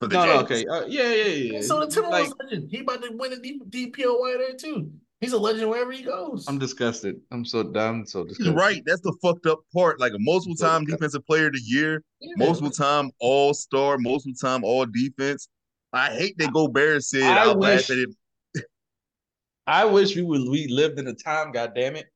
[0.00, 0.34] For the No, Jazz.
[0.34, 1.60] no, okay, uh, yeah, yeah, yeah.
[1.62, 2.68] So the Timberwolves Like, legend.
[2.70, 4.90] He about to win a D- DPOY there too.
[5.20, 6.44] He's a legend wherever he goes.
[6.46, 7.16] I'm disgusted.
[7.32, 8.04] I'm so dumb.
[8.06, 8.82] So He's right.
[8.84, 9.98] That's the fucked up part.
[9.98, 12.34] Like a multiple time defensive player of the year, Yeah.
[12.36, 15.48] multiple time all star, multiple time all defense.
[15.92, 18.10] I hate that Gobert said I out loud wish- that it
[19.66, 22.06] I wish we would we lived in a time, goddamn it,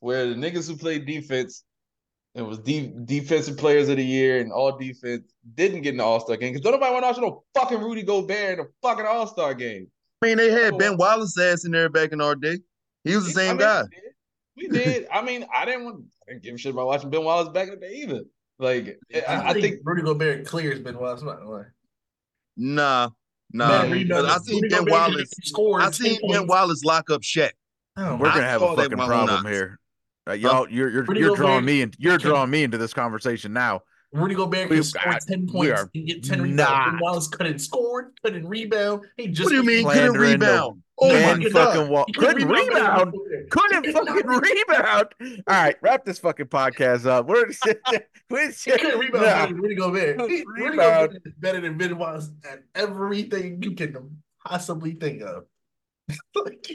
[0.00, 1.62] where the niggas who played defense
[2.34, 5.22] and was de- defensive players of the year and all defense
[5.54, 7.78] didn't get in the All Star game because don't nobody want to watch no fucking
[7.80, 9.86] Rudy Gobert in the fucking All Star game.
[10.22, 10.76] I mean, they had.
[10.78, 12.58] Ben Wallace ass in there back in our day.
[13.04, 13.82] He was the I same mean, guy.
[14.56, 14.72] We did.
[14.72, 15.06] We did.
[15.12, 16.04] I mean, I didn't want.
[16.28, 18.22] I didn't give a shit about watching Ben Wallace back in the day either.
[18.58, 21.22] Like, I, I think Rudy Gobert clears Ben Wallace.
[21.22, 21.64] I'm not gonna lie.
[22.58, 23.08] Nah,
[23.52, 23.68] nah.
[23.68, 24.26] Man, rebound.
[24.26, 25.30] I seen Ben Wallace.
[25.44, 26.46] scored I 10 seen Ben.
[26.46, 27.52] Wallace lock up Shaq.
[27.96, 29.78] Oh, We're gonna have a fucking problem own here.
[30.28, 33.54] Uh, y'all, you're you're, you're Gobert drawing me and you're drawing me into this conversation
[33.54, 33.80] now.
[34.12, 36.56] Rudy Gobert We- can score I- 10 points and get 10 rebounds.
[36.56, 39.06] not- Ben Wallace couldn't score, couldn't rebound.
[39.16, 40.82] He just What do you mean couldn't rebound?
[41.02, 41.90] Oh man my fucking god!
[41.90, 42.04] wall.
[42.08, 43.12] He Couldn't better than rebound.
[43.12, 43.50] Gobert.
[43.50, 45.06] Couldn't He could not fucking rebound.
[45.46, 47.26] All right, wrap this fucking podcast up.
[47.26, 47.46] We're
[48.30, 49.32] we're He couldn't rebound Nah.
[49.34, 50.20] better than Rudy Gobert.
[50.30, 50.76] He- Rudy.
[50.76, 55.44] Gobert is better than Ben Wallace at everything you can possibly think of.
[56.34, 56.66] Like,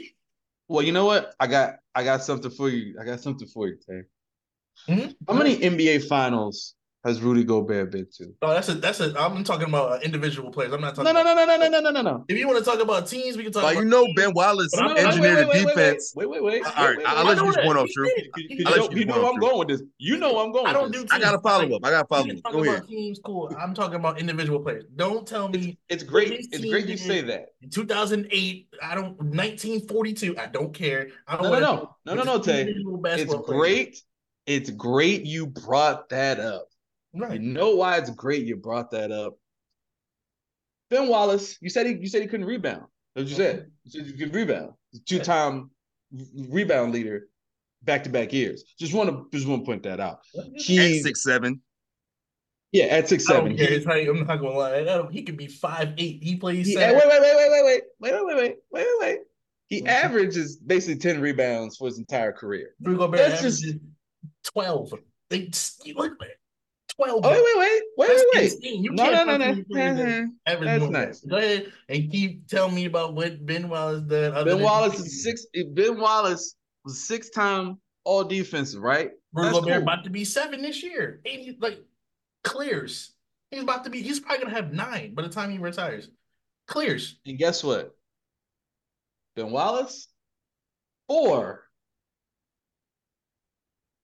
[0.68, 1.34] Well, you know what?
[1.38, 2.96] I got I got something for you.
[3.00, 4.02] I got something for you, Tay.
[4.88, 5.14] Mhm.
[5.28, 6.74] How many NBA finals
[7.06, 8.34] has Rudy Gobert been to?
[8.42, 9.14] Oh, that's a that's a.
[9.18, 10.72] I'm talking about uh, individual players.
[10.72, 11.12] I'm not talking.
[11.14, 12.24] No, no, no, no, no, no, no, no, no.
[12.28, 13.62] If you want to talk about teams, we can talk.
[13.62, 14.06] Like about you know.
[14.16, 16.12] Ben Wallace But I'm- Wait, wait, engineered wait, the wait, wait, defense.
[16.16, 16.64] Wait, wait, wait.
[16.76, 18.08] All right, I'll let you just point off true.
[18.16, 18.32] did.
[18.32, 19.82] Cause you I'll let know, you you know point where off I'm going with this.
[19.98, 21.02] You know I'm going I don't do.
[21.02, 21.12] this.
[21.12, 21.80] I got a follow Like, up.
[21.84, 22.52] I got a follow up.
[22.52, 22.88] Go ahead.
[22.88, 23.20] teams.
[23.24, 23.54] Cool.
[23.58, 24.84] I'm talking about individual players.
[24.96, 26.32] Don't tell me It's great.
[26.52, 27.46] It's great you say that.
[27.70, 28.68] 2008.
[28.82, 29.16] I don't.
[29.18, 30.36] 1942.
[30.38, 31.08] I don't care.
[31.26, 31.60] I don't No, no, no.
[31.60, 32.74] know No, no, no, Tay.
[33.04, 34.02] It's great.
[34.46, 36.68] It's great you brought that up.
[37.16, 39.38] You know why it's great you brought that up?
[40.90, 42.84] Ben Wallace, you said he you said he couldn't rebound.
[43.14, 43.70] That's what you said.
[43.84, 44.72] You said you could rebound.
[45.06, 45.70] Two time
[46.48, 47.28] rebound leader
[47.82, 48.64] back to back years.
[48.78, 50.20] Just want to just want to point that out.
[50.38, 51.60] At six seven.
[52.72, 53.56] yeah at six seven.
[53.56, 53.68] don't.
[53.68, 55.08] He, I'm not gonna lie.
[55.10, 56.22] He could be five eight.
[56.22, 56.66] He plays.
[56.68, 59.18] he- wait wait wait wait wait wait wait wait wait wait wait wait.
[59.68, 59.88] He Mhm.
[59.88, 62.74] averages basically ten rebounds for his entire career.
[62.80, 63.80] Rudy Gobert That's just- averages
[64.44, 64.92] twelve.
[65.30, 65.50] They
[66.98, 67.24] you look at it.
[67.24, 67.24] Twelve.
[67.24, 68.80] Oh wait wait wait wait wait wait.
[68.80, 70.28] You No can't no no no.
[70.46, 71.20] average That's more nice.
[71.20, 74.34] Go ahead and keep telling me about what Ben Wallace did.
[74.44, 75.46] Ben Wallace is six.
[75.72, 76.54] Ben Wallace
[76.84, 79.10] was six time all defensive, right?
[79.34, 79.70] That's cool.
[79.72, 81.20] about to be seven this year.
[81.26, 81.80] And he like
[82.44, 83.12] clears.
[83.50, 84.02] He's about to be.
[84.02, 86.08] He's probably gonna have nine by the time he retires.
[86.66, 87.18] Clears.
[87.26, 87.94] And guess what?
[89.36, 90.08] Ben Wallace,
[91.08, 91.65] four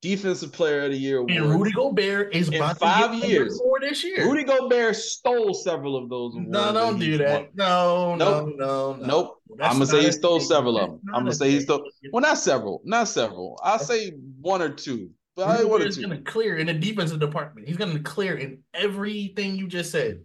[0.02, 1.48] defensive player of the year And.
[1.50, 3.58] Rudy Gobert is In about five years.
[3.58, 4.26] four this year.
[4.28, 6.50] Rudy Gobert stole several of those awards.
[6.50, 7.54] no, don't do that.
[7.54, 8.48] No, Nope.
[8.58, 9.06] no, no, no.
[9.06, 9.38] Nope.
[9.56, 10.48] That's I'm gonna say he stole thing.
[10.48, 11.00] several of them.
[11.14, 11.88] I'm gonna say he stole.
[12.12, 13.58] Well, not several, not several.
[13.62, 14.10] I'll say
[14.40, 16.02] one or two, but I Rudy one or two.
[16.02, 17.68] gonna clear in the defensive department.
[17.68, 20.22] He's gonna clear in everything you just said.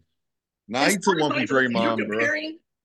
[0.70, 2.20] Nah, he took one from Draymond, bro.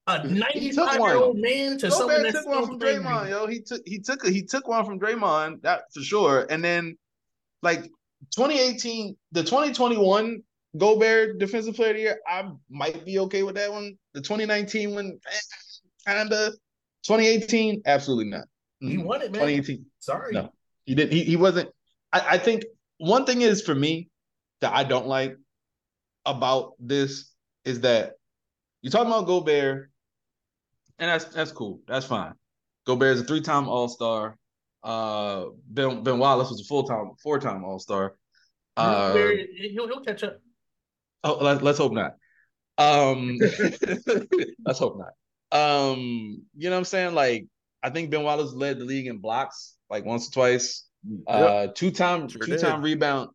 [0.07, 1.09] A took 95 one.
[1.09, 2.79] year old man to someone Gobert that's took one from.
[2.79, 3.47] Draymond, yo.
[3.47, 6.45] He took he took he took one from Draymond, that for sure.
[6.49, 6.97] And then
[7.61, 7.83] like
[8.35, 10.41] 2018, the 2021
[10.77, 13.97] Gobert Defensive Player of the Year, I might be okay with that one.
[14.13, 15.39] The 2019 one, eh,
[16.13, 16.51] kinda.
[17.03, 18.45] 2018, absolutely not.
[18.79, 19.03] He Mhm.
[19.05, 19.41] won it, man.
[19.41, 20.33] 2018, Sorry.
[20.33, 20.53] no,
[20.85, 21.11] he didn't.
[21.13, 21.69] He he wasn't.
[22.11, 22.63] I, I think
[22.97, 24.09] one thing is for me
[24.61, 25.37] that I don't like
[26.25, 27.31] about this
[27.65, 28.13] is that
[28.81, 29.91] you're talking about Gobert,
[31.03, 31.81] and that's that's cool.
[31.85, 32.33] That's fine.
[32.87, 34.37] Gobert is a three-time All-Star.
[34.81, 38.15] Uh, Ben Ben Wallace was a full-time, four-time All-Star.
[38.77, 40.39] Uh, he'll, he'll catch up.
[41.25, 42.13] oh, let, let's hope not.
[42.77, 43.37] Um,
[44.65, 45.11] let's hope not.
[45.51, 47.13] Um, you know what I'm saying?
[47.13, 47.47] Like,
[47.83, 50.85] I think Ben Wallace led the league in blocks like once or twice.
[51.27, 53.29] Uh, two-time, Sure two-time rebound,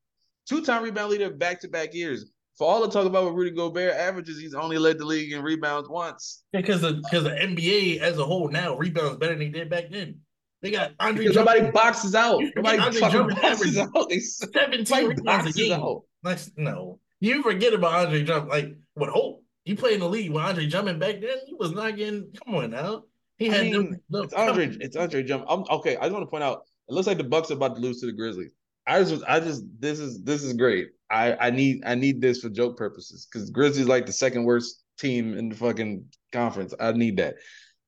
[0.49, 2.31] two-time rebound leader back to back years.
[2.59, 5.43] For all the talk about what Rudy Gobert averages, he's only led the league in
[5.43, 6.43] rebounds once.
[6.53, 9.85] Because the because the NBA as a whole now rebounds better than they did back
[9.91, 10.19] then.
[10.61, 12.43] They got Andre Because Drummond, nobody boxes out.
[12.57, 14.09] Nobody Andre fucking boxes out.
[14.09, 15.73] They 17 nobody rebounds a game.
[15.73, 16.03] out.
[16.25, 18.51] Like, no, you forget about Andre Drummond.
[18.51, 19.45] Like, what hope?
[19.65, 21.37] You play in the league with Andre Drummond back then.
[21.47, 22.33] He was not getting.
[22.45, 23.05] Come on now.
[23.37, 24.77] He I had mean, them- them- it's Andre.
[24.81, 25.45] It's Andre Jump.
[25.49, 25.97] I'm okay.
[25.97, 26.63] I just want to point out.
[26.89, 28.53] It looks like the Bucks are about to lose to the Grizzlies.
[28.89, 30.89] I just, I just, this is this is great.
[31.11, 34.83] I, I need, I need this for joke purposes because Grizzlies like the second worst
[34.99, 36.75] team in the fucking conference.
[36.81, 37.35] I need that.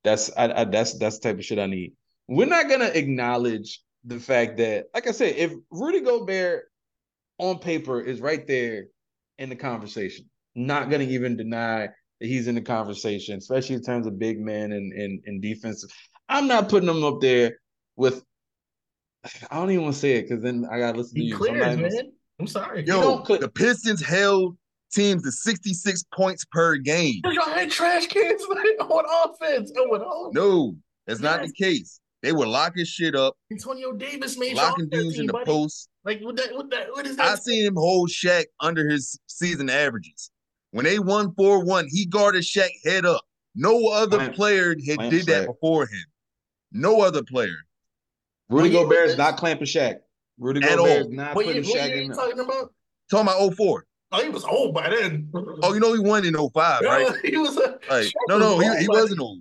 [0.05, 1.95] That's, I, I that's that's the type of shit I need.
[2.29, 6.65] We're not gonna acknowledge the fact that, like I said, if Rudy Gobert
[7.39, 8.85] on paper is right there
[9.39, 11.89] in the conversation, not gonna even deny
[12.21, 15.91] that he's in the conversation, especially in terms of big men and and, and defensive.
[16.29, 17.59] I'm not putting him up there
[17.97, 18.23] with.
[19.51, 21.37] I don't even want to say it because then I gotta listen to He you.
[21.39, 22.13] so I'm not clears, even- man.
[22.41, 22.85] I'm sorry.
[22.87, 24.57] Yo, don't the Pistons held
[24.93, 27.21] teams to 66 points per game.
[27.27, 28.43] Y'all had trash cans
[28.81, 29.71] on offense.
[29.77, 30.75] Oh, and oh, No,
[31.07, 32.01] that's not the case.
[32.23, 35.45] They were locking shit up, Antonio Davis made locking y'all dudes in the buddy.
[35.47, 35.89] post.
[36.05, 36.55] Like what that?
[36.55, 36.89] What that?
[36.93, 37.43] What is I that?
[37.43, 40.31] seen him hold Shaq under his season averages.
[40.73, 43.23] When they won 4-1, he guarded Shaq head up.
[43.55, 46.05] No other Clamp- player had clamp did that before him.
[46.73, 47.57] No other player.
[48.51, 50.01] Rudy What Gobert is not clamping Shaq.
[50.39, 51.13] Rudy At Gobert is all.
[51.13, 52.09] not What year, putting what Shaq year in.
[52.09, 52.73] you talking about?
[53.11, 53.87] Talking about 04.
[54.13, 55.31] Oh, he was old by then.
[55.63, 56.53] Oh, you know he won in 05,
[56.83, 57.17] right?
[57.25, 59.39] He was a Like, no, no, was he, he wasn't old.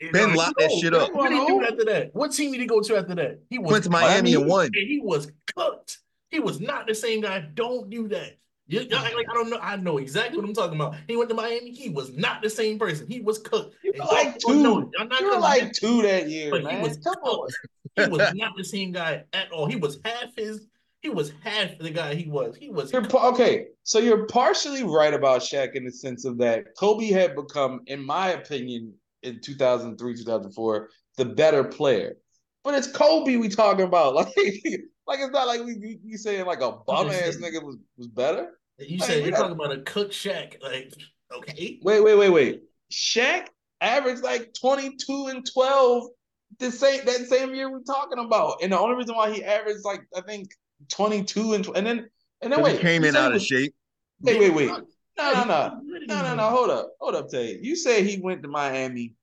[0.00, 0.10] then.
[0.12, 1.14] Ben No, he locked that shit up.
[1.14, 2.14] What did he do after that?
[2.14, 3.40] What team did he go to after that?
[3.50, 4.66] He was Went to Miami and won.
[4.66, 5.98] and he was cooked.
[6.30, 7.40] He was not the same guy.
[7.54, 8.36] Don't do that.
[8.66, 9.58] You, y'all act like I don't know.
[9.60, 10.94] I know exactly what I'm talking about.
[11.08, 11.72] He went to Miami.
[11.72, 13.06] He was not the same person.
[13.08, 13.74] He was cooked.
[13.82, 14.82] You And were like y'all don't know it.
[14.82, 14.90] two.
[14.96, 17.40] Y'all not You were like two that year, but he was Come on.
[17.46, 17.58] cooked.
[17.96, 19.66] He was not the same guy at all.
[19.66, 20.66] He was half his.
[21.02, 22.56] He was half the guy he was.
[22.56, 22.92] He was.
[22.92, 27.34] You're okay, so you're partially right about Shaq in the sense of that Kobe had
[27.34, 28.92] become, in my opinion,
[29.22, 32.16] in 2003, 2004, the better player.
[32.64, 34.14] But it's Kobe we talking about.
[35.06, 37.76] Like, like it's not like we we, we saying like a bum ass nigga was,
[37.96, 38.50] was better.
[38.78, 40.62] You Like, said you're talking about a cook Shaq.
[40.62, 40.94] Like,
[41.36, 41.80] okay.
[41.82, 42.62] Wait, wait, wait, wait.
[42.92, 43.48] Shaq
[43.80, 46.04] averaged like 22 and 12
[46.60, 48.62] the same that same year we're talking about.
[48.62, 50.52] And the only reason why he averaged like I think
[50.88, 52.08] 22 and tw- and then
[52.40, 53.74] and then He wait, came in out he of shape.
[54.20, 54.70] Wait, wait, wait.
[55.18, 55.80] No, no, no.
[56.06, 56.48] No, no, no.
[56.48, 56.92] Hold up.
[57.00, 57.58] Hold up, Tay.
[57.60, 59.14] You say he went to Miami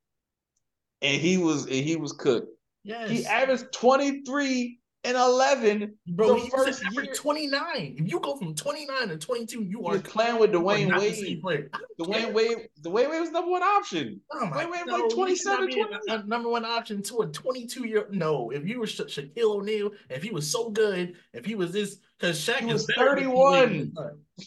[1.01, 2.49] and he was and he was cooked.
[2.83, 3.09] Yes.
[3.09, 7.05] He averaged 23 and 11 Bro, the he first year.
[7.13, 7.95] 29.
[7.99, 10.99] If you go from 29 to 22, you are was playing with are Dwyane not
[11.01, 11.41] the same Wade.
[11.41, 11.69] player.
[11.73, 12.27] I don't care.
[12.29, 14.19] Dwyane Wade, Dwyane Wade was number one option.
[14.33, 16.65] Oh my Wait, wait, no, like you 27, should not be a- a number one
[16.65, 18.07] option to a 22 year.
[18.11, 21.71] No, if you were Sha- Shaquille O'Neal, if he was so good, if he was
[21.71, 23.93] this, because Shaq He is was better 31.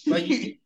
[0.06, 0.56] Like you,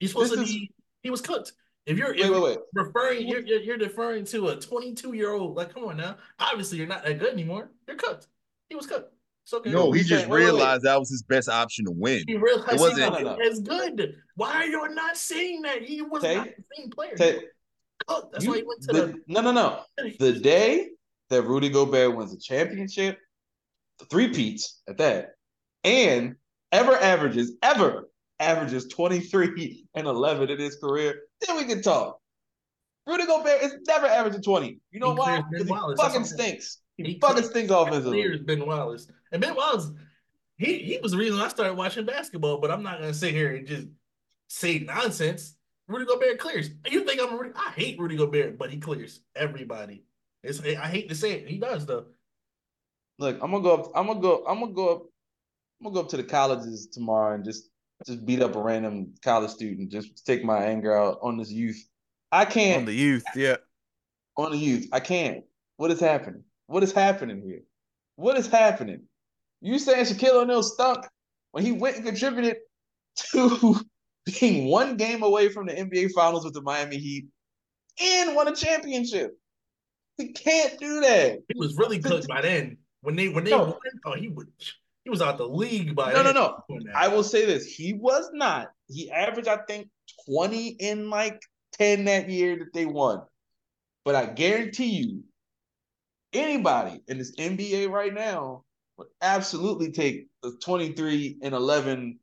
[0.00, 0.70] you're supposed This to is- be.
[1.02, 1.52] He was cooked.
[1.86, 2.58] If you're, if Wait, wait, wait.
[2.74, 5.54] you're referring, you're, you're you're deferring to a 22 year old.
[5.54, 6.16] Like, come on now.
[6.38, 7.70] Obviously, you're not that good anymore.
[7.86, 8.26] You're cooked.
[8.68, 9.12] He was cooked.
[9.44, 9.70] It's okay.
[9.70, 10.52] No, he he's just saying- wait, wait, wait.
[10.58, 12.24] realized that was his best option to win.
[12.26, 13.48] He realized It wasn't- wasn't No, no, no.
[13.50, 14.16] as good.
[14.36, 15.82] Why are you not saying that?
[15.82, 17.14] He was Tay, not the same player.
[17.14, 17.44] Tay, He was
[18.08, 18.32] cooked.
[18.32, 19.20] That's You- why he went to the- the.
[19.28, 19.84] no, no, no.
[20.18, 20.90] The day
[21.28, 23.18] that Rudy Gobert wins a championship,
[23.98, 25.34] the three peats at that,
[25.84, 26.36] and
[26.72, 28.08] ever averages, ever
[28.40, 32.18] averages 23 and 11 in his career, then we can talk.
[33.06, 34.80] Rudy Gobert is never averaging 20.
[34.90, 35.42] You know He why?
[35.50, 36.80] Because he fucking stinks.
[36.96, 38.22] He, He fucking clears- stinks offensively.
[38.22, 39.08] Clears Ben Wallace.
[39.32, 39.90] And Ben Wallace,
[40.56, 43.54] he he was the reason I started watching basketball, but I'm not gonna sit here
[43.56, 43.88] and just
[44.48, 45.56] say nonsense.
[45.88, 46.70] Rudy Gobert clears.
[46.88, 47.50] You think I'm a Rudy?
[47.56, 50.04] I hate Rudy Gobert, but he clears everybody.
[50.42, 51.48] It's I hate to say it.
[51.48, 52.06] He does though.
[53.18, 53.92] Look, I'm gonna go up.
[53.94, 54.44] I'm gonna go.
[54.46, 55.02] I'm gonna go up.
[55.80, 57.68] I'm gonna go up to the colleges tomorrow and just
[58.06, 59.90] just beat up a random college student.
[59.90, 61.82] Just take my anger out on this youth.
[62.32, 63.24] I can't on the youth.
[63.36, 63.56] Yeah.
[64.36, 64.88] on the youth.
[64.92, 65.44] I can't.
[65.76, 66.44] What is happening?
[66.66, 67.62] What is happening here?
[68.16, 69.02] What is happening?
[69.60, 71.06] You saying Shaquille O'Neal stunk
[71.52, 72.56] when he went and contributed
[73.32, 73.80] to
[74.40, 77.26] being one game away from the NBA Finals with the Miami Heat
[78.00, 79.38] and won a championship?
[80.16, 81.38] He can't do that.
[81.52, 82.78] He was really cooked by then.
[83.02, 83.64] When they when they No.
[83.64, 83.74] won,
[84.06, 84.48] oh, he would
[85.04, 86.34] he was out the league by No, no, then.
[86.34, 86.62] no.
[86.70, 86.84] On.
[86.94, 88.68] I will say this: he was not.
[88.88, 89.88] He averaged, I think,
[90.24, 91.42] twenty in like
[91.72, 93.22] ten that year that they won.
[94.04, 95.24] But I guarantee you,
[96.34, 98.64] anybody in this NBA right now
[98.96, 102.18] would absolutely take the twenty-three and eleven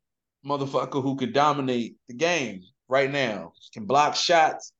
[0.45, 4.73] motherfucker who could dominate the game right now, can block shots.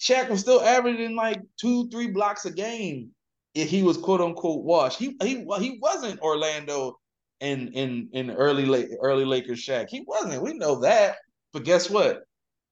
[0.00, 3.10] Shaq was still averaging like two, three blocks a game
[3.54, 4.98] if he was quote unquote washed.
[4.98, 6.98] He he he wasn't Orlando
[7.40, 9.88] in in in early late early Lakers Shaq.
[9.88, 10.42] He wasn't.
[10.42, 11.16] We know that.
[11.52, 12.22] But guess what?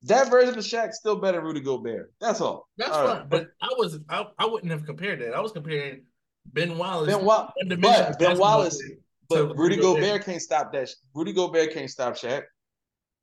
[0.03, 2.13] That version of Shaq still better Rudy Gobert.
[2.21, 2.69] That's all.
[2.77, 3.29] That's All right.
[3.29, 5.35] but I was I, I wouldn't have compared that.
[5.35, 6.05] I was comparing
[6.47, 7.13] Ben Wallace.
[7.15, 7.81] Ben Wa- but
[8.19, 8.81] Ben Wallace-
[9.29, 10.89] But Rudy Gobert can't stop that.
[11.15, 12.43] Rudy Gobert can't stop Shaq.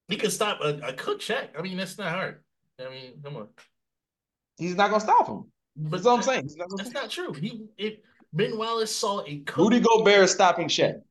[0.10, 1.50] He can stop a, a cook Shaq.
[1.58, 2.44] I mean, that's not hard.
[2.80, 3.48] I mean, come on.
[4.58, 5.46] He's not gonna stop him.
[5.78, 6.50] But That's all I'm saying.
[6.58, 7.34] Not That's not true.
[7.34, 7.96] He if
[8.34, 9.58] Ben Wallace saw a cook.
[9.58, 11.02] Rudy Gobert stopping Shaq.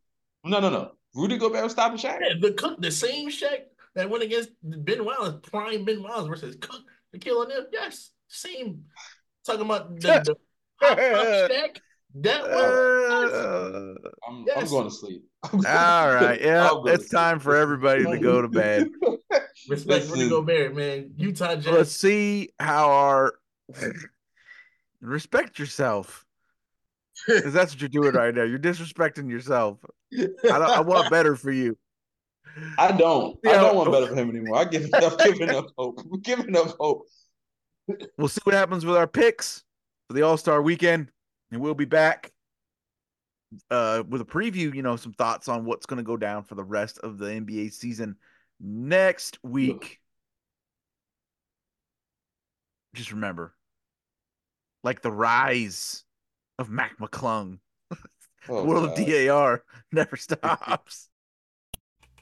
[0.45, 0.93] No, no, no.
[1.15, 2.19] Rudy Gobert stopping Shaq.
[2.21, 3.61] Yeah, the cook, the same Shaq
[3.95, 7.67] that went against Ben Wallace, prime Ben Wallace versus Cook, the killer them.
[7.73, 8.85] Yes, same.
[9.47, 10.37] Talking about the, the
[10.81, 11.77] hot top Shaq.
[12.17, 13.95] That was Uh,
[14.29, 15.25] I'm, I'm going to sleep.
[15.53, 16.41] all right.
[16.45, 17.19] Yeah, I'm going it's to sleep.
[17.19, 18.89] time for everybody to go to bed.
[19.69, 20.29] respect Rudy Listen.
[20.31, 21.11] Gobert, man.
[21.17, 21.67] Utah Jazz.
[21.67, 23.35] Let's see how our
[25.01, 26.25] respect yourself.
[27.27, 28.43] Because that's what you're doing right now.
[28.43, 29.79] You're disrespecting yourself.
[30.13, 31.77] I don't, I want better for you.
[32.79, 33.39] I don't.
[33.47, 34.59] I don't want better for him anymore.
[34.59, 36.01] I give I've given up hope.
[36.07, 37.07] We're giving up hope.
[38.17, 39.63] We'll see what happens with our picks
[40.09, 41.11] for the All Star weekend,
[41.51, 42.33] and we'll be back
[43.71, 44.75] uh, with a preview.
[44.75, 47.27] You know, some thoughts on what's going to go down for the rest of the
[47.27, 48.17] NBA season
[48.61, 50.01] next week.
[52.95, 53.55] Just remember,
[54.85, 56.05] like the rise
[56.59, 57.59] of Mac McClung,
[58.49, 61.09] Oh, the world of DAR never stops.